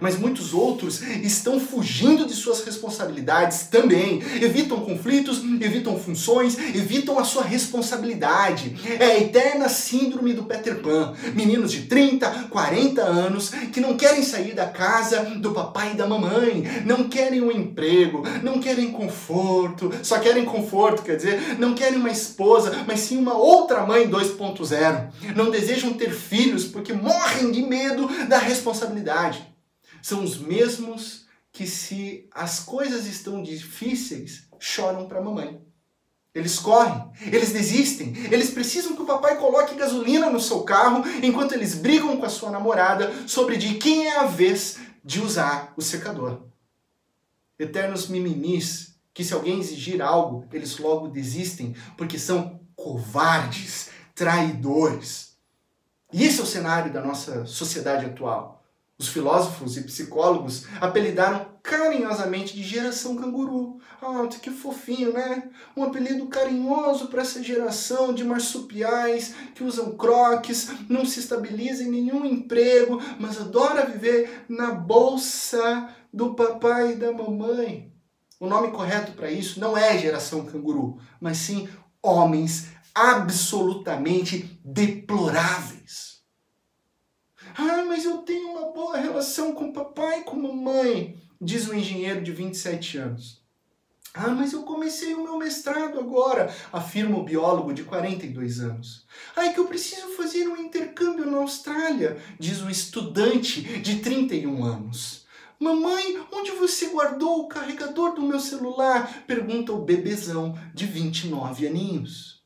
mas 0.00 0.18
muitos 0.18 0.54
outros 0.54 1.02
estão 1.02 1.58
fugindo 1.60 2.26
de 2.26 2.34
suas 2.34 2.64
responsabilidades 2.64 3.64
também. 3.64 4.22
Evitam 4.40 4.80
conflitos, 4.80 5.42
evitam 5.60 5.98
funções, 5.98 6.56
evitam 6.74 7.18
a 7.18 7.24
sua 7.24 7.42
responsabilidade. 7.42 8.76
É 8.98 9.04
a 9.04 9.18
eterna 9.18 9.68
síndrome 9.68 10.32
do 10.32 10.44
Peter 10.44 10.76
Pan. 10.80 11.14
Meninos 11.34 11.72
de 11.72 11.82
30, 11.82 12.48
40 12.50 13.02
anos 13.02 13.50
que 13.72 13.80
não 13.80 13.96
querem 13.96 14.22
sair 14.22 14.54
da 14.54 14.66
casa 14.66 15.20
do 15.36 15.52
papai 15.52 15.92
e 15.92 15.96
da 15.96 16.06
mamãe, 16.06 16.64
não 16.84 17.08
querem 17.08 17.42
um 17.42 17.50
emprego, 17.50 18.22
não 18.42 18.60
querem 18.60 18.90
conforto, 18.90 19.92
só 20.02 20.18
querem 20.18 20.44
conforto, 20.44 21.02
quer 21.02 21.16
dizer, 21.16 21.58
não 21.58 21.74
querem 21.74 21.98
uma 21.98 22.10
esposa, 22.10 22.84
mas 22.86 23.00
sim 23.00 23.18
uma 23.18 23.36
outra 23.36 23.84
mãe 23.86 24.08
2.0. 24.08 25.08
Não 25.34 25.50
desejam 25.50 25.92
ter 25.92 26.10
filhos 26.10 26.64
porque 26.64 26.92
morrem 26.92 27.50
de 27.50 27.62
medo 27.62 28.08
da 28.28 28.38
responsabilidade 28.38 29.57
são 30.02 30.22
os 30.22 30.38
mesmos 30.38 31.26
que, 31.52 31.66
se 31.66 32.28
as 32.32 32.60
coisas 32.60 33.06
estão 33.06 33.42
difíceis, 33.42 34.48
choram 34.58 35.08
para 35.08 35.18
a 35.18 35.22
mamãe. 35.22 35.60
Eles 36.34 36.58
correm, 36.58 37.10
eles 37.20 37.52
desistem, 37.52 38.14
eles 38.30 38.50
precisam 38.50 38.94
que 38.94 39.02
o 39.02 39.06
papai 39.06 39.38
coloque 39.38 39.74
gasolina 39.74 40.30
no 40.30 40.38
seu 40.38 40.62
carro 40.62 41.02
enquanto 41.22 41.52
eles 41.52 41.74
brigam 41.74 42.16
com 42.16 42.26
a 42.26 42.28
sua 42.28 42.50
namorada 42.50 43.12
sobre 43.26 43.56
de 43.56 43.74
quem 43.74 44.06
é 44.06 44.18
a 44.18 44.26
vez 44.26 44.78
de 45.02 45.20
usar 45.20 45.72
o 45.76 45.82
secador. 45.82 46.42
Eternos 47.58 48.08
mimimis 48.08 48.94
que, 49.12 49.24
se 49.24 49.34
alguém 49.34 49.58
exigir 49.58 50.00
algo, 50.00 50.46
eles 50.52 50.78
logo 50.78 51.08
desistem 51.08 51.74
porque 51.96 52.18
são 52.18 52.60
covardes, 52.76 53.88
traidores. 54.14 55.36
E 56.12 56.22
esse 56.22 56.38
é 56.38 56.42
o 56.42 56.46
cenário 56.46 56.92
da 56.92 57.02
nossa 57.02 57.44
sociedade 57.46 58.06
atual. 58.06 58.57
Os 59.00 59.06
filósofos 59.06 59.76
e 59.76 59.84
psicólogos 59.84 60.66
apelidaram 60.80 61.46
carinhosamente 61.62 62.56
de 62.56 62.64
geração 62.64 63.14
canguru. 63.14 63.78
Ah, 64.02 64.26
que 64.26 64.50
fofinho, 64.50 65.12
né? 65.12 65.48
Um 65.76 65.84
apelido 65.84 66.26
carinhoso 66.26 67.06
para 67.06 67.22
essa 67.22 67.40
geração 67.40 68.12
de 68.12 68.24
marsupiais 68.24 69.36
que 69.54 69.62
usam 69.62 69.96
croques, 69.96 70.70
não 70.88 71.04
se 71.04 71.20
estabiliza 71.20 71.84
em 71.84 71.90
nenhum 71.92 72.24
emprego, 72.24 73.00
mas 73.20 73.40
adora 73.40 73.86
viver 73.86 74.44
na 74.48 74.72
bolsa 74.72 75.90
do 76.12 76.34
papai 76.34 76.94
e 76.94 76.96
da 76.96 77.12
mamãe. 77.12 77.92
O 78.40 78.48
nome 78.48 78.72
correto 78.72 79.12
para 79.12 79.30
isso 79.30 79.60
não 79.60 79.78
é 79.78 79.96
geração 79.96 80.44
canguru, 80.44 80.98
mas 81.20 81.36
sim 81.36 81.68
homens 82.02 82.66
absolutamente 82.92 84.60
deploráveis 84.64 85.77
ah, 87.60 87.84
mas 87.84 88.04
eu 88.04 88.18
tenho 88.18 88.52
uma 88.52 88.70
boa 88.70 88.96
relação 88.96 89.52
com 89.52 89.70
o 89.70 89.72
papai 89.72 90.20
e 90.20 90.22
com 90.22 90.36
mamãe, 90.36 91.20
diz 91.40 91.68
um 91.68 91.74
engenheiro 91.74 92.22
de 92.22 92.30
27 92.30 92.98
anos. 92.98 93.42
Ah, 94.14 94.28
mas 94.28 94.52
eu 94.52 94.62
comecei 94.62 95.12
o 95.12 95.24
meu 95.24 95.36
mestrado 95.36 95.98
agora, 95.98 96.54
afirma 96.72 97.18
o 97.18 97.24
biólogo 97.24 97.74
de 97.74 97.82
42 97.82 98.60
anos. 98.60 99.04
Ah, 99.34 99.46
é 99.46 99.52
que 99.52 99.58
eu 99.58 99.66
preciso 99.66 100.06
fazer 100.10 100.46
um 100.46 100.56
intercâmbio 100.56 101.28
na 101.28 101.38
Austrália, 101.38 102.22
diz 102.38 102.62
o 102.62 102.70
estudante 102.70 103.60
de 103.80 103.98
31 103.98 104.64
anos. 104.64 105.26
Mamãe, 105.58 106.16
onde 106.30 106.52
você 106.52 106.86
guardou 106.90 107.40
o 107.40 107.48
carregador 107.48 108.14
do 108.14 108.22
meu 108.22 108.38
celular? 108.38 109.24
pergunta 109.26 109.72
o 109.72 109.82
bebezão 109.84 110.56
de 110.72 110.86
29 110.86 111.66
aninhos. 111.66 112.37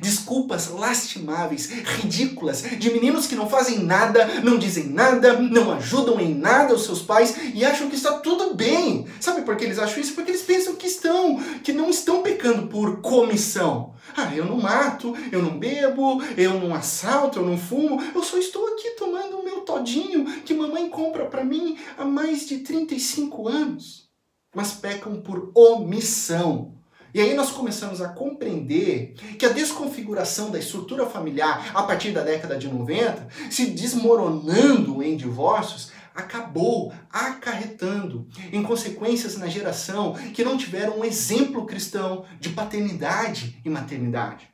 Desculpas 0.00 0.68
lastimáveis, 0.68 1.66
ridículas, 1.66 2.62
de 2.62 2.90
meninos 2.90 3.26
que 3.26 3.34
não 3.34 3.48
fazem 3.48 3.80
nada, 3.80 4.40
não 4.42 4.56
dizem 4.56 4.88
nada, 4.88 5.38
não 5.38 5.72
ajudam 5.72 6.18
em 6.20 6.34
nada 6.34 6.74
os 6.74 6.84
seus 6.84 7.02
pais 7.02 7.36
e 7.52 7.64
acham 7.64 7.90
que 7.90 7.96
está 7.96 8.18
tudo 8.18 8.54
bem. 8.54 9.06
Sabe 9.20 9.42
por 9.42 9.56
que 9.56 9.64
eles 9.64 9.78
acham 9.78 10.00
isso? 10.00 10.14
Porque 10.14 10.30
eles 10.30 10.42
pensam 10.42 10.76
que 10.76 10.86
estão, 10.86 11.38
que 11.62 11.72
não 11.72 11.90
estão 11.90 12.22
pecando 12.22 12.68
por 12.68 13.00
comissão. 13.00 13.92
Ah, 14.16 14.34
eu 14.34 14.44
não 14.44 14.58
mato, 14.58 15.16
eu 15.30 15.42
não 15.42 15.58
bebo, 15.58 16.22
eu 16.36 16.58
não 16.58 16.74
assalto, 16.74 17.38
eu 17.38 17.46
não 17.46 17.58
fumo, 17.58 18.02
eu 18.14 18.22
só 18.22 18.38
estou 18.38 18.66
aqui 18.68 18.90
tomando 18.90 19.38
o 19.38 19.44
meu 19.44 19.60
todinho 19.60 20.24
que 20.42 20.54
mamãe 20.54 20.88
compra 20.88 21.26
para 21.26 21.44
mim 21.44 21.76
há 21.98 22.04
mais 22.04 22.46
de 22.46 22.58
35 22.58 23.48
anos. 23.48 24.08
Mas 24.54 24.72
pecam 24.72 25.20
por 25.20 25.50
omissão 25.54 26.81
e 27.14 27.20
aí 27.20 27.34
nós 27.34 27.50
começamos 27.50 28.00
a 28.00 28.08
compreender 28.08 29.14
que 29.38 29.44
a 29.44 29.50
desconfiguração 29.50 30.50
da 30.50 30.58
estrutura 30.58 31.06
familiar 31.06 31.70
a 31.74 31.82
partir 31.82 32.12
da 32.12 32.22
década 32.22 32.56
de 32.56 32.68
90, 32.68 33.28
se 33.50 33.66
desmoronando 33.66 35.02
em 35.02 35.16
divórcios, 35.16 35.92
acabou 36.14 36.92
acarretando 37.10 38.28
em 38.52 38.62
consequências 38.62 39.36
na 39.36 39.46
geração 39.46 40.14
que 40.34 40.44
não 40.44 40.56
tiveram 40.56 41.00
um 41.00 41.04
exemplo 41.04 41.66
cristão 41.66 42.24
de 42.40 42.50
paternidade 42.50 43.60
e 43.64 43.70
maternidade. 43.70 44.48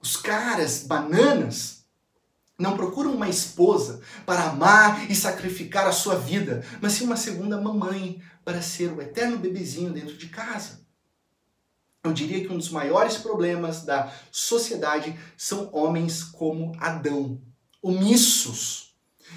Os 0.00 0.16
caras 0.16 0.82
bananas 0.82 1.84
não 2.58 2.76
procuram 2.76 3.12
uma 3.12 3.28
esposa 3.28 4.00
para 4.24 4.50
amar 4.50 5.10
e 5.10 5.14
sacrificar 5.14 5.86
a 5.86 5.92
sua 5.92 6.16
vida, 6.16 6.64
mas 6.80 6.92
sim 6.92 7.04
uma 7.04 7.16
segunda 7.16 7.60
mamãe 7.60 8.22
para 8.44 8.62
ser 8.62 8.92
o 8.92 9.02
eterno 9.02 9.38
bebezinho 9.38 9.92
dentro 9.92 10.16
de 10.16 10.28
casa. 10.28 10.85
Eu 12.06 12.12
diria 12.12 12.40
que 12.46 12.52
um 12.52 12.56
dos 12.56 12.70
maiores 12.70 13.16
problemas 13.16 13.82
da 13.82 14.12
sociedade 14.30 15.18
são 15.36 15.68
homens 15.72 16.22
como 16.22 16.72
Adão, 16.78 17.40
omissos, 17.82 18.94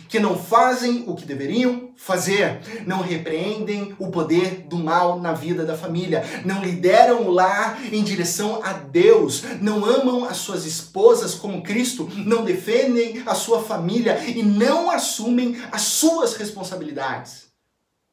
que 0.08 0.19
não 0.19 0.38
fazem 0.38 1.03
o 1.08 1.15
que 1.15 1.25
deveriam 1.25 1.91
fazer, 1.95 2.62
não 2.86 3.01
repreendem 3.01 3.95
o 3.97 4.12
poder 4.12 4.67
do 4.67 4.77
mal 4.77 5.19
na 5.19 5.34
vida 5.34 5.65
da 5.65 5.75
família, 5.75 6.23
não 6.45 6.62
lideram 6.62 7.23
o 7.23 7.32
lar 7.32 7.84
em 7.91 8.03
direção 8.03 8.63
a 8.63 8.73
Deus, 8.73 9.41
não 9.60 9.84
amam 9.84 10.25
as 10.25 10.38
suas 10.38 10.63
esposas 10.65 11.34
como 11.34 11.63
Cristo, 11.63 12.08
não 12.17 12.45
defendem 12.45 13.23
a 13.25 13.34
sua 13.34 13.63
família 13.63 14.23
e 14.29 14.43
não 14.43 14.91
assumem 14.91 15.60
as 15.71 15.82
suas 15.82 16.36
responsabilidades. 16.36 17.47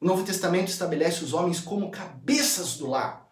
O 0.01 0.05
Novo 0.05 0.23
Testamento 0.23 0.69
estabelece 0.69 1.23
os 1.23 1.31
homens 1.31 1.59
como 1.59 1.91
cabeças 1.91 2.75
do 2.77 2.89
lar. 2.89 3.26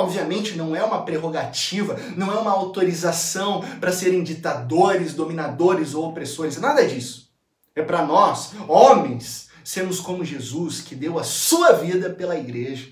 Obviamente 0.00 0.56
não 0.56 0.74
é 0.74 0.82
uma 0.82 1.02
prerrogativa, 1.02 1.94
não 2.16 2.32
é 2.32 2.38
uma 2.38 2.52
autorização 2.52 3.60
para 3.78 3.92
serem 3.92 4.22
ditadores, 4.22 5.12
dominadores 5.12 5.92
ou 5.92 6.08
opressores, 6.08 6.56
nada 6.56 6.86
disso. 6.88 7.30
É 7.76 7.82
para 7.82 8.06
nós, 8.06 8.52
homens, 8.66 9.50
sermos 9.62 10.00
como 10.00 10.24
Jesus, 10.24 10.80
que 10.80 10.94
deu 10.94 11.18
a 11.18 11.22
sua 11.22 11.72
vida 11.72 12.08
pela 12.08 12.34
igreja. 12.34 12.88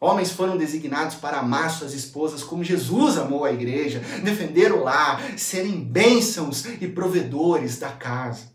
Homens 0.00 0.32
foram 0.32 0.58
designados 0.58 1.14
para 1.14 1.38
amar 1.38 1.70
suas 1.70 1.94
esposas 1.94 2.42
como 2.42 2.64
Jesus 2.64 3.16
amou 3.16 3.44
a 3.44 3.52
igreja, 3.52 4.00
defender 4.24 4.72
o 4.72 4.82
lar, 4.82 5.38
serem 5.38 5.80
bênçãos 5.80 6.64
e 6.80 6.88
provedores 6.88 7.78
da 7.78 7.90
casa. 7.90 8.50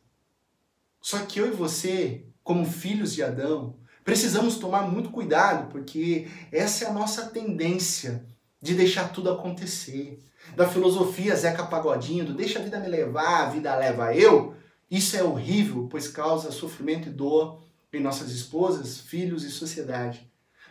Só 1.00 1.20
que 1.20 1.40
eu 1.40 1.48
e 1.48 1.56
você, 1.56 2.26
como 2.44 2.66
filhos 2.66 3.14
de 3.14 3.24
Adão, 3.24 3.78
Precisamos 4.04 4.58
tomar 4.58 4.84
muito 4.84 5.10
cuidado, 5.10 5.70
porque 5.72 6.28
essa 6.52 6.86
é 6.86 6.88
a 6.88 6.94
nossa 6.94 7.28
tendência 7.28 8.26
de 8.62 8.74
deixar 8.74 9.12
tudo 9.12 9.32
acontecer. 9.32 10.20
Da 10.56 10.68
filosofia 10.68 11.36
Zeca 11.36 11.66
Pagodinho, 11.66 12.26
do 12.26 12.34
deixa 12.34 12.60
a 12.60 12.62
vida 12.62 12.80
me 12.80 12.88
levar, 12.88 13.44
a 13.44 13.50
vida 13.50 13.76
leva 13.76 14.16
eu. 14.16 14.56
Isso 14.90 15.16
é 15.16 15.24
horrível, 15.24 15.88
pois 15.90 16.08
causa 16.08 16.52
sofrimento 16.52 17.08
e 17.08 17.12
dor 17.12 17.62
em 17.94 18.02
nossas 18.02 18.32
esposas, 18.32 19.00
filhos 19.00 19.44
e 19.44 19.52
sociedade. 19.52 20.30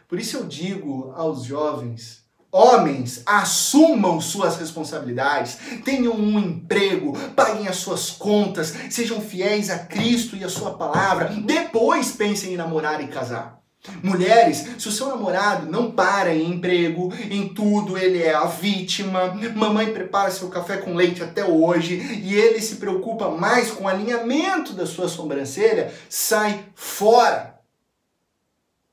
Por 0.08 0.18
isso 0.18 0.36
eu 0.36 0.46
digo 0.46 1.12
aos 1.14 1.44
jovens, 1.44 2.24
Homens, 2.52 3.22
assumam 3.24 4.20
suas 4.20 4.56
responsabilidades, 4.56 5.56
tenham 5.84 6.14
um 6.14 6.36
emprego, 6.36 7.16
paguem 7.36 7.68
as 7.68 7.76
suas 7.76 8.10
contas, 8.10 8.74
sejam 8.90 9.20
fiéis 9.20 9.70
a 9.70 9.78
Cristo 9.78 10.36
e 10.36 10.42
a 10.42 10.48
sua 10.48 10.72
palavra. 10.72 11.32
Depois 11.44 12.10
pensem 12.10 12.54
em 12.54 12.56
namorar 12.56 13.00
e 13.02 13.06
casar. 13.06 13.60
Mulheres, 14.02 14.66
se 14.78 14.88
o 14.88 14.92
seu 14.92 15.08
namorado 15.08 15.70
não 15.70 15.92
para 15.92 16.34
em 16.34 16.50
emprego, 16.50 17.10
em 17.30 17.48
tudo 17.54 17.96
ele 17.96 18.22
é 18.22 18.34
a 18.34 18.44
vítima, 18.44 19.32
mamãe 19.54 19.92
prepara 19.92 20.30
seu 20.30 20.50
café 20.50 20.76
com 20.76 20.94
leite 20.94 21.22
até 21.22 21.44
hoje 21.44 21.94
e 21.94 22.34
ele 22.34 22.60
se 22.60 22.76
preocupa 22.76 23.30
mais 23.30 23.70
com 23.70 23.84
o 23.84 23.88
alinhamento 23.88 24.74
da 24.74 24.84
sua 24.84 25.08
sobrancelha, 25.08 25.94
sai 26.10 26.66
fora. 26.74 27.60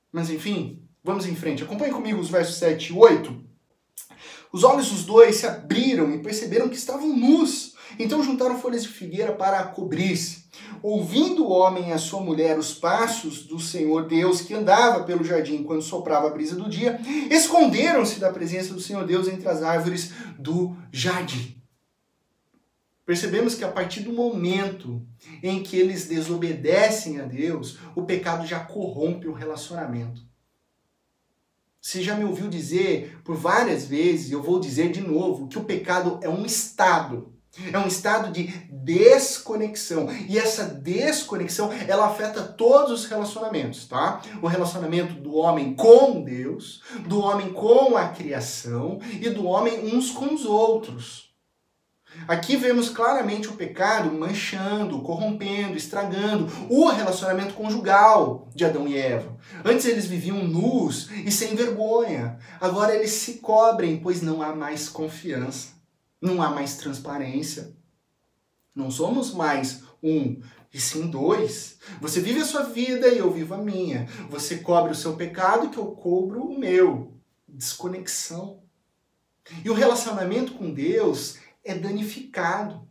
Mas 0.09 0.29
enfim, 0.29 0.81
vamos 1.03 1.25
em 1.25 1.35
frente. 1.35 1.63
Acompanhe 1.63 1.91
comigo 1.91 2.21
os 2.21 2.29
versos 2.29 2.55
7 2.55 2.93
e 2.93 2.95
8. 2.95 3.46
Os 4.57 4.63
olhos 4.63 4.89
dos 4.89 5.05
dois 5.05 5.35
se 5.35 5.45
abriram 5.45 6.11
e 6.11 6.17
perceberam 6.17 6.67
que 6.67 6.75
estavam 6.75 7.15
nus. 7.15 7.75
Então 7.99 8.23
juntaram 8.23 8.59
folhas 8.59 8.81
de 8.81 8.89
figueira 8.89 9.31
para 9.31 9.63
cobrir-se. 9.65 10.45
Ouvindo 10.81 11.45
o 11.45 11.51
homem 11.51 11.89
e 11.89 11.91
a 11.93 11.99
sua 11.99 12.21
mulher 12.21 12.57
os 12.57 12.73
passos 12.73 13.43
do 13.45 13.59
Senhor 13.59 14.07
Deus 14.07 14.41
que 14.41 14.55
andava 14.55 15.03
pelo 15.03 15.23
jardim 15.23 15.61
quando 15.61 15.83
soprava 15.83 16.25
a 16.25 16.31
brisa 16.31 16.55
do 16.55 16.67
dia, 16.67 16.99
esconderam-se 17.29 18.19
da 18.19 18.33
presença 18.33 18.73
do 18.73 18.81
Senhor 18.81 19.05
Deus 19.05 19.27
entre 19.27 19.47
as 19.47 19.61
árvores 19.61 20.11
do 20.39 20.75
jardim. 20.91 21.61
Percebemos 23.05 23.53
que 23.53 23.63
a 23.63 23.71
partir 23.71 23.99
do 23.99 24.11
momento 24.11 25.05
em 25.43 25.61
que 25.61 25.77
eles 25.77 26.07
desobedecem 26.07 27.19
a 27.19 27.25
Deus, 27.25 27.77
o 27.95 28.05
pecado 28.05 28.43
já 28.47 28.59
corrompe 28.61 29.27
o 29.27 29.33
relacionamento. 29.33 30.26
Você 31.81 32.01
já 32.03 32.15
me 32.15 32.25
ouviu 32.25 32.49
dizer 32.49 33.19
por 33.23 33.35
várias 33.35 33.85
vezes, 33.85 34.31
eu 34.31 34.41
vou 34.41 34.59
dizer 34.59 34.91
de 34.91 35.01
novo, 35.01 35.47
que 35.47 35.57
o 35.57 35.63
pecado 35.63 36.19
é 36.21 36.29
um 36.29 36.45
estado. 36.45 37.33
É 37.71 37.77
um 37.77 37.87
estado 37.87 38.31
de 38.31 38.47
desconexão. 38.71 40.07
E 40.27 40.37
essa 40.37 40.63
desconexão, 40.63 41.71
ela 41.87 42.05
afeta 42.05 42.43
todos 42.43 42.91
os 42.91 43.05
relacionamentos, 43.05 43.87
tá? 43.87 44.21
O 44.41 44.47
relacionamento 44.47 45.13
do 45.13 45.35
homem 45.35 45.73
com 45.73 46.21
Deus, 46.21 46.83
do 47.07 47.19
homem 47.19 47.51
com 47.51 47.97
a 47.97 48.09
criação 48.09 48.99
e 49.19 49.29
do 49.29 49.45
homem 49.45 49.95
uns 49.95 50.11
com 50.11 50.33
os 50.35 50.45
outros. 50.45 51.26
Aqui 52.27 52.55
vemos 52.55 52.89
claramente 52.89 53.47
o 53.47 53.53
pecado 53.53 54.11
manchando, 54.11 55.01
corrompendo, 55.01 55.77
estragando 55.77 56.47
o 56.69 56.87
relacionamento 56.87 57.53
conjugal 57.53 58.49
de 58.53 58.65
Adão 58.65 58.87
e 58.87 58.97
Eva. 58.97 59.37
Antes 59.63 59.85
eles 59.85 60.05
viviam 60.05 60.43
nus 60.43 61.09
e 61.25 61.31
sem 61.31 61.55
vergonha. 61.55 62.37
Agora 62.59 62.95
eles 62.95 63.11
se 63.11 63.35
cobrem, 63.35 63.99
pois 63.99 64.21
não 64.21 64.41
há 64.41 64.55
mais 64.55 64.89
confiança, 64.89 65.69
não 66.21 66.41
há 66.41 66.49
mais 66.49 66.75
transparência. 66.77 67.75
Não 68.75 68.91
somos 68.91 69.33
mais 69.33 69.83
um, 70.03 70.39
e 70.73 70.79
sim 70.79 71.07
dois. 71.07 71.79
Você 71.99 72.21
vive 72.21 72.41
a 72.41 72.45
sua 72.45 72.63
vida 72.63 73.07
e 73.07 73.17
eu 73.17 73.31
vivo 73.31 73.55
a 73.55 73.57
minha. 73.57 74.07
Você 74.29 74.57
cobre 74.57 74.91
o 74.91 74.95
seu 74.95 75.15
pecado 75.15 75.69
que 75.69 75.77
eu 75.77 75.87
cobro 75.87 76.43
o 76.43 76.59
meu. 76.59 77.13
Desconexão. 77.47 78.61
E 79.63 79.69
o 79.69 79.73
relacionamento 79.73 80.53
com 80.53 80.71
Deus 80.71 81.37
é 81.67 81.75
danificado. 81.75 82.87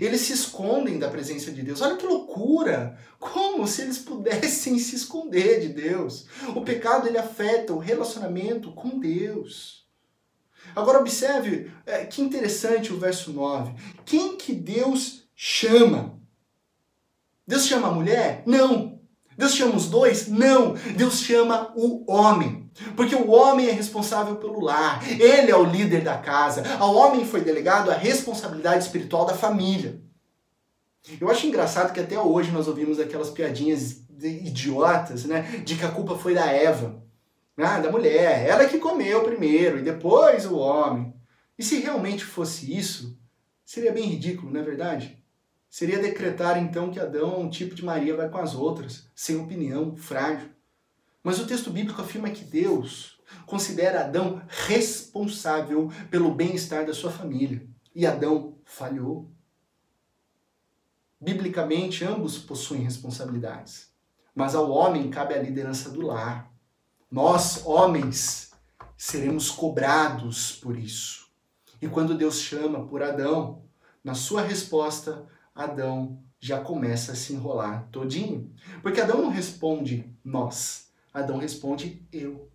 Eles 0.00 0.22
se 0.22 0.32
escondem 0.32 0.98
da 0.98 1.08
presença 1.08 1.50
de 1.50 1.62
Deus. 1.62 1.80
Olha 1.80 1.96
que 1.96 2.06
loucura! 2.06 2.98
Como 3.18 3.66
se 3.66 3.82
eles 3.82 3.98
pudessem 3.98 4.78
se 4.78 4.96
esconder 4.96 5.60
de 5.60 5.68
Deus. 5.68 6.26
O 6.54 6.60
pecado 6.60 7.08
ele 7.08 7.18
afeta 7.18 7.72
o 7.72 7.78
relacionamento 7.78 8.72
com 8.72 8.98
Deus. 8.98 9.86
Agora 10.76 10.98
observe 10.98 11.72
é, 11.86 12.04
que 12.04 12.20
interessante 12.20 12.92
o 12.92 12.98
verso 12.98 13.32
9. 13.32 13.72
Quem 14.04 14.36
que 14.36 14.52
Deus 14.52 15.24
chama? 15.34 16.20
Deus 17.46 17.66
chama 17.66 17.88
a 17.88 17.92
mulher? 17.92 18.42
Não. 18.46 19.00
Deus 19.36 19.54
chama 19.54 19.76
os 19.76 19.88
dois? 19.88 20.28
Não. 20.28 20.74
Deus 20.96 21.20
chama 21.20 21.72
o 21.74 22.10
homem. 22.12 22.67
Porque 22.96 23.14
o 23.14 23.30
homem 23.30 23.68
é 23.68 23.72
responsável 23.72 24.36
pelo 24.36 24.60
lar, 24.60 25.02
ele 25.10 25.50
é 25.50 25.56
o 25.56 25.64
líder 25.64 26.02
da 26.02 26.18
casa. 26.18 26.62
Ao 26.78 26.94
homem 26.94 27.24
foi 27.24 27.40
delegado 27.40 27.90
a 27.90 27.94
responsabilidade 27.94 28.84
espiritual 28.84 29.24
da 29.24 29.34
família. 29.34 30.00
Eu 31.20 31.30
acho 31.30 31.46
engraçado 31.46 31.92
que 31.92 32.00
até 32.00 32.18
hoje 32.18 32.50
nós 32.50 32.68
ouvimos 32.68 33.00
aquelas 33.00 33.30
piadinhas 33.30 34.02
idiotas, 34.20 35.24
né, 35.24 35.42
de 35.64 35.76
que 35.76 35.84
a 35.84 35.90
culpa 35.90 36.16
foi 36.16 36.34
da 36.34 36.46
Eva. 36.46 37.02
Ah, 37.56 37.80
da 37.80 37.90
mulher, 37.90 38.46
ela 38.46 38.66
que 38.66 38.78
comeu 38.78 39.24
primeiro 39.24 39.78
e 39.78 39.82
depois 39.82 40.46
o 40.46 40.56
homem. 40.56 41.12
E 41.58 41.62
se 41.62 41.80
realmente 41.80 42.24
fosse 42.24 42.76
isso, 42.76 43.18
seria 43.64 43.92
bem 43.92 44.04
ridículo, 44.04 44.52
não 44.52 44.60
é 44.60 44.62
verdade? 44.62 45.18
Seria 45.68 45.98
decretar 45.98 46.56
então 46.56 46.90
que 46.90 47.00
Adão 47.00 47.34
é 47.34 47.38
um 47.38 47.50
tipo 47.50 47.74
de 47.74 47.84
Maria 47.84 48.16
vai 48.16 48.28
com 48.28 48.38
as 48.38 48.54
outras, 48.54 49.08
sem 49.14 49.36
opinião, 49.36 49.96
frágil. 49.96 50.48
Mas 51.28 51.38
o 51.38 51.46
texto 51.46 51.70
bíblico 51.70 52.00
afirma 52.00 52.30
que 52.30 52.42
Deus 52.42 53.20
considera 53.44 54.00
Adão 54.00 54.40
responsável 54.48 55.92
pelo 56.10 56.34
bem-estar 56.34 56.86
da 56.86 56.94
sua 56.94 57.10
família. 57.10 57.68
E 57.94 58.06
Adão 58.06 58.56
falhou. 58.64 59.30
Biblicamente, 61.20 62.02
ambos 62.02 62.38
possuem 62.38 62.80
responsabilidades. 62.80 63.92
Mas 64.34 64.54
ao 64.54 64.70
homem 64.70 65.10
cabe 65.10 65.34
a 65.34 65.42
liderança 65.42 65.90
do 65.90 66.00
lar. 66.00 66.50
Nós, 67.10 67.62
homens, 67.66 68.52
seremos 68.96 69.50
cobrados 69.50 70.52
por 70.52 70.78
isso. 70.78 71.28
E 71.78 71.86
quando 71.88 72.16
Deus 72.16 72.40
chama 72.40 72.86
por 72.86 73.02
Adão, 73.02 73.64
na 74.02 74.14
sua 74.14 74.40
resposta, 74.40 75.26
Adão 75.54 76.22
já 76.40 76.58
começa 76.58 77.12
a 77.12 77.14
se 77.14 77.34
enrolar 77.34 77.86
todinho. 77.92 78.50
Porque 78.80 79.02
Adão 79.02 79.20
não 79.20 79.28
responde 79.28 80.10
nós, 80.24 80.87
Adão 81.12 81.38
responde 81.38 82.02
eu. 82.12 82.48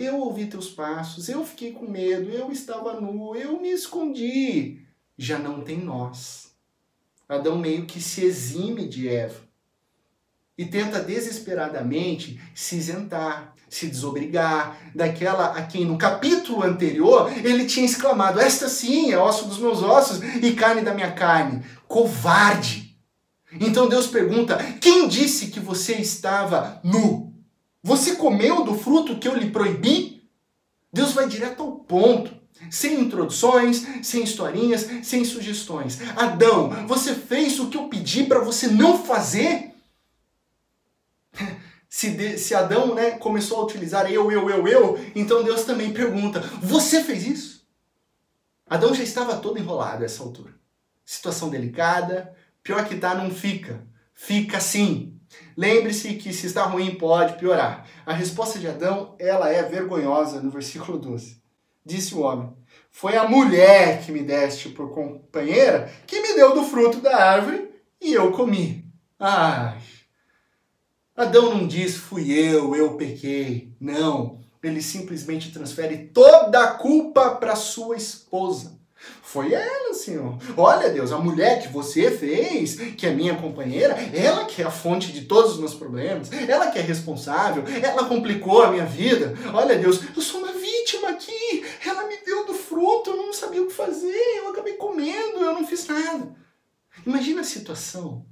Eu 0.00 0.18
ouvi 0.20 0.46
teus 0.46 0.70
passos, 0.70 1.28
eu 1.28 1.44
fiquei 1.44 1.72
com 1.72 1.86
medo, 1.86 2.30
eu 2.30 2.50
estava 2.50 2.98
nu, 3.00 3.36
eu 3.36 3.60
me 3.60 3.70
escondi. 3.70 4.80
Já 5.18 5.38
não 5.38 5.62
tem 5.62 5.78
nós. 5.78 6.54
Adão 7.28 7.58
meio 7.58 7.86
que 7.86 8.00
se 8.00 8.24
exime 8.24 8.86
de 8.86 9.08
Eva 9.08 9.46
e 10.58 10.64
tenta 10.64 11.00
desesperadamente 11.00 12.40
se 12.54 12.76
isentar, 12.76 13.54
se 13.68 13.88
desobrigar 13.88 14.78
daquela 14.94 15.48
a 15.48 15.62
quem 15.62 15.84
no 15.84 15.98
capítulo 15.98 16.62
anterior 16.62 17.30
ele 17.44 17.66
tinha 17.66 17.84
exclamado: 17.84 18.40
Esta 18.40 18.68
sim 18.68 19.12
é 19.12 19.18
osso 19.18 19.46
dos 19.46 19.58
meus 19.58 19.82
ossos 19.82 20.20
e 20.42 20.52
carne 20.52 20.82
da 20.82 20.94
minha 20.94 21.12
carne. 21.12 21.64
Covarde! 21.86 22.96
Então 23.52 23.88
Deus 23.88 24.06
pergunta: 24.06 24.56
Quem 24.80 25.08
disse 25.08 25.48
que 25.48 25.60
você 25.60 25.94
estava 25.96 26.80
nu? 26.82 27.25
Você 27.86 28.16
comeu 28.16 28.64
do 28.64 28.74
fruto 28.74 29.16
que 29.16 29.28
eu 29.28 29.36
lhe 29.36 29.48
proibi? 29.48 30.28
Deus 30.92 31.12
vai 31.12 31.28
direto 31.28 31.62
ao 31.62 31.70
ponto. 31.70 32.34
Sem 32.68 33.00
introduções, 33.00 33.86
sem 34.02 34.24
historinhas, 34.24 34.88
sem 35.06 35.24
sugestões. 35.24 36.00
Adão, 36.16 36.70
você 36.88 37.14
fez 37.14 37.60
o 37.60 37.68
que 37.68 37.76
eu 37.76 37.88
pedi 37.88 38.24
para 38.24 38.40
você 38.40 38.66
não 38.66 38.98
fazer? 38.98 39.72
Se, 41.88 42.10
de, 42.10 42.36
se 42.36 42.54
Adão 42.54 42.94
né, 42.94 43.12
começou 43.12 43.58
a 43.58 43.64
utilizar 43.64 44.12
eu, 44.12 44.30
eu, 44.30 44.50
eu, 44.50 44.68
eu, 44.68 45.10
então 45.14 45.42
Deus 45.42 45.64
também 45.64 45.94
pergunta: 45.94 46.40
Você 46.60 47.02
fez 47.02 47.24
isso? 47.24 47.66
Adão 48.68 48.92
já 48.92 49.02
estava 49.02 49.36
todo 49.38 49.58
enrolado 49.58 50.02
a 50.02 50.04
essa 50.04 50.22
altura. 50.22 50.52
Situação 51.06 51.48
delicada, 51.48 52.36
pior 52.62 52.86
que 52.86 52.96
tá, 52.96 53.14
não 53.14 53.30
fica. 53.30 53.86
Fica 54.12 54.60
sim. 54.60 55.15
Lembre-se 55.56 56.14
que 56.14 56.32
se 56.32 56.46
está 56.46 56.64
ruim 56.64 56.94
pode 56.94 57.38
piorar. 57.38 57.86
A 58.04 58.12
resposta 58.12 58.58
de 58.58 58.68
Adão, 58.68 59.14
ela 59.18 59.50
é 59.50 59.62
vergonhosa 59.62 60.40
no 60.40 60.50
versículo 60.50 60.98
12. 60.98 61.40
Disse 61.84 62.14
o 62.14 62.20
homem: 62.20 62.52
Foi 62.90 63.16
a 63.16 63.28
mulher 63.28 64.02
que 64.04 64.12
me 64.12 64.22
deste 64.22 64.68
por 64.68 64.92
companheira 64.92 65.90
que 66.06 66.20
me 66.20 66.34
deu 66.34 66.54
do 66.54 66.64
fruto 66.64 67.00
da 67.00 67.16
árvore 67.16 67.70
e 68.00 68.12
eu 68.12 68.32
comi. 68.32 68.84
Ai, 69.18 69.80
Adão 71.16 71.54
não 71.54 71.66
diz 71.66 71.96
fui 71.96 72.30
eu, 72.30 72.76
eu 72.76 72.96
pequei. 72.96 73.74
Não. 73.80 74.44
Ele 74.62 74.82
simplesmente 74.82 75.52
transfere 75.52 76.08
toda 76.08 76.62
a 76.62 76.74
culpa 76.74 77.36
para 77.36 77.56
sua 77.56 77.96
esposa. 77.96 78.78
Foi 79.22 79.52
ela, 79.52 79.92
Senhor. 79.92 80.38
Olha, 80.56 80.88
Deus, 80.88 81.12
a 81.12 81.18
mulher 81.18 81.60
que 81.60 81.68
você 81.68 82.10
fez, 82.10 82.76
que 82.96 83.06
é 83.06 83.12
minha 83.12 83.34
companheira, 83.34 83.94
ela 84.14 84.44
que 84.44 84.62
é 84.62 84.64
a 84.64 84.70
fonte 84.70 85.12
de 85.12 85.22
todos 85.22 85.52
os 85.52 85.58
meus 85.58 85.74
problemas, 85.74 86.30
ela 86.32 86.70
que 86.70 86.78
é 86.78 86.82
responsável, 86.82 87.64
ela 87.82 88.04
complicou 88.04 88.62
a 88.62 88.70
minha 88.70 88.86
vida. 88.86 89.34
Olha, 89.52 89.76
Deus, 89.76 90.00
eu 90.14 90.22
sou 90.22 90.40
uma 90.40 90.52
vítima 90.52 91.10
aqui. 91.10 91.64
Ela 91.84 92.06
me 92.06 92.16
deu 92.24 92.46
do 92.46 92.54
fruto, 92.54 93.10
eu 93.10 93.16
não 93.16 93.32
sabia 93.32 93.62
o 93.62 93.66
que 93.66 93.72
fazer, 93.72 94.38
eu 94.38 94.48
acabei 94.48 94.74
comendo, 94.74 95.38
eu 95.38 95.54
não 95.54 95.66
fiz 95.66 95.86
nada. 95.86 96.34
Imagina 97.04 97.40
a 97.40 97.44
situação. 97.44 98.24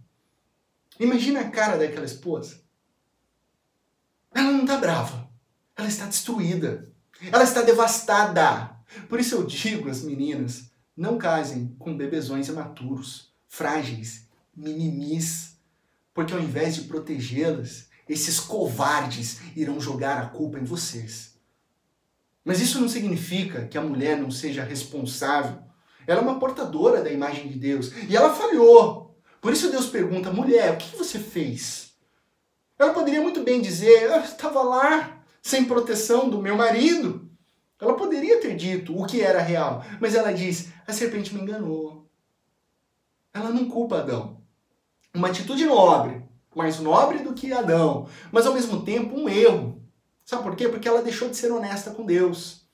Imagina 0.99 1.41
a 1.41 1.51
cara 1.51 1.77
daquela 1.77 2.07
esposa. 2.07 2.61
Ela 4.33 4.51
não 4.51 4.63
está 4.63 4.77
brava. 4.77 5.29
Ela 5.77 5.89
está 5.89 6.07
destruída. 6.07 6.89
Ela 7.33 7.45
está 7.45 7.63
devastada. 7.63 8.74
Por 9.09 9.21
isso 9.21 9.35
eu 9.35 9.45
digo 9.45 9.89
às 9.89 10.03
meninas: 10.03 10.71
não 10.97 11.19
casem 11.19 11.75
com 11.79 11.97
bebezões 11.97 12.49
imaturos, 12.49 13.33
frágeis, 13.49 14.29
minimis. 14.57 15.55
Porque 16.13 16.33
ao 16.33 16.41
invés 16.41 16.77
de 16.77 16.83
protegê-las, 16.83 17.89
esses 18.09 18.39
covardes 18.39 19.41
irão 19.57 19.81
jogar 19.81 20.19
a 20.23 20.27
culpa 20.27 20.59
em 20.59 20.65
vocês. 20.65 21.35
Mas 22.45 22.61
isso 22.61 22.81
não 22.81 22.89
significa 22.89 23.67
que 23.67 23.79
a 23.79 23.83
mulher 23.83 24.19
não 24.19 24.31
seja 24.31 24.63
responsável. 24.63 25.59
Ela 26.07 26.21
é 26.21 26.23
uma 26.23 26.39
portadora 26.39 27.03
da 27.03 27.11
imagem 27.11 27.49
de 27.49 27.59
Deus 27.59 27.91
e 28.09 28.15
ela 28.15 28.35
falhou. 28.35 29.19
Por 29.41 29.53
isso 29.53 29.71
Deus 29.71 29.87
pergunta: 29.87 30.33
mulher, 30.33 30.75
o 30.75 30.77
que 30.77 30.97
você 30.97 31.19
fez? 31.19 31.95
Ela 32.79 32.93
poderia 32.93 33.23
muito 33.23 33.43
bem 33.43 33.63
dizer: 33.63 34.03
eu 34.03 34.21
estava 34.21 34.63
lá, 34.63 35.25
sem 35.43 35.65
proteção 35.65 36.29
do 36.29 36.43
meu 36.43 36.57
marido. 36.57 37.24
Ela 37.85 37.97
poderia 37.99 38.41
ter 38.41 38.57
dito 38.57 38.99
o 38.99 39.07
que 39.07 39.21
era 39.21 39.43
real, 39.43 39.85
mas 40.01 40.15
ela 40.15 40.33
diz: 40.33 40.71
a 40.87 40.93
serpente 40.93 41.35
me 41.35 41.43
enganou. 41.43 42.09
Ela 43.33 43.51
não 43.51 43.69
culpa 43.69 43.99
Adão. 43.99 44.43
Uma 45.15 45.29
atitude 45.29 45.67
nobre, 45.67 46.27
mais 46.57 46.81
nobre 46.81 47.19
do 47.19 47.35
que 47.35 47.53
Adão, 47.53 48.09
mas 48.33 48.47
ao 48.47 48.55
mesmo 48.55 48.85
tempo 48.85 49.15
um 49.15 49.29
erro. 49.29 49.83
Sabe 50.25 50.43
por 50.43 50.57
quê? 50.57 50.67
Porque 50.67 50.89
ela 50.89 51.03
deixou 51.03 51.29
de 51.29 51.37
ser 51.37 51.53
honesta 51.53 51.91
com 51.91 52.07
Deus 52.07 52.67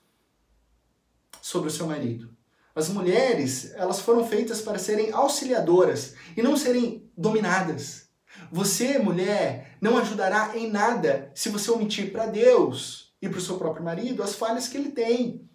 sobre 1.42 1.68
o 1.68 1.72
seu 1.72 1.88
marido. 1.88 2.30
As 2.72 2.88
mulheres, 2.88 3.72
elas 3.74 3.98
foram 3.98 4.24
feitas 4.24 4.62
para 4.62 4.78
serem 4.78 5.10
auxiliadoras 5.10 6.14
e 6.36 6.42
não 6.42 6.56
serem 6.56 7.10
dominadas. 7.16 8.08
Você, 8.52 8.96
mulher, 8.98 9.76
não 9.80 9.98
ajudará 9.98 10.56
em 10.56 10.70
nada 10.70 11.32
se 11.34 11.48
você 11.48 11.68
omitir 11.68 12.12
para 12.12 12.26
Deus 12.26 13.09
e 13.20 13.28
para 13.28 13.38
o 13.38 13.42
seu 13.42 13.58
próprio 13.58 13.84
marido 13.84 14.22
as 14.22 14.34
falhas 14.34 14.68
que 14.68 14.76
ele 14.76 14.90
tem. 14.90 15.48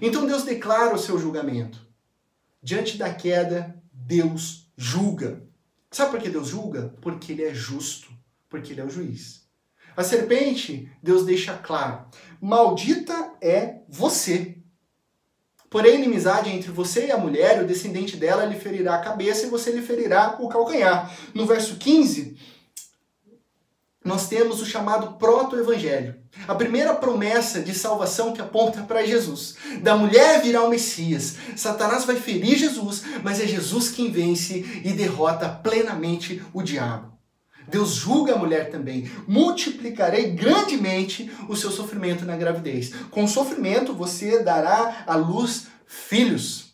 Então 0.00 0.26
Deus 0.26 0.42
declara 0.42 0.94
o 0.94 0.98
seu 0.98 1.18
julgamento. 1.18 1.86
Diante 2.62 2.96
da 2.96 3.12
queda, 3.12 3.76
Deus 3.92 4.70
julga. 4.76 5.42
Sabe 5.90 6.12
por 6.12 6.20
que 6.20 6.30
Deus 6.30 6.48
julga? 6.48 6.94
Porque 7.00 7.32
ele 7.32 7.44
é 7.44 7.52
justo, 7.52 8.10
porque 8.48 8.72
ele 8.72 8.80
é 8.80 8.84
o 8.84 8.90
juiz. 8.90 9.42
A 9.96 10.02
serpente, 10.02 10.90
Deus 11.02 11.24
deixa 11.24 11.54
claro: 11.54 12.06
maldita 12.40 13.34
é 13.40 13.80
você. 13.88 14.56
Porém, 15.68 15.96
inimizade 15.96 16.50
entre 16.50 16.70
você 16.70 17.06
e 17.06 17.10
a 17.10 17.16
mulher, 17.16 17.62
o 17.62 17.66
descendente 17.66 18.16
dela 18.16 18.44
lhe 18.44 18.58
ferirá 18.58 18.96
a 18.96 19.02
cabeça 19.02 19.46
e 19.46 19.50
você 19.50 19.72
lhe 19.72 19.80
ferirá 19.80 20.36
o 20.38 20.48
calcanhar. 20.48 21.10
No 21.34 21.46
verso 21.46 21.76
15, 21.76 22.36
nós 24.04 24.28
temos 24.28 24.60
o 24.60 24.66
chamado 24.66 25.12
proto-evangelho. 25.18 26.16
A 26.48 26.54
primeira 26.54 26.94
promessa 26.94 27.60
de 27.60 27.74
salvação 27.74 28.32
que 28.32 28.40
aponta 28.40 28.82
para 28.82 29.06
Jesus. 29.06 29.56
Da 29.80 29.96
mulher 29.96 30.42
virá 30.42 30.64
o 30.64 30.70
Messias. 30.70 31.36
Satanás 31.56 32.04
vai 32.04 32.16
ferir 32.16 32.56
Jesus, 32.56 33.02
mas 33.22 33.40
é 33.40 33.46
Jesus 33.46 33.90
quem 33.90 34.10
vence 34.10 34.82
e 34.84 34.92
derrota 34.92 35.48
plenamente 35.48 36.42
o 36.52 36.62
diabo. 36.62 37.12
Deus 37.68 37.94
julga 37.94 38.34
a 38.34 38.38
mulher 38.38 38.70
também. 38.70 39.10
Multiplicarei 39.26 40.32
grandemente 40.32 41.30
o 41.48 41.56
seu 41.56 41.70
sofrimento 41.70 42.24
na 42.24 42.36
gravidez. 42.36 42.92
Com 43.10 43.26
sofrimento 43.28 43.94
você 43.94 44.42
dará 44.42 45.04
à 45.06 45.14
luz 45.14 45.66
filhos. 45.86 46.71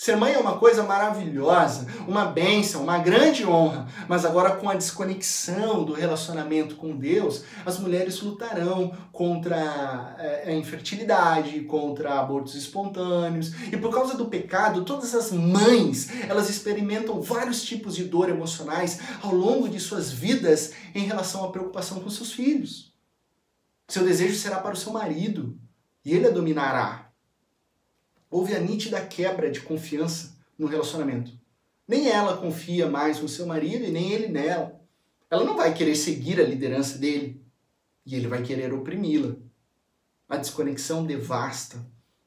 Ser 0.00 0.14
mãe 0.14 0.32
é 0.32 0.38
uma 0.38 0.56
coisa 0.56 0.84
maravilhosa, 0.84 1.88
uma 2.06 2.26
bênção, 2.26 2.84
uma 2.84 2.98
grande 2.98 3.44
honra, 3.44 3.88
mas 4.06 4.24
agora 4.24 4.54
com 4.54 4.70
a 4.70 4.74
desconexão 4.74 5.82
do 5.82 5.92
relacionamento 5.92 6.76
com 6.76 6.96
Deus, 6.96 7.42
as 7.66 7.80
mulheres 7.80 8.20
lutarão 8.22 8.96
contra 9.10 10.14
eh, 10.20 10.44
a 10.46 10.52
infertilidade, 10.52 11.62
contra 11.62 12.20
abortos 12.20 12.54
espontâneos, 12.54 13.52
e 13.72 13.76
por 13.76 13.92
causa 13.92 14.16
do 14.16 14.26
pecado, 14.26 14.84
todas 14.84 15.16
as 15.16 15.32
mães, 15.32 16.08
elas 16.28 16.48
experimentam 16.48 17.20
vários 17.20 17.64
tipos 17.64 17.96
de 17.96 18.04
dor 18.04 18.28
emocionais 18.28 19.00
ao 19.20 19.34
longo 19.34 19.68
de 19.68 19.80
suas 19.80 20.12
vidas 20.12 20.74
em 20.94 21.06
relação 21.06 21.44
à 21.44 21.50
preocupação 21.50 21.98
com 21.98 22.08
seus 22.08 22.30
filhos. 22.30 22.94
Seu 23.88 24.04
desejo 24.04 24.36
será 24.36 24.60
para 24.60 24.74
o 24.74 24.78
seu 24.78 24.92
marido, 24.92 25.58
e 26.04 26.14
ele 26.14 26.28
a 26.28 26.30
dominará 26.30 27.07
houve 28.30 28.54
a 28.54 28.60
nítida 28.60 29.04
quebra 29.04 29.50
de 29.50 29.60
confiança 29.60 30.36
no 30.58 30.66
relacionamento. 30.66 31.32
Nem 31.86 32.08
ela 32.08 32.36
confia 32.36 32.88
mais 32.88 33.20
no 33.20 33.28
seu 33.28 33.46
marido 33.46 33.84
e 33.84 33.90
nem 33.90 34.12
ele 34.12 34.28
nela. 34.28 34.78
Ela 35.30 35.44
não 35.44 35.56
vai 35.56 35.72
querer 35.72 35.94
seguir 35.94 36.40
a 36.40 36.44
liderança 36.44 36.98
dele 36.98 37.42
e 38.04 38.14
ele 38.14 38.28
vai 38.28 38.42
querer 38.42 38.72
oprimi-la. 38.72 39.36
A 40.28 40.36
desconexão 40.36 41.06
devasta, 41.06 41.84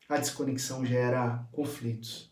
a 0.10 0.18
desconexão 0.18 0.86
gera 0.86 1.48
conflitos. 1.52 2.32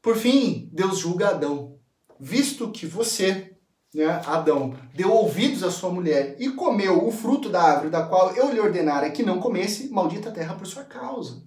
Por 0.00 0.16
fim, 0.16 0.68
Deus 0.72 0.98
julga 0.98 1.28
Adão. 1.28 1.78
Visto 2.18 2.70
que 2.70 2.86
você, 2.86 3.56
né, 3.94 4.06
Adão, 4.26 4.76
deu 4.94 5.12
ouvidos 5.12 5.62
à 5.62 5.70
sua 5.70 5.90
mulher 5.90 6.36
e 6.40 6.50
comeu 6.50 7.06
o 7.06 7.12
fruto 7.12 7.48
da 7.48 7.62
árvore 7.62 7.90
da 7.90 8.06
qual 8.06 8.34
eu 8.34 8.52
lhe 8.52 8.60
ordenara 8.60 9.10
que 9.10 9.22
não 9.22 9.40
comesse, 9.40 9.88
maldita 9.90 10.28
a 10.28 10.32
terra 10.32 10.54
por 10.54 10.66
sua 10.66 10.84
causa. 10.84 11.42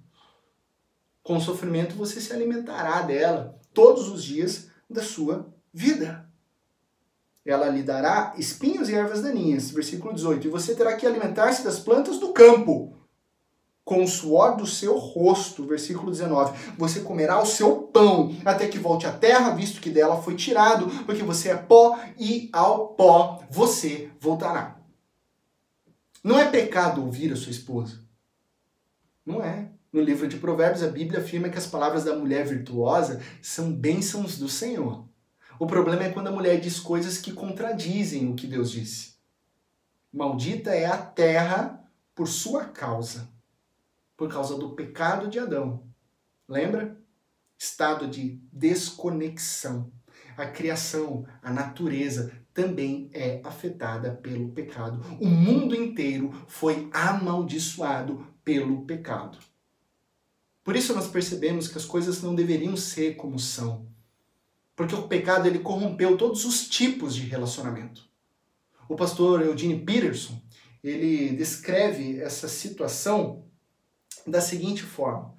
Com 1.25 1.39
sofrimento 1.39 1.95
você 1.95 2.21
se 2.21 2.31
alimentará 2.31 3.01
dela 3.01 3.59
todos 3.73 4.09
os 4.09 4.23
dias 4.23 4.67
da 4.87 5.01
sua 5.01 5.51
vida. 5.73 6.29
Ela 7.43 7.67
lhe 7.67 7.81
dará 7.81 8.35
espinhos 8.37 8.89
e 8.89 8.93
ervas 8.93 9.23
daninhas. 9.23 9.71
Versículo 9.71 10.13
18. 10.13 10.45
E 10.45 10.51
você 10.51 10.75
terá 10.75 10.95
que 10.95 11.03
alimentar-se 11.03 11.63
das 11.63 11.79
plantas 11.79 12.19
do 12.19 12.31
campo 12.31 12.95
com 13.83 14.03
o 14.03 14.07
suor 14.07 14.55
do 14.55 14.67
seu 14.67 14.99
rosto. 14.99 15.65
Versículo 15.65 16.11
19. 16.11 16.75
Você 16.77 16.99
comerá 16.99 17.41
o 17.41 17.45
seu 17.47 17.75
pão 17.75 18.31
até 18.45 18.67
que 18.67 18.77
volte 18.77 19.07
à 19.07 19.11
terra, 19.11 19.55
visto 19.55 19.81
que 19.81 19.89
dela 19.89 20.21
foi 20.21 20.35
tirado, 20.35 20.87
porque 21.05 21.23
você 21.23 21.49
é 21.49 21.57
pó 21.57 21.99
e 22.19 22.51
ao 22.53 22.89
pó 22.89 23.43
você 23.49 24.11
voltará. 24.19 24.79
Não 26.23 26.37
é 26.37 26.51
pecado 26.51 27.03
ouvir 27.03 27.33
a 27.33 27.35
sua 27.35 27.51
esposa. 27.51 27.99
Não 29.25 29.43
é. 29.43 29.74
No 29.95 30.01
livro 30.01 30.27
de 30.27 30.35
Provérbios, 30.35 30.83
a 30.83 30.89
Bíblia 30.89 31.21
afirma 31.21 31.47
que 31.47 31.57
as 31.57 31.67
palavras 31.67 32.03
da 32.03 32.13
mulher 32.13 32.45
virtuosa 32.45 33.21
são 33.41 33.71
bênçãos 33.71 34.37
do 34.37 34.49
Senhor. 34.49 35.07
O 35.57 35.65
problema 35.65 36.03
é 36.03 36.11
quando 36.11 36.27
a 36.27 36.33
mulher 36.33 36.59
diz 36.59 36.81
coisas 36.81 37.17
que 37.17 37.31
contradizem 37.31 38.29
o 38.29 38.35
que 38.35 38.45
Deus 38.45 38.71
disse. 38.71 39.15
Maldita 40.11 40.71
é 40.71 40.85
a 40.85 40.97
terra 40.97 41.81
por 42.13 42.27
sua 42.27 42.65
causa 42.65 43.33
por 44.17 44.29
causa 44.29 44.57
do 44.57 44.71
pecado 44.71 45.29
de 45.29 45.39
Adão. 45.39 45.81
Lembra? 46.45 46.99
Estado 47.57 48.05
de 48.05 48.41
desconexão. 48.51 49.93
A 50.35 50.45
criação, 50.45 51.25
a 51.41 51.53
natureza 51.53 52.33
também 52.53 53.09
é 53.13 53.39
afetada 53.45 54.11
pelo 54.11 54.49
pecado. 54.49 54.99
O 55.21 55.25
mundo 55.25 55.73
inteiro 55.73 56.33
foi 56.49 56.89
amaldiçoado 56.91 58.27
pelo 58.43 58.85
pecado. 58.85 59.37
Por 60.65 60.75
isso 60.75 60.95
nós 60.95 61.07
percebemos 61.07 61.67
que 61.67 61.77
as 61.77 61.85
coisas 61.85 62.23
não 62.23 62.33
deveriam 62.33 62.75
ser 62.75 63.15
como 63.17 63.37
são. 63.37 63.85
Porque 64.75 64.95
o 64.95 65.07
pecado 65.07 65.47
ele 65.47 65.59
corrompeu 65.59 66.17
todos 66.17 66.43
os 66.43 66.67
tipos 66.67 67.13
de 67.13 67.21
relacionamento. 67.21 68.09
O 68.89 68.95
pastor 68.95 69.43
Eugene 69.43 69.79
Peterson, 69.85 70.41
ele 70.83 71.35
descreve 71.35 72.19
essa 72.19 72.47
situação 72.47 73.45
da 74.25 74.41
seguinte 74.41 74.81
forma: 74.81 75.35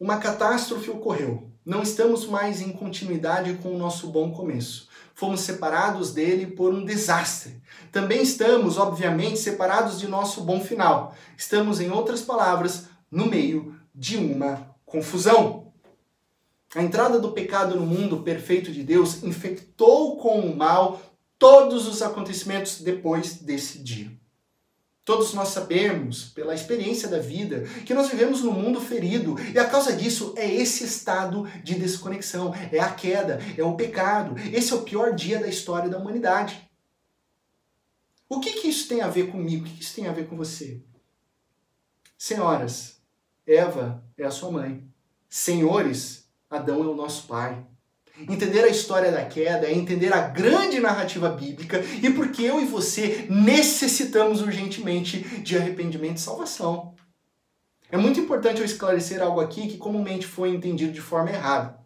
uma 0.00 0.16
catástrofe 0.16 0.88
ocorreu. 0.88 1.50
Não 1.62 1.82
estamos 1.82 2.26
mais 2.26 2.62
em 2.62 2.72
continuidade 2.72 3.54
com 3.62 3.74
o 3.74 3.78
nosso 3.78 4.08
bom 4.08 4.32
começo. 4.32 4.88
Fomos 5.14 5.40
separados 5.42 6.12
dele 6.12 6.46
por 6.46 6.72
um 6.72 6.86
desastre. 6.86 7.62
Também 7.92 8.22
estamos, 8.22 8.78
obviamente, 8.78 9.38
separados 9.38 10.00
de 10.00 10.08
nosso 10.08 10.40
bom 10.40 10.60
final. 10.60 11.14
Estamos, 11.36 11.80
em 11.80 11.90
outras 11.90 12.22
palavras, 12.22 12.86
no 13.10 13.26
meio 13.26 13.74
de 13.94 14.16
uma 14.16 14.74
confusão. 14.84 15.72
A 16.74 16.82
entrada 16.82 17.20
do 17.20 17.32
pecado 17.32 17.76
no 17.76 17.86
mundo 17.86 18.22
perfeito 18.22 18.72
de 18.72 18.82
Deus 18.82 19.22
infectou 19.22 20.16
com 20.16 20.40
o 20.40 20.56
mal 20.56 21.00
todos 21.38 21.86
os 21.86 22.02
acontecimentos 22.02 22.80
depois 22.80 23.34
desse 23.34 23.78
dia. 23.78 24.10
Todos 25.04 25.34
nós 25.34 25.48
sabemos, 25.48 26.24
pela 26.30 26.54
experiência 26.54 27.06
da 27.06 27.18
vida, 27.18 27.60
que 27.84 27.92
nós 27.92 28.08
vivemos 28.08 28.40
num 28.40 28.52
mundo 28.52 28.80
ferido 28.80 29.36
e 29.54 29.58
a 29.58 29.68
causa 29.68 29.92
disso 29.92 30.32
é 30.34 30.50
esse 30.50 30.82
estado 30.84 31.46
de 31.62 31.74
desconexão, 31.74 32.54
é 32.72 32.80
a 32.80 32.90
queda, 32.90 33.38
é 33.56 33.62
o 33.62 33.76
pecado. 33.76 34.34
Esse 34.50 34.72
é 34.72 34.76
o 34.76 34.82
pior 34.82 35.14
dia 35.14 35.38
da 35.38 35.46
história 35.46 35.90
da 35.90 35.98
humanidade. 35.98 36.68
O 38.28 38.40
que, 38.40 38.54
que 38.54 38.68
isso 38.68 38.88
tem 38.88 39.02
a 39.02 39.08
ver 39.08 39.30
comigo? 39.30 39.64
O 39.64 39.68
que, 39.68 39.76
que 39.76 39.82
isso 39.82 39.94
tem 39.94 40.06
a 40.06 40.12
ver 40.12 40.26
com 40.26 40.36
você? 40.36 40.80
Senhoras, 42.16 42.93
Eva 43.46 44.02
é 44.16 44.24
a 44.24 44.30
sua 44.30 44.50
mãe. 44.50 44.84
Senhores, 45.28 46.28
Adão 46.48 46.82
é 46.82 46.86
o 46.86 46.94
nosso 46.94 47.26
pai. 47.26 47.64
Entender 48.20 48.62
a 48.62 48.68
história 48.68 49.10
da 49.10 49.24
queda 49.24 49.66
é 49.66 49.74
entender 49.74 50.12
a 50.12 50.28
grande 50.28 50.78
narrativa 50.78 51.28
bíblica 51.28 51.82
e 52.02 52.10
porque 52.10 52.42
eu 52.42 52.60
e 52.60 52.64
você 52.64 53.26
necessitamos 53.28 54.40
urgentemente 54.40 55.18
de 55.40 55.58
arrependimento 55.58 56.18
e 56.18 56.20
salvação. 56.20 56.94
É 57.90 57.96
muito 57.96 58.20
importante 58.20 58.60
eu 58.60 58.64
esclarecer 58.64 59.20
algo 59.20 59.40
aqui 59.40 59.66
que 59.66 59.76
comumente 59.76 60.26
foi 60.26 60.50
entendido 60.50 60.92
de 60.92 61.00
forma 61.00 61.30
errada. 61.30 61.78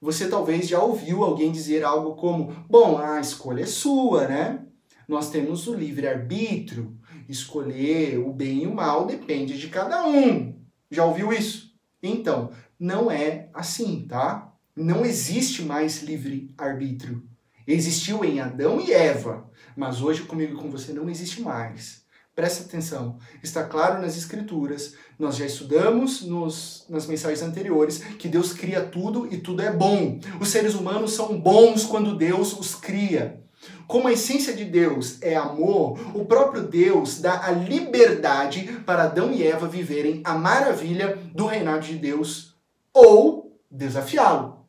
Você 0.00 0.28
talvez 0.28 0.66
já 0.66 0.80
ouviu 0.80 1.22
alguém 1.22 1.52
dizer 1.52 1.84
algo 1.84 2.14
como: 2.16 2.54
bom, 2.68 2.98
a 2.98 3.20
escolha 3.20 3.62
é 3.62 3.66
sua, 3.66 4.26
né? 4.26 4.60
Nós 5.06 5.30
temos 5.30 5.66
o 5.66 5.74
livre-arbítrio. 5.74 6.96
Escolher 7.28 8.18
o 8.18 8.32
bem 8.32 8.62
e 8.62 8.66
o 8.66 8.74
mal 8.74 9.06
depende 9.06 9.58
de 9.58 9.68
cada 9.68 10.06
um. 10.06 10.57
Já 10.90 11.04
ouviu 11.04 11.32
isso? 11.32 11.72
Então, 12.02 12.50
não 12.78 13.10
é 13.10 13.48
assim, 13.52 14.06
tá? 14.08 14.48
não 14.78 15.04
existe 15.04 15.62
mais 15.62 16.02
livre-arbítrio. 16.02 17.22
Existiu 17.66 18.24
em 18.24 18.40
Adão 18.40 18.80
e 18.80 18.92
Eva, 18.92 19.50
mas 19.76 20.00
hoje 20.00 20.22
comigo 20.22 20.54
e 20.54 20.56
com 20.56 20.70
você 20.70 20.92
não 20.92 21.10
existe 21.10 21.42
mais. 21.42 22.06
Presta 22.34 22.62
atenção, 22.62 23.18
está 23.42 23.64
claro 23.64 24.00
nas 24.00 24.16
Escrituras, 24.16 24.94
nós 25.18 25.36
já 25.36 25.44
estudamos 25.44 26.22
nos, 26.22 26.86
nas 26.88 27.06
mensagens 27.06 27.42
anteriores 27.42 27.98
que 27.98 28.28
Deus 28.28 28.52
cria 28.52 28.80
tudo 28.80 29.26
e 29.32 29.38
tudo 29.38 29.60
é 29.60 29.72
bom. 29.72 30.20
Os 30.40 30.48
seres 30.48 30.74
humanos 30.74 31.14
são 31.14 31.38
bons 31.38 31.84
quando 31.84 32.16
Deus 32.16 32.56
os 32.56 32.76
cria. 32.76 33.42
Como 33.86 34.08
a 34.08 34.12
essência 34.12 34.54
de 34.54 34.64
Deus 34.64 35.18
é 35.22 35.34
amor, 35.34 35.98
o 36.14 36.24
próprio 36.24 36.62
Deus 36.62 37.20
dá 37.20 37.46
a 37.46 37.50
liberdade 37.50 38.80
para 38.84 39.04
Adão 39.04 39.32
e 39.32 39.42
Eva 39.42 39.66
viverem 39.66 40.20
a 40.24 40.34
maravilha 40.34 41.18
do 41.34 41.46
reinado 41.46 41.86
de 41.86 41.96
Deus 41.96 42.54
ou 42.92 43.58
desafiá-lo. 43.70 44.66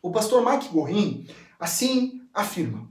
O 0.00 0.10
pastor 0.10 0.44
Mike 0.44 0.68
Gorin 0.68 1.26
assim 1.58 2.22
afirma: 2.32 2.88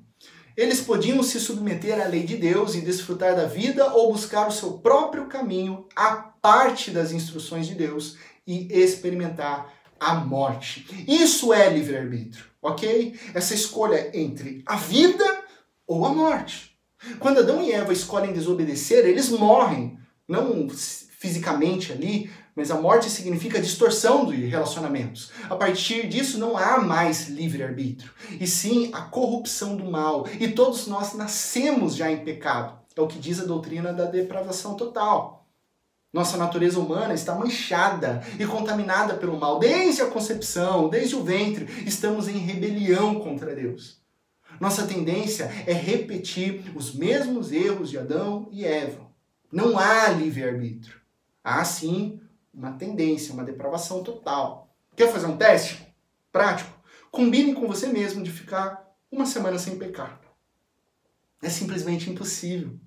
eles 0.56 0.82
podiam 0.82 1.24
se 1.24 1.40
submeter 1.40 2.00
à 2.00 2.08
lei 2.08 2.24
de 2.24 2.38
Deus 2.38 2.76
e 2.76 2.82
desfrutar 2.82 3.36
da 3.36 3.46
vida 3.46 3.92
ou 3.94 4.12
buscar 4.12 4.48
o 4.48 4.52
seu 4.52 4.74
próprio 4.74 5.26
caminho 5.26 5.88
à 5.96 6.16
parte 6.16 6.92
das 6.92 7.12
instruções 7.12 7.66
de 7.66 7.74
Deus 7.74 8.18
e 8.46 8.68
experimentar 8.72 9.74
a 10.00 10.14
morte. 10.14 10.86
Isso 11.08 11.52
é 11.52 11.70
livre-arbítrio, 11.70 12.46
ok? 12.64 13.20
Essa 13.34 13.54
escolha 13.54 14.10
entre 14.18 14.64
a 14.66 14.78
vida 14.78 15.44
ou 15.86 16.06
a 16.06 16.14
morte. 16.14 16.76
Quando 17.20 17.40
Adão 17.40 17.62
e 17.62 17.72
Eva 17.72 17.92
escolhem 17.92 18.32
desobedecer, 18.32 19.06
eles 19.06 19.30
morrem, 19.30 20.00
não 20.28 20.70
fisicamente 20.70 21.92
ali, 21.92 22.32
mas 22.56 22.72
a 22.72 22.80
morte 22.80 23.10
significa 23.10 23.62
distorção 23.62 24.26
de 24.26 24.46
relacionamentos. 24.46 25.32
A 25.50 25.56
partir 25.56 26.08
disso 26.08 26.38
não 26.38 26.58
há 26.58 26.80
mais 26.80 27.28
livre-arbítrio, 27.28 28.12
e 28.40 28.48
sim 28.48 28.90
a 28.94 29.02
corrupção 29.02 29.76
do 29.76 29.90
mal. 29.90 30.26
E 30.40 30.48
todos 30.48 30.88
nós 30.88 31.14
nascemos 31.14 31.96
já 31.96 32.12
em 32.12 32.24
pecado. 32.24 32.80
É 32.96 33.02
o 33.02 33.08
que 33.08 33.20
diz 33.20 33.40
a 33.40 33.46
doutrina 33.46 33.92
da 33.92 34.06
depravação 34.06 34.76
total. 34.76 35.43
Nossa 36.14 36.38
natureza 36.38 36.80
humana 36.80 37.16
está 37.16 37.34
manchada 37.34 38.22
e 38.40 38.46
contaminada 38.46 39.16
pelo 39.16 39.40
mal 39.40 39.58
desde 39.58 40.04
a 40.04 40.12
concepção, 40.12 40.88
desde 40.88 41.16
o 41.16 41.24
ventre. 41.24 41.66
Estamos 41.88 42.28
em 42.28 42.38
rebelião 42.38 43.20
contra 43.20 43.56
Deus. 43.56 44.00
Nossa 44.60 44.86
tendência 44.86 45.46
é 45.66 45.74
repetir 45.74 46.72
os 46.76 46.94
mesmos 46.94 47.52
erros 47.52 47.90
de 47.90 47.98
Adão 47.98 48.48
e 48.52 48.64
Eva. 48.64 49.12
Não 49.52 49.80
há 49.80 50.10
livre-arbítrio. 50.10 51.02
Há 51.44 51.66
sim 51.66 52.22
uma 52.54 52.74
tendência, 52.74 53.34
uma 53.34 53.44
depravação 53.44 54.04
total. 54.04 54.72
Quer 54.96 55.12
fazer 55.12 55.26
um 55.26 55.36
teste 55.36 55.84
prático? 56.32 56.72
Combine 57.10 57.56
com 57.56 57.68
você 57.68 57.88
mesmo 57.88 58.24
de 58.24 58.32
ficar 58.32 58.96
uma 59.12 59.26
semana 59.26 59.58
sem 59.58 59.80
pecar. 59.80 60.22
É 61.42 61.50
simplesmente 61.50 62.08
impossível. 62.08 62.80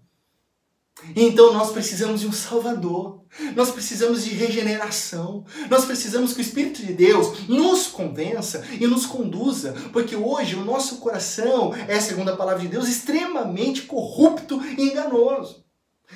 Então 1.14 1.52
nós 1.52 1.72
precisamos 1.72 2.22
de 2.22 2.26
um 2.26 2.32
Salvador, 2.32 3.22
nós 3.54 3.70
precisamos 3.70 4.24
de 4.24 4.30
regeneração, 4.30 5.44
nós 5.68 5.84
precisamos 5.84 6.32
que 6.32 6.40
o 6.40 6.42
Espírito 6.42 6.82
de 6.82 6.94
Deus 6.94 7.46
nos 7.48 7.86
convença 7.86 8.64
e 8.80 8.86
nos 8.86 9.04
conduza, 9.04 9.74
porque 9.92 10.16
hoje 10.16 10.56
o 10.56 10.64
nosso 10.64 10.96
coração 10.96 11.74
é, 11.86 12.00
segundo 12.00 12.30
a 12.30 12.36
palavra 12.36 12.62
de 12.62 12.68
Deus, 12.68 12.88
extremamente 12.88 13.82
corrupto 13.82 14.60
e 14.78 14.90
enganoso. 14.90 15.64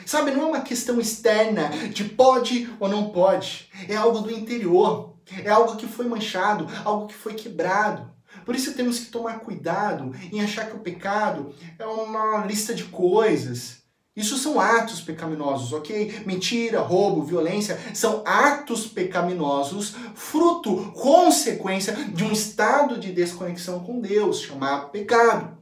Sabe, 0.06 0.30
não 0.30 0.42
é 0.42 0.46
uma 0.46 0.60
questão 0.62 1.00
externa 1.00 1.68
de 1.92 2.04
pode 2.04 2.72
ou 2.78 2.88
não 2.88 3.10
pode. 3.10 3.68
É 3.88 3.96
algo 3.96 4.20
do 4.20 4.30
interior. 4.30 5.16
É 5.44 5.50
algo 5.50 5.76
que 5.76 5.86
foi 5.86 6.06
manchado, 6.06 6.66
algo 6.84 7.06
que 7.06 7.14
foi 7.14 7.34
quebrado. 7.34 8.10
Por 8.44 8.54
isso 8.54 8.74
temos 8.74 8.98
que 8.98 9.06
tomar 9.06 9.40
cuidado 9.40 10.12
em 10.32 10.40
achar 10.40 10.68
que 10.68 10.76
o 10.76 10.80
pecado 10.80 11.54
é 11.78 11.86
uma 11.86 12.44
lista 12.46 12.74
de 12.74 12.84
coisas 12.84 13.79
Isso 14.16 14.36
são 14.36 14.60
atos 14.60 15.00
pecaminosos, 15.00 15.72
ok? 15.72 16.22
Mentira, 16.26 16.80
roubo, 16.80 17.22
violência 17.22 17.78
são 17.94 18.22
atos 18.26 18.86
pecaminosos, 18.86 19.94
fruto, 20.14 20.92
consequência 20.92 21.94
de 21.94 22.24
um 22.24 22.32
estado 22.32 22.98
de 22.98 23.12
desconexão 23.12 23.80
com 23.80 24.00
Deus, 24.00 24.40
chamado 24.40 24.90
pecado. 24.90 25.56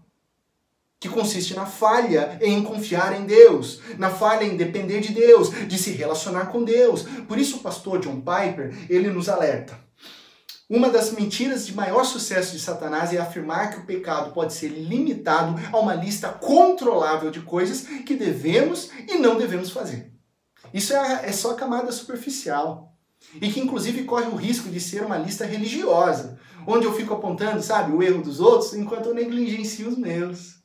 Que 0.99 1.09
consiste 1.09 1.55
na 1.55 1.67
falha 1.67 2.39
em 2.41 2.63
confiar 2.63 3.21
em 3.21 3.27
Deus, 3.27 3.81
na 3.99 4.11
falha 4.11 4.45
em 4.45 4.57
depender 4.57 5.01
de 5.01 5.13
Deus, 5.13 5.51
de 5.69 5.79
se 5.79 5.93
relacionar 5.93 6.47
com 6.47 6.65
Deus. 6.65 7.03
Por 7.29 7.39
isso 7.39 7.59
o 7.59 7.61
pastor 7.61 8.01
John 8.01 8.17
Piper, 8.17 8.75
ele 8.89 9.11
nos 9.11 9.29
alerta. 9.29 9.79
Uma 10.71 10.91
das 10.91 11.13
mentiras 11.13 11.67
de 11.67 11.75
maior 11.75 12.05
sucesso 12.05 12.53
de 12.53 12.61
Satanás 12.61 13.15
é 13.15 13.19
afirmar 13.19 13.71
que 13.71 13.81
o 13.81 13.87
pecado 13.87 14.33
pode 14.33 14.53
ser 14.53 14.69
limitado 14.69 15.59
a 15.73 15.79
uma 15.79 15.95
lista 15.95 16.29
controlável 16.29 17.31
de 17.31 17.41
coisas 17.41 17.87
que 18.05 18.15
devemos 18.15 18.91
e 19.09 19.17
não 19.17 19.39
devemos 19.39 19.71
fazer. 19.71 20.13
Isso 20.75 20.93
é, 20.93 21.27
é 21.27 21.33
só 21.33 21.53
a 21.53 21.57
camada 21.57 21.91
superficial. 21.91 22.95
E 23.41 23.51
que 23.51 23.61
inclusive 23.61 24.05
corre 24.05 24.27
o 24.27 24.37
risco 24.37 24.69
de 24.69 24.79
ser 24.79 25.03
uma 25.03 25.17
lista 25.17 25.47
religiosa, 25.47 26.39
onde 26.67 26.85
eu 26.85 26.93
fico 26.93 27.15
apontando, 27.15 27.63
sabe, 27.63 27.91
o 27.93 28.03
erro 28.03 28.23
dos 28.23 28.39
outros 28.39 28.75
enquanto 28.75 29.07
eu 29.07 29.15
negligencio 29.15 29.89
os 29.89 29.97
meus. 29.97 30.59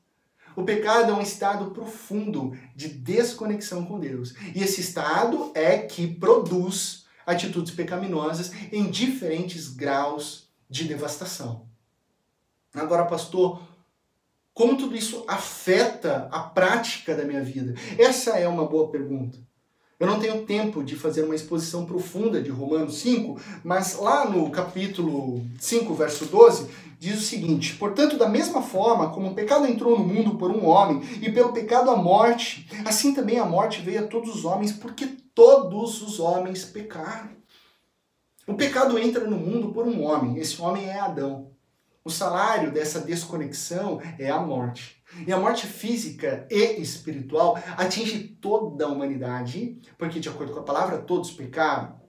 O 0.54 0.64
pecado 0.64 1.14
é 1.14 1.16
um 1.16 1.22
estado 1.22 1.72
profundo 1.72 2.52
de 2.76 2.90
desconexão 2.90 3.86
com 3.86 4.00
Deus. 4.02 4.36
E 4.54 4.62
esse 4.62 4.82
estado 4.82 5.50
é 5.56 5.78
que 5.78 6.06
produz 6.08 7.03
atitudes 7.26 7.74
pecaminosas 7.74 8.52
em 8.72 8.90
diferentes 8.90 9.68
graus 9.68 10.48
de 10.70 10.86
devastação. 10.86 11.68
Agora, 12.74 13.06
pastor, 13.06 13.62
como 14.54 14.78
tudo 14.78 14.96
isso 14.96 15.24
afeta 15.28 16.28
a 16.32 16.40
prática 16.40 17.16
da 17.16 17.24
minha 17.24 17.44
vida? 17.44 17.74
Essa 17.98 18.32
é 18.32 18.48
uma 18.48 18.66
boa 18.66 18.90
pergunta. 18.90 19.38
Eu 20.00 20.08
não 20.08 20.20
tenho 20.20 20.46
tempo 20.46 20.84
de 20.84 20.96
fazer 20.96 21.24
uma 21.24 21.36
exposição 21.36 21.86
profunda 21.86 22.42
de 22.42 22.50
Romanos 22.50 22.98
5, 22.98 23.40
mas 23.64 23.98
lá 23.98 24.30
no 24.30 24.50
capítulo 24.50 25.42
5, 25.60 25.94
verso 25.94 26.26
12, 26.26 26.68
diz 27.00 27.20
o 27.20 27.24
seguinte: 27.24 27.76
Portanto, 27.76 28.18
da 28.18 28.28
mesma 28.28 28.62
forma 28.62 29.12
como 29.12 29.30
o 29.30 29.34
pecado 29.34 29.66
entrou 29.66 29.98
no 29.98 30.04
mundo 30.04 30.36
por 30.36 30.52
um 30.52 30.66
homem, 30.66 31.02
e 31.22 31.32
pelo 31.32 31.54
pecado 31.54 31.90
a 31.90 31.96
morte, 31.96 32.68
assim 32.86 33.14
também 33.14 33.40
a 33.40 33.46
morte 33.46 33.82
veio 33.82 34.02
a 34.02 34.08
todos 34.08 34.36
os 34.36 34.46
homens, 34.46 34.72
porque 34.74 35.10
todos 35.34 36.02
os 36.02 36.20
homens 36.20 36.66
pecaram. 36.66 37.32
O 38.46 38.56
pecado 38.56 39.00
entra 39.00 39.26
no 39.26 39.38
mundo 39.38 39.72
por 39.72 39.88
um 39.88 40.04
homem, 40.04 40.38
esse 40.38 40.62
homem 40.62 40.90
é 40.90 41.00
Adão. 41.00 41.52
O 42.04 42.10
salário 42.10 42.72
dessa 42.72 43.00
desconexão 43.00 44.02
é 44.20 44.30
a 44.30 44.40
morte. 44.40 45.02
E 45.26 45.32
a 45.32 45.40
morte 45.40 45.66
física 45.66 46.46
e 46.52 46.82
espiritual 46.82 47.58
atinge 47.78 48.20
toda 48.42 48.86
a 48.86 48.90
humanidade, 48.90 49.80
porque, 49.98 50.20
de 50.20 50.28
acordo 50.28 50.52
com 50.52 50.60
a 50.60 50.64
palavra, 50.64 50.98
todos 50.98 51.32
pecaram. 51.32 52.02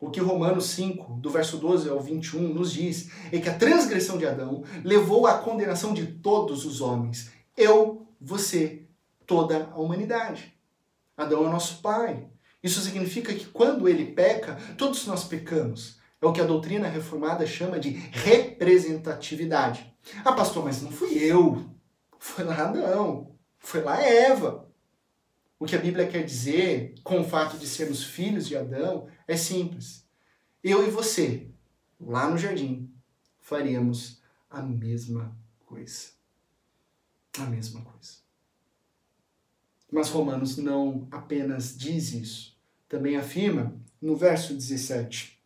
O 0.00 0.10
que 0.10 0.20
Romanos 0.20 0.66
5, 0.66 1.14
do 1.14 1.28
verso 1.28 1.58
12 1.58 1.88
ao 1.90 2.00
21, 2.00 2.54
nos 2.54 2.72
diz 2.72 3.10
é 3.30 3.38
que 3.38 3.48
a 3.48 3.58
transgressão 3.58 4.16
de 4.16 4.26
Adão 4.26 4.62
levou 4.82 5.26
à 5.26 5.38
condenação 5.38 5.92
de 5.92 6.06
todos 6.06 6.64
os 6.64 6.80
homens. 6.80 7.30
Eu, 7.56 8.06
você, 8.18 8.86
toda 9.26 9.70
a 9.72 9.78
humanidade. 9.78 10.55
Adão 11.16 11.46
é 11.46 11.50
nosso 11.50 11.80
pai. 11.80 12.28
Isso 12.62 12.80
significa 12.80 13.32
que 13.32 13.46
quando 13.46 13.88
ele 13.88 14.12
peca, 14.12 14.56
todos 14.76 15.06
nós 15.06 15.24
pecamos. 15.24 15.98
É 16.20 16.26
o 16.26 16.32
que 16.32 16.40
a 16.40 16.46
doutrina 16.46 16.88
reformada 16.88 17.46
chama 17.46 17.78
de 17.78 17.90
representatividade. 17.90 19.94
Ah, 20.24 20.32
pastor, 20.32 20.64
mas 20.64 20.82
não 20.82 20.90
fui 20.90 21.18
eu. 21.18 21.70
Foi 22.18 22.44
lá 22.44 22.56
Adão. 22.56 23.36
Foi 23.58 23.82
lá 23.82 24.00
Eva. 24.00 24.66
O 25.58 25.64
que 25.64 25.76
a 25.76 25.80
Bíblia 25.80 26.06
quer 26.06 26.24
dizer 26.24 26.94
com 27.02 27.20
o 27.20 27.24
fato 27.24 27.56
de 27.56 27.66
sermos 27.66 28.04
filhos 28.04 28.46
de 28.46 28.56
Adão 28.56 29.08
é 29.26 29.36
simples. 29.36 30.06
Eu 30.62 30.86
e 30.86 30.90
você, 30.90 31.50
lá 32.00 32.28
no 32.28 32.36
jardim, 32.36 32.92
faríamos 33.38 34.20
a 34.50 34.60
mesma 34.60 35.36
coisa. 35.64 36.10
A 37.38 37.44
mesma 37.44 37.82
coisa. 37.82 38.15
Mas 39.96 40.10
Romanos 40.10 40.58
não 40.58 41.08
apenas 41.10 41.74
diz 41.74 42.12
isso, 42.12 42.54
também 42.86 43.16
afirma 43.16 43.72
no 43.98 44.14
verso 44.14 44.52
17: 44.52 45.38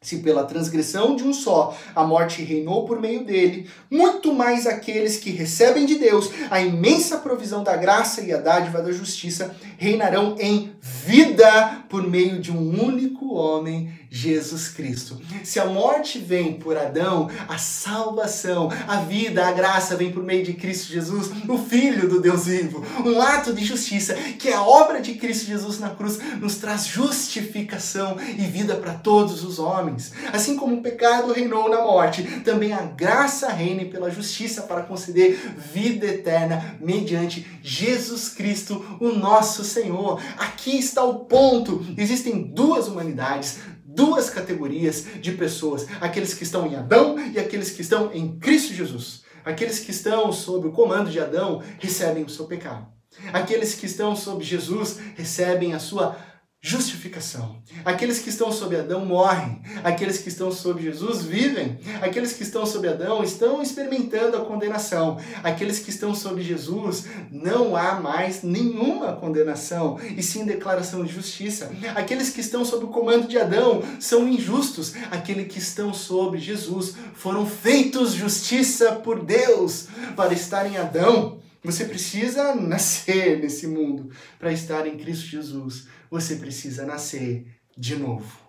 Se 0.00 0.18
pela 0.18 0.44
transgressão 0.44 1.16
de 1.16 1.24
um 1.24 1.34
só 1.34 1.76
a 1.92 2.04
morte 2.04 2.40
reinou 2.40 2.84
por 2.84 3.00
meio 3.00 3.24
dele, 3.24 3.68
muito 3.90 4.32
mais 4.32 4.64
aqueles 4.64 5.16
que 5.16 5.30
recebem 5.30 5.84
de 5.84 5.96
Deus 5.96 6.30
a 6.52 6.60
imensa 6.60 7.18
provisão 7.18 7.64
da 7.64 7.76
graça 7.76 8.20
e 8.20 8.32
a 8.32 8.38
dádiva 8.38 8.80
da 8.80 8.92
justiça 8.92 9.56
reinarão 9.78 10.36
em 10.38 10.72
vida 10.80 11.84
por 11.88 12.06
meio 12.08 12.40
de 12.40 12.50
um 12.50 12.84
único 12.84 13.34
homem, 13.34 13.90
Jesus 14.16 14.68
Cristo. 14.68 15.20
Se 15.44 15.60
a 15.60 15.66
morte 15.66 16.18
vem 16.18 16.54
por 16.54 16.76
Adão, 16.76 17.28
a 17.48 17.58
salvação, 17.58 18.70
a 18.86 18.96
vida, 18.96 19.46
a 19.46 19.52
graça 19.52 19.96
vem 19.96 20.10
por 20.10 20.22
meio 20.22 20.44
de 20.44 20.54
Cristo 20.54 20.90
Jesus, 20.90 21.30
o 21.48 21.58
Filho 21.58 22.08
do 22.08 22.20
Deus 22.20 22.46
vivo. 22.46 22.84
Um 23.04 23.20
ato 23.20 23.52
de 23.52 23.64
justiça, 23.64 24.14
que 24.14 24.48
é 24.48 24.54
a 24.54 24.62
obra 24.62 25.00
de 25.00 25.14
Cristo 25.14 25.46
Jesus 25.46 25.78
na 25.78 25.90
cruz, 25.90 26.18
nos 26.40 26.56
traz 26.56 26.86
justificação 26.86 28.16
e 28.20 28.42
vida 28.42 28.76
para 28.76 28.94
todos 28.94 29.44
os 29.44 29.58
homens. 29.58 30.12
Assim 30.32 30.56
como 30.56 30.76
o 30.76 30.82
pecado 30.82 31.32
reinou 31.32 31.68
na 31.68 31.82
morte, 31.82 32.22
também 32.44 32.72
a 32.72 32.82
graça 32.82 33.48
reina 33.48 33.84
pela 33.84 34.10
justiça 34.10 34.62
para 34.62 34.82
conceder 34.82 35.38
vida 35.56 36.06
eterna 36.06 36.76
mediante 36.80 37.46
Jesus 37.62 38.30
Cristo, 38.30 38.84
o 39.00 39.08
nosso 39.08 39.62
Senhor. 39.66 40.20
Aqui 40.38 40.78
está 40.78 41.04
o 41.04 41.26
ponto. 41.26 41.84
Existem 41.96 42.42
duas 42.42 42.88
humanidades, 42.88 43.58
duas 43.84 44.30
categorias 44.30 45.06
de 45.20 45.32
pessoas: 45.32 45.86
aqueles 46.00 46.34
que 46.34 46.44
estão 46.44 46.66
em 46.66 46.76
Adão 46.76 47.16
e 47.18 47.38
aqueles 47.38 47.70
que 47.70 47.82
estão 47.82 48.12
em 48.12 48.38
Cristo 48.38 48.72
Jesus. 48.72 49.24
Aqueles 49.44 49.78
que 49.78 49.92
estão 49.92 50.32
sob 50.32 50.66
o 50.66 50.72
comando 50.72 51.10
de 51.10 51.20
Adão 51.20 51.62
recebem 51.78 52.24
o 52.24 52.28
seu 52.28 52.46
pecado. 52.46 52.86
Aqueles 53.32 53.74
que 53.74 53.86
estão 53.86 54.14
sob 54.14 54.44
Jesus 54.44 54.98
recebem 55.14 55.72
a 55.72 55.78
sua 55.78 56.16
justificação. 56.66 57.62
Aqueles 57.84 58.18
que 58.18 58.28
estão 58.28 58.50
sob 58.50 58.74
Adão 58.76 59.06
morrem, 59.06 59.62
aqueles 59.84 60.18
que 60.18 60.28
estão 60.28 60.50
sob 60.50 60.82
Jesus 60.82 61.22
vivem, 61.22 61.78
aqueles 62.02 62.32
que 62.32 62.42
estão 62.42 62.66
sob 62.66 62.88
Adão 62.88 63.22
estão 63.22 63.62
experimentando 63.62 64.36
a 64.36 64.44
condenação, 64.44 65.16
aqueles 65.44 65.78
que 65.78 65.90
estão 65.90 66.12
sob 66.12 66.42
Jesus 66.42 67.04
não 67.30 67.76
há 67.76 68.00
mais 68.00 68.42
nenhuma 68.42 69.12
condenação, 69.12 69.98
e 70.16 70.22
sim 70.22 70.44
declaração 70.44 71.04
de 71.04 71.12
justiça. 71.12 71.70
Aqueles 71.94 72.30
que 72.30 72.40
estão 72.40 72.64
sob 72.64 72.86
o 72.86 72.88
comando 72.88 73.28
de 73.28 73.38
Adão 73.38 73.82
são 74.00 74.28
injustos, 74.28 74.94
aqueles 75.10 75.46
que 75.52 75.58
estão 75.58 75.94
sob 75.94 76.36
Jesus 76.36 76.94
foram 77.14 77.46
feitos 77.46 78.12
justiça 78.12 78.92
por 78.92 79.24
Deus 79.24 79.86
para 80.16 80.32
estar 80.32 80.66
em 80.66 80.76
Adão. 80.76 81.38
Você 81.62 81.84
precisa 81.84 82.54
nascer 82.54 83.40
nesse 83.40 83.66
mundo 83.66 84.10
para 84.38 84.52
estar 84.52 84.86
em 84.86 84.96
Cristo 84.96 85.26
Jesus 85.26 85.88
você 86.10 86.36
precisa 86.36 86.84
nascer 86.84 87.46
de 87.76 87.96
novo. 87.96 88.46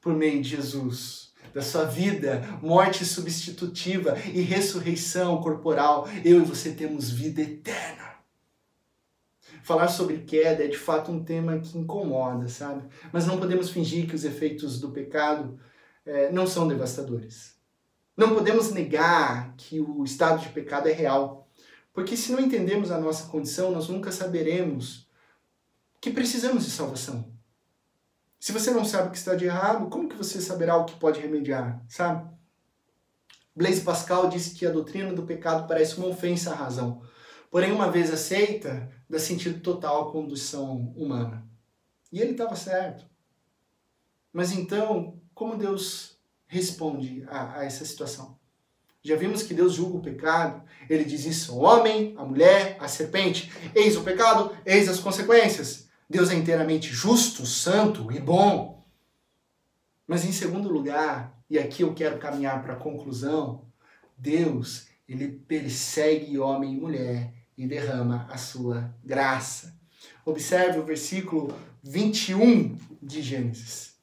Por 0.00 0.14
meio 0.14 0.40
de 0.42 0.50
Jesus, 0.50 1.32
da 1.52 1.62
sua 1.62 1.84
vida, 1.84 2.42
morte 2.62 3.04
substitutiva 3.04 4.16
e 4.32 4.40
ressurreição 4.40 5.40
corporal, 5.40 6.08
eu 6.24 6.42
e 6.42 6.44
você 6.44 6.72
temos 6.72 7.10
vida 7.10 7.40
eterna. 7.40 8.16
Falar 9.62 9.88
sobre 9.88 10.18
queda 10.18 10.64
é 10.64 10.68
de 10.68 10.78
fato 10.78 11.10
um 11.10 11.24
tema 11.24 11.58
que 11.58 11.76
incomoda, 11.76 12.46
sabe? 12.46 12.86
Mas 13.12 13.26
não 13.26 13.38
podemos 13.38 13.70
fingir 13.70 14.06
que 14.06 14.14
os 14.14 14.24
efeitos 14.24 14.78
do 14.78 14.90
pecado 14.90 15.58
é, 16.04 16.30
não 16.30 16.46
são 16.46 16.68
devastadores. 16.68 17.56
Não 18.16 18.34
podemos 18.34 18.70
negar 18.70 19.54
que 19.56 19.80
o 19.80 20.04
estado 20.04 20.40
de 20.40 20.50
pecado 20.50 20.88
é 20.88 20.92
real. 20.92 21.48
Porque 21.92 22.16
se 22.16 22.30
não 22.30 22.40
entendemos 22.40 22.90
a 22.90 23.00
nossa 23.00 23.28
condição, 23.28 23.70
nós 23.72 23.88
nunca 23.88 24.12
saberemos 24.12 25.05
que 26.00 26.10
precisamos 26.10 26.64
de 26.64 26.70
salvação. 26.70 27.32
Se 28.38 28.52
você 28.52 28.70
não 28.70 28.84
sabe 28.84 29.08
o 29.08 29.10
que 29.10 29.18
está 29.18 29.34
de 29.34 29.46
errado, 29.46 29.88
como 29.88 30.08
que 30.08 30.16
você 30.16 30.40
saberá 30.40 30.76
o 30.76 30.84
que 30.84 30.98
pode 30.98 31.20
remediar, 31.20 31.82
sabe? 31.88 32.30
Blaise 33.54 33.80
Pascal 33.80 34.28
disse 34.28 34.54
que 34.54 34.66
a 34.66 34.70
doutrina 34.70 35.12
do 35.12 35.24
pecado 35.24 35.66
parece 35.66 35.96
uma 35.96 36.08
ofensa 36.08 36.52
à 36.52 36.54
razão. 36.54 37.02
Porém, 37.50 37.72
uma 37.72 37.90
vez 37.90 38.12
aceita, 38.12 38.90
dá 39.08 39.18
sentido 39.18 39.60
total 39.60 40.08
à 40.08 40.12
condução 40.12 40.92
humana. 40.94 41.46
E 42.12 42.20
ele 42.20 42.32
estava 42.32 42.54
certo. 42.54 43.06
Mas 44.32 44.52
então, 44.52 45.18
como 45.34 45.56
Deus 45.56 46.18
responde 46.46 47.24
a, 47.28 47.60
a, 47.60 47.64
essa 47.64 47.84
situação? 47.84 48.38
Já 49.02 49.16
vimos 49.16 49.42
que 49.42 49.54
Deus 49.54 49.72
julga 49.72 49.98
o 49.98 50.02
pecado. 50.02 50.62
Ele 50.90 51.04
diz 51.04 51.24
isso 51.24 51.52
ao 51.52 51.60
homem, 51.60 52.14
à 52.18 52.24
mulher, 52.24 52.76
à 52.78 52.88
serpente. 52.88 53.50
Eis 53.74 53.96
o 53.96 54.02
pecado, 54.02 54.54
eis 54.66 54.88
as 54.88 54.98
consequências. 54.98 55.85
Deus 56.08 56.30
é 56.30 56.34
inteiramente 56.34 56.92
justo, 56.92 57.44
santo 57.44 58.12
e 58.12 58.20
bom. 58.20 58.86
Mas 60.06 60.24
em 60.24 60.32
segundo 60.32 60.68
lugar, 60.68 61.36
e 61.50 61.58
aqui 61.58 61.82
eu 61.82 61.94
quero 61.94 62.18
caminhar 62.18 62.62
para 62.62 62.74
a 62.74 62.78
conclusão, 62.78 63.64
Deus, 64.16 64.86
ele 65.08 65.28
persegue 65.28 66.38
homem 66.38 66.74
e 66.74 66.80
mulher 66.80 67.32
e 67.58 67.66
derrama 67.66 68.26
a 68.30 68.38
sua 68.38 68.94
graça. 69.04 69.74
Observe 70.24 70.78
o 70.78 70.84
versículo 70.84 71.54
21 71.82 72.76
de 73.02 73.22
Gênesis. 73.22 73.94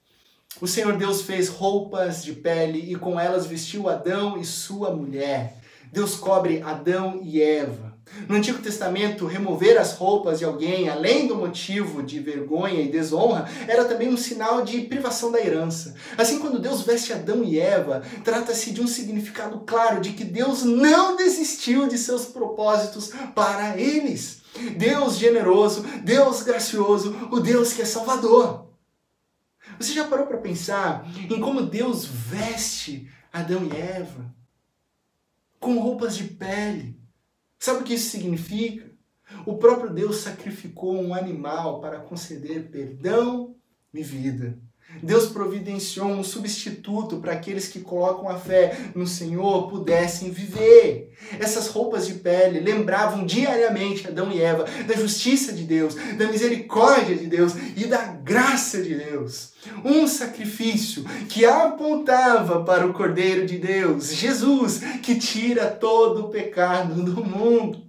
O 0.61 0.67
Senhor 0.67 0.97
Deus 0.97 1.21
fez 1.21 1.49
roupas 1.49 2.23
de 2.23 2.33
pele 2.33 2.91
e 2.91 2.95
com 2.95 3.19
elas 3.19 3.45
vestiu 3.45 3.89
Adão 3.89 4.37
e 4.37 4.45
sua 4.45 4.95
mulher. 4.95 5.57
Deus 5.91 6.15
cobre 6.15 6.61
Adão 6.61 7.21
e 7.23 7.41
Eva. 7.41 7.92
No 8.27 8.35
Antigo 8.35 8.61
Testamento, 8.61 9.25
remover 9.25 9.77
as 9.79 9.93
roupas 9.93 10.39
de 10.39 10.45
alguém, 10.45 10.87
além 10.87 11.27
do 11.27 11.35
motivo 11.35 12.03
de 12.03 12.19
vergonha 12.19 12.81
e 12.81 12.91
desonra, 12.91 13.49
era 13.67 13.85
também 13.85 14.09
um 14.09 14.17
sinal 14.17 14.63
de 14.63 14.81
privação 14.81 15.31
da 15.31 15.39
herança. 15.39 15.95
Assim, 16.17 16.39
quando 16.39 16.59
Deus 16.59 16.81
veste 16.81 17.11
Adão 17.11 17.43
e 17.43 17.59
Eva, 17.59 18.03
trata-se 18.23 18.71
de 18.71 18.81
um 18.81 18.87
significado 18.87 19.61
claro 19.65 19.99
de 19.99 20.11
que 20.11 20.23
Deus 20.23 20.63
não 20.63 21.15
desistiu 21.15 21.87
de 21.87 21.97
seus 21.97 22.25
propósitos 22.25 23.11
para 23.33 23.77
eles. 23.77 24.41
Deus 24.77 25.17
generoso, 25.17 25.83
Deus 26.03 26.43
gracioso, 26.43 27.15
o 27.31 27.39
Deus 27.39 27.73
que 27.73 27.81
é 27.81 27.85
salvador. 27.85 28.67
Você 29.79 29.93
já 29.93 30.05
parou 30.05 30.27
para 30.27 30.37
pensar 30.37 31.07
em 31.29 31.39
como 31.39 31.63
Deus 31.63 32.05
veste 32.05 33.09
Adão 33.31 33.63
e 33.65 33.75
Eva? 33.75 34.33
Com 35.59 35.79
roupas 35.79 36.15
de 36.15 36.25
pele 36.25 37.02
Sabe 37.63 37.79
o 37.79 37.83
que 37.85 37.93
isso 37.93 38.09
significa? 38.09 38.91
O 39.45 39.57
próprio 39.57 39.89
Deus 39.89 40.17
sacrificou 40.17 41.01
um 41.01 41.13
animal 41.13 41.79
para 41.79 41.97
conceder 41.97 42.69
perdão 42.69 43.55
e 43.93 44.03
vida. 44.03 44.61
Deus 45.01 45.27
providenciou 45.27 46.07
um 46.07 46.23
substituto 46.23 47.17
para 47.17 47.33
aqueles 47.33 47.67
que 47.67 47.79
colocam 47.79 48.29
a 48.29 48.37
fé 48.37 48.91
no 48.95 49.07
Senhor 49.07 49.67
pudessem 49.69 50.31
viver. 50.31 51.11
Essas 51.39 51.67
roupas 51.67 52.07
de 52.07 52.15
pele 52.15 52.59
lembravam 52.59 53.25
diariamente 53.25 54.07
Adão 54.07 54.31
e 54.31 54.41
Eva 54.41 54.65
da 54.87 54.95
justiça 54.95 55.53
de 55.53 55.63
Deus, 55.63 55.95
da 55.95 56.27
misericórdia 56.27 57.15
de 57.15 57.27
Deus 57.27 57.53
e 57.75 57.85
da 57.85 58.05
graça 58.05 58.81
de 58.81 58.95
Deus. 58.95 59.53
Um 59.83 60.07
sacrifício 60.07 61.03
que 61.29 61.45
apontava 61.45 62.63
para 62.63 62.85
o 62.85 62.93
Cordeiro 62.93 63.45
de 63.45 63.57
Deus, 63.57 64.13
Jesus, 64.13 64.79
que 65.01 65.15
tira 65.15 65.67
todo 65.67 66.25
o 66.25 66.29
pecado 66.29 67.01
do 67.01 67.23
mundo. 67.23 67.83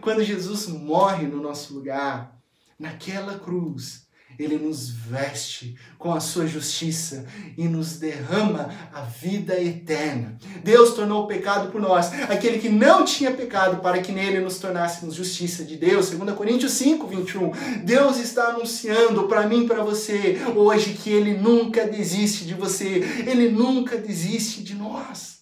Quando 0.00 0.24
Jesus 0.24 0.66
morre 0.68 1.26
no 1.26 1.40
nosso 1.40 1.74
lugar, 1.74 2.40
naquela 2.78 3.38
cruz, 3.38 4.05
ele 4.38 4.58
nos 4.58 4.90
veste 4.90 5.76
com 5.98 6.12
a 6.12 6.20
sua 6.20 6.46
justiça 6.46 7.26
e 7.56 7.68
nos 7.68 7.98
derrama 7.98 8.70
a 8.92 9.02
vida 9.02 9.60
eterna. 9.60 10.36
Deus 10.62 10.94
tornou 10.94 11.24
o 11.24 11.26
pecado 11.26 11.70
por 11.70 11.80
nós, 11.80 12.12
aquele 12.28 12.58
que 12.58 12.68
não 12.68 13.04
tinha 13.04 13.30
pecado, 13.30 13.80
para 13.80 14.00
que 14.00 14.12
nele 14.12 14.40
nos 14.40 14.58
tornássemos 14.58 15.14
justiça 15.14 15.64
de 15.64 15.76
Deus. 15.76 16.10
2 16.10 16.36
Coríntios 16.36 16.72
5, 16.72 17.06
21. 17.06 17.52
Deus 17.84 18.18
está 18.18 18.48
anunciando 18.48 19.24
para 19.24 19.46
mim 19.46 19.64
e 19.64 19.66
para 19.66 19.82
você 19.82 20.40
hoje 20.54 20.94
que 20.94 21.10
ele 21.10 21.34
nunca 21.34 21.86
desiste 21.86 22.44
de 22.44 22.54
você, 22.54 23.02
ele 23.26 23.48
nunca 23.48 23.96
desiste 23.96 24.62
de 24.62 24.74
nós. 24.74 25.35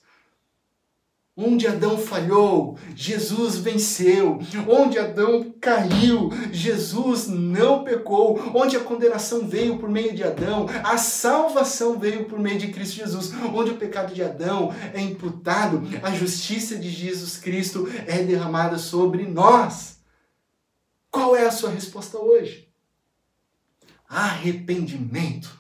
Onde 1.36 1.66
Adão 1.66 1.98
falhou, 1.98 2.78
Jesus 2.94 3.56
venceu. 3.56 4.38
Onde 4.68 5.00
Adão 5.00 5.52
caiu, 5.60 6.30
Jesus 6.52 7.26
não 7.26 7.82
pecou. 7.82 8.40
Onde 8.54 8.76
a 8.76 8.80
condenação 8.80 9.44
veio 9.44 9.76
por 9.78 9.88
meio 9.88 10.14
de 10.14 10.22
Adão, 10.22 10.66
a 10.84 10.96
salvação 10.96 11.98
veio 11.98 12.26
por 12.26 12.38
meio 12.38 12.58
de 12.58 12.68
Cristo 12.68 12.94
Jesus. 12.94 13.32
Onde 13.52 13.72
o 13.72 13.76
pecado 13.76 14.14
de 14.14 14.22
Adão 14.22 14.72
é 14.92 15.00
imputado, 15.00 15.82
a 16.04 16.12
justiça 16.12 16.76
de 16.76 16.88
Jesus 16.88 17.36
Cristo 17.36 17.88
é 18.06 18.22
derramada 18.22 18.78
sobre 18.78 19.26
nós. 19.26 19.98
Qual 21.10 21.34
é 21.34 21.46
a 21.46 21.52
sua 21.52 21.70
resposta 21.70 22.16
hoje? 22.16 22.68
Arrependimento. 24.08 25.50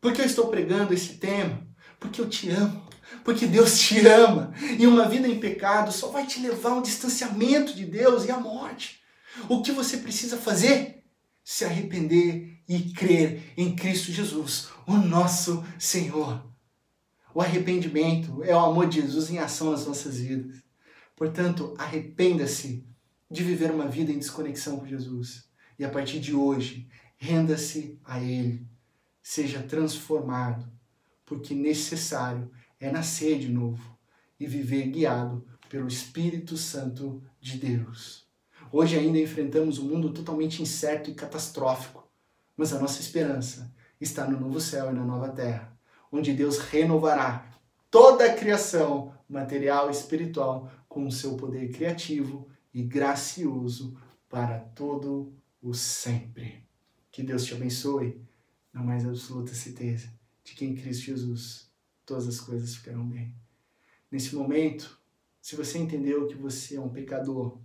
Por 0.00 0.14
que 0.14 0.22
eu 0.22 0.26
estou 0.26 0.46
pregando 0.48 0.94
esse 0.94 1.18
tema? 1.18 1.66
Porque 1.98 2.22
eu 2.22 2.28
te 2.30 2.48
amo 2.48 2.89
porque 3.24 3.46
Deus 3.46 3.78
te 3.78 4.06
ama. 4.06 4.52
E 4.78 4.86
uma 4.86 5.08
vida 5.08 5.28
em 5.28 5.40
pecado 5.40 5.92
só 5.92 6.08
vai 6.08 6.26
te 6.26 6.40
levar 6.40 6.72
ao 6.72 6.82
distanciamento 6.82 7.74
de 7.74 7.84
Deus 7.84 8.24
e 8.24 8.30
à 8.30 8.38
morte. 8.38 9.00
O 9.48 9.62
que 9.62 9.72
você 9.72 9.98
precisa 9.98 10.36
fazer? 10.36 11.02
Se 11.44 11.64
arrepender 11.64 12.60
e 12.68 12.92
crer 12.92 13.52
em 13.56 13.74
Cristo 13.74 14.12
Jesus, 14.12 14.68
o 14.86 14.96
nosso 14.96 15.64
Senhor. 15.78 16.44
O 17.34 17.40
arrependimento 17.40 18.42
é 18.42 18.54
o 18.54 18.58
amor 18.58 18.88
de 18.88 19.00
Jesus 19.00 19.30
em 19.30 19.38
ação 19.38 19.70
nas 19.70 19.86
nossas 19.86 20.18
vidas. 20.18 20.62
Portanto, 21.16 21.74
arrependa-se 21.78 22.84
de 23.30 23.44
viver 23.44 23.70
uma 23.70 23.86
vida 23.86 24.10
em 24.10 24.18
desconexão 24.18 24.78
com 24.78 24.86
Jesus. 24.86 25.48
E 25.78 25.84
a 25.84 25.88
partir 25.88 26.18
de 26.18 26.34
hoje, 26.34 26.88
renda-se 27.16 27.98
a 28.04 28.20
Ele. 28.20 28.66
Seja 29.22 29.62
transformado, 29.62 30.70
porque 31.24 31.54
necessário 31.54 32.50
é 32.80 32.90
nascer 32.90 33.38
de 33.38 33.48
novo 33.48 33.96
e 34.38 34.46
viver 34.46 34.88
guiado 34.88 35.46
pelo 35.68 35.86
Espírito 35.86 36.56
Santo 36.56 37.22
de 37.38 37.58
Deus. 37.58 38.26
Hoje 38.72 38.98
ainda 38.98 39.18
enfrentamos 39.18 39.78
um 39.78 39.88
mundo 39.88 40.12
totalmente 40.12 40.62
incerto 40.62 41.10
e 41.10 41.14
catastrófico, 41.14 42.08
mas 42.56 42.72
a 42.72 42.80
nossa 42.80 43.00
esperança 43.00 43.72
está 44.00 44.26
no 44.26 44.40
novo 44.40 44.60
céu 44.60 44.90
e 44.90 44.94
na 44.94 45.04
nova 45.04 45.28
terra, 45.28 45.76
onde 46.10 46.32
Deus 46.32 46.58
renovará 46.58 47.46
toda 47.90 48.24
a 48.24 48.34
criação, 48.34 49.12
material 49.28 49.88
e 49.88 49.92
espiritual, 49.92 50.70
com 50.88 51.06
o 51.06 51.12
seu 51.12 51.36
poder 51.36 51.70
criativo 51.70 52.48
e 52.72 52.82
gracioso 52.82 53.96
para 54.28 54.58
todo 54.58 55.32
o 55.62 55.74
sempre. 55.74 56.64
Que 57.12 57.22
Deus 57.22 57.44
te 57.44 57.54
abençoe, 57.54 58.20
na 58.72 58.82
mais 58.82 59.04
absoluta 59.04 59.52
certeza 59.52 60.08
de 60.42 60.54
que 60.54 60.64
em 60.64 60.74
Cristo 60.74 61.04
Jesus 61.04 61.69
todas 62.10 62.26
as 62.26 62.40
coisas 62.40 62.74
ficarão 62.74 63.06
bem. 63.06 63.32
Nesse 64.10 64.34
momento, 64.34 64.98
se 65.40 65.54
você 65.54 65.78
entendeu 65.78 66.26
que 66.26 66.34
você 66.34 66.74
é 66.74 66.80
um 66.80 66.88
pecador, 66.88 67.56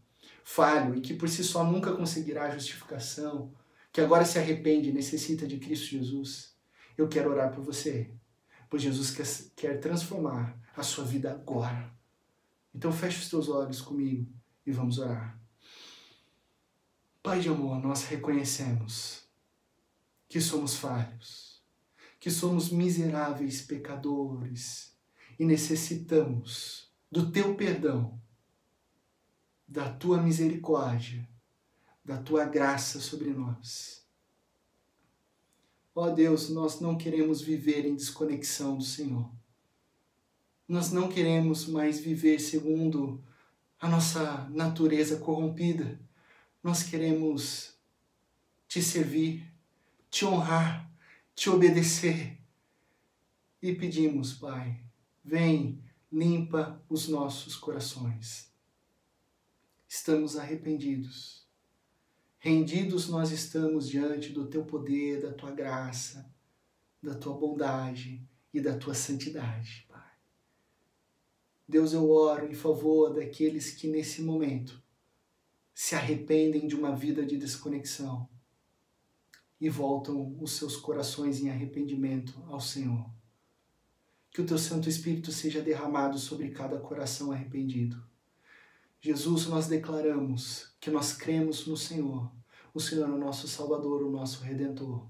falho 0.43 0.93
e 0.93 1.01
que 1.01 1.15
por 1.15 1.27
si 1.27 1.43
só 1.43 1.63
nunca 1.63 1.91
conseguirá 1.93 2.51
justificação, 2.51 3.51
que 3.91 3.99
agora 3.99 4.23
se 4.23 4.37
arrepende 4.37 4.89
e 4.89 4.93
necessita 4.93 5.47
de 5.47 5.57
Cristo 5.57 5.87
Jesus, 5.87 6.55
eu 6.95 7.07
quero 7.07 7.31
orar 7.31 7.51
por 7.51 7.63
você, 7.63 8.11
pois 8.69 8.83
Jesus 8.83 9.09
quer, 9.09 9.27
quer 9.55 9.79
transformar 9.79 10.55
a 10.77 10.83
sua 10.83 11.03
vida 11.03 11.31
agora. 11.31 11.91
Então 12.71 12.91
feche 12.91 13.23
os 13.23 13.29
teus 13.29 13.49
olhos 13.49 13.81
comigo 13.81 14.31
e 14.63 14.71
vamos 14.71 14.99
orar. 14.99 15.39
Pai 17.23 17.39
de 17.39 17.49
amor, 17.49 17.81
nós 17.81 18.03
reconhecemos 18.03 19.23
que 20.29 20.39
somos 20.39 20.75
falhos 20.75 21.44
que 22.20 22.32
somos 22.32 22.70
miseráveis 22.70 23.61
pecadores 23.61 24.95
e 25.38 25.45
necessitamos 25.45 26.89
do 27.11 27.32
teu 27.32 27.55
perdão, 27.55 28.20
da 29.68 29.89
tua 29.89 30.22
misericórdia, 30.22 31.28
da 32.03 32.18
tua 32.18 32.45
graça 32.45 32.99
sobre 32.99 33.30
nós. 33.32 34.05
Ó 35.93 36.09
Deus, 36.09 36.49
nós 36.49 36.80
não 36.82 36.97
queremos 36.97 37.41
viver 37.41 37.86
em 37.86 37.95
desconexão 37.95 38.78
do 38.78 38.84
Senhor. 38.84 39.32
Nós 40.68 40.91
não 40.91 41.07
queremos 41.07 41.68
mais 41.68 41.99
viver 41.99 42.39
segundo 42.39 43.24
a 43.80 43.88
nossa 43.88 44.49
natureza 44.49 45.18
corrompida. 45.18 45.99
Nós 46.61 46.84
queremos 46.84 47.76
te 48.68 48.82
servir, 48.82 49.49
te 50.09 50.26
honrar, 50.26 50.91
te 51.36 51.49
obedecer. 51.49 52.39
E 53.61 53.75
pedimos, 53.75 54.33
Pai, 54.33 54.81
vem, 55.23 55.83
limpa 56.11 56.81
os 56.89 57.09
nossos 57.09 57.55
corações. 57.55 58.51
Estamos 59.88 60.38
arrependidos. 60.38 61.45
Rendidos 62.39 63.09
nós 63.09 63.31
estamos 63.31 63.89
diante 63.89 64.29
do 64.31 64.47
teu 64.47 64.63
poder, 64.63 65.21
da 65.21 65.33
tua 65.33 65.51
graça, 65.51 66.31
da 67.01 67.15
tua 67.15 67.33
bondade 67.33 68.21
e 68.53 68.61
da 68.61 68.77
tua 68.77 68.93
santidade, 68.93 69.86
Pai. 69.89 70.01
Deus, 71.67 71.93
eu 71.93 72.09
oro 72.09 72.49
em 72.49 72.53
favor 72.53 73.13
daqueles 73.13 73.71
que 73.71 73.88
nesse 73.88 74.21
momento 74.21 74.81
se 75.73 75.95
arrependem 75.95 76.67
de 76.67 76.75
uma 76.75 76.95
vida 76.95 77.25
de 77.25 77.38
desconexão 77.38 78.29
e 79.59 79.69
voltam 79.69 80.37
os 80.41 80.53
seus 80.53 80.75
corações 80.75 81.41
em 81.41 81.49
arrependimento 81.49 82.33
ao 82.47 82.59
Senhor. 82.59 83.09
Que 84.31 84.41
o 84.41 84.45
teu 84.45 84.57
Santo 84.57 84.89
Espírito 84.89 85.31
seja 85.31 85.61
derramado 85.61 86.19
sobre 86.19 86.49
cada 86.49 86.77
coração 86.77 87.31
arrependido. 87.31 88.03
Jesus, 88.99 89.45
nós 89.47 89.67
declaramos 89.67 90.73
que 90.79 90.89
nós 90.89 91.13
cremos 91.13 91.67
no 91.67 91.77
Senhor. 91.77 92.31
O 92.73 92.79
Senhor 92.79 93.07
é 93.07 93.11
o 93.11 93.17
nosso 93.17 93.47
Salvador, 93.47 94.03
o 94.03 94.11
nosso 94.11 94.43
Redentor. 94.43 95.07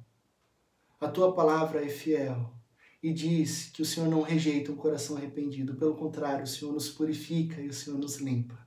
A 0.99 1.07
tua 1.07 1.33
palavra 1.33 1.83
é 1.83 1.89
fiel 1.89 2.53
e 3.01 3.13
diz 3.13 3.69
que 3.69 3.81
o 3.81 3.85
Senhor 3.85 4.09
não 4.09 4.21
rejeita 4.21 4.71
um 4.71 4.75
coração 4.75 5.15
arrependido. 5.15 5.75
Pelo 5.75 5.95
contrário, 5.95 6.43
o 6.43 6.47
Senhor 6.47 6.73
nos 6.73 6.89
purifica 6.89 7.61
e 7.61 7.67
o 7.67 7.73
Senhor 7.73 7.97
nos 7.97 8.17
limpa. 8.17 8.57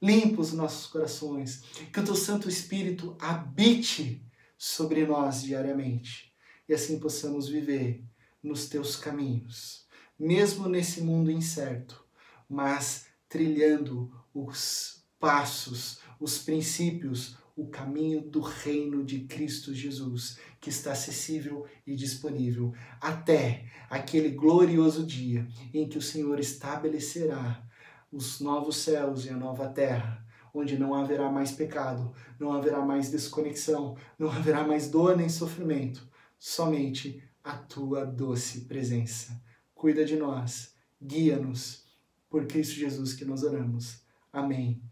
limpa 0.00 0.40
os 0.40 0.52
nossos 0.52 0.86
corações, 0.86 1.62
que 1.92 2.00
o 2.00 2.04
teu 2.04 2.14
Santo 2.14 2.48
Espírito 2.48 3.16
habite 3.18 4.24
sobre 4.56 5.06
nós 5.06 5.42
diariamente 5.42 6.32
e 6.68 6.74
assim 6.74 6.98
possamos 6.98 7.48
viver 7.48 8.02
nos 8.42 8.68
teus 8.68 8.96
caminhos, 8.96 9.86
mesmo 10.18 10.68
nesse 10.68 11.00
mundo 11.00 11.30
incerto, 11.30 12.04
mas 12.48 13.06
trilhando 13.28 14.12
os 14.34 15.04
passos, 15.18 16.00
os 16.20 16.38
princípios, 16.38 17.36
o 17.56 17.68
caminho 17.68 18.20
do 18.20 18.40
reino 18.40 19.02
de 19.04 19.20
Cristo 19.20 19.74
Jesus, 19.74 20.38
que 20.60 20.68
está 20.68 20.92
acessível 20.92 21.66
e 21.86 21.94
disponível 21.94 22.74
até 23.00 23.64
aquele 23.88 24.30
glorioso 24.30 25.06
dia 25.06 25.48
em 25.72 25.88
que 25.88 25.96
o 25.96 26.02
Senhor 26.02 26.38
estabelecerá 26.38 27.66
os 28.12 28.40
novos 28.40 28.76
céus 28.76 29.24
e 29.24 29.30
a 29.30 29.36
nova 29.36 29.68
terra, 29.68 30.25
onde 30.56 30.78
não 30.78 30.94
haverá 30.94 31.30
mais 31.30 31.52
pecado, 31.52 32.12
não 32.38 32.52
haverá 32.52 32.84
mais 32.84 33.10
desconexão, 33.10 33.96
não 34.18 34.30
haverá 34.30 34.66
mais 34.66 34.88
dor 34.90 35.16
nem 35.16 35.28
sofrimento, 35.28 36.08
somente 36.38 37.22
a 37.44 37.52
tua 37.56 38.04
doce 38.04 38.62
presença. 38.62 39.40
Cuida 39.74 40.04
de 40.04 40.16
nós, 40.16 40.74
guia-nos, 41.02 41.84
por 42.28 42.46
Cristo 42.46 42.74
Jesus 42.74 43.12
que 43.12 43.24
nós 43.24 43.42
oramos. 43.42 44.02
Amém. 44.32 44.82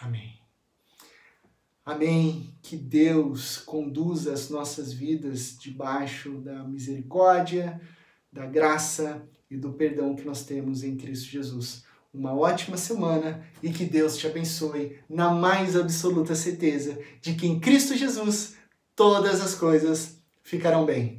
Amém. 0.00 0.38
Amém. 1.84 2.54
Que 2.62 2.76
Deus 2.76 3.58
conduza 3.58 4.32
as 4.32 4.48
nossas 4.50 4.92
vidas 4.92 5.56
debaixo 5.58 6.38
da 6.38 6.62
misericórdia, 6.64 7.80
da 8.32 8.46
graça 8.46 9.26
e 9.50 9.56
do 9.56 9.72
perdão 9.72 10.14
que 10.14 10.24
nós 10.24 10.44
temos 10.44 10.84
em 10.84 10.96
Cristo 10.96 11.30
Jesus. 11.30 11.84
Uma 12.18 12.34
ótima 12.34 12.76
semana 12.76 13.46
e 13.62 13.70
que 13.70 13.84
Deus 13.84 14.16
te 14.16 14.26
abençoe 14.26 14.98
na 15.08 15.30
mais 15.30 15.76
absoluta 15.76 16.34
certeza 16.34 16.98
de 17.20 17.34
que 17.34 17.46
em 17.46 17.60
Cristo 17.60 17.96
Jesus 17.96 18.56
todas 18.96 19.40
as 19.40 19.54
coisas 19.54 20.20
ficarão 20.42 20.84
bem. 20.84 21.17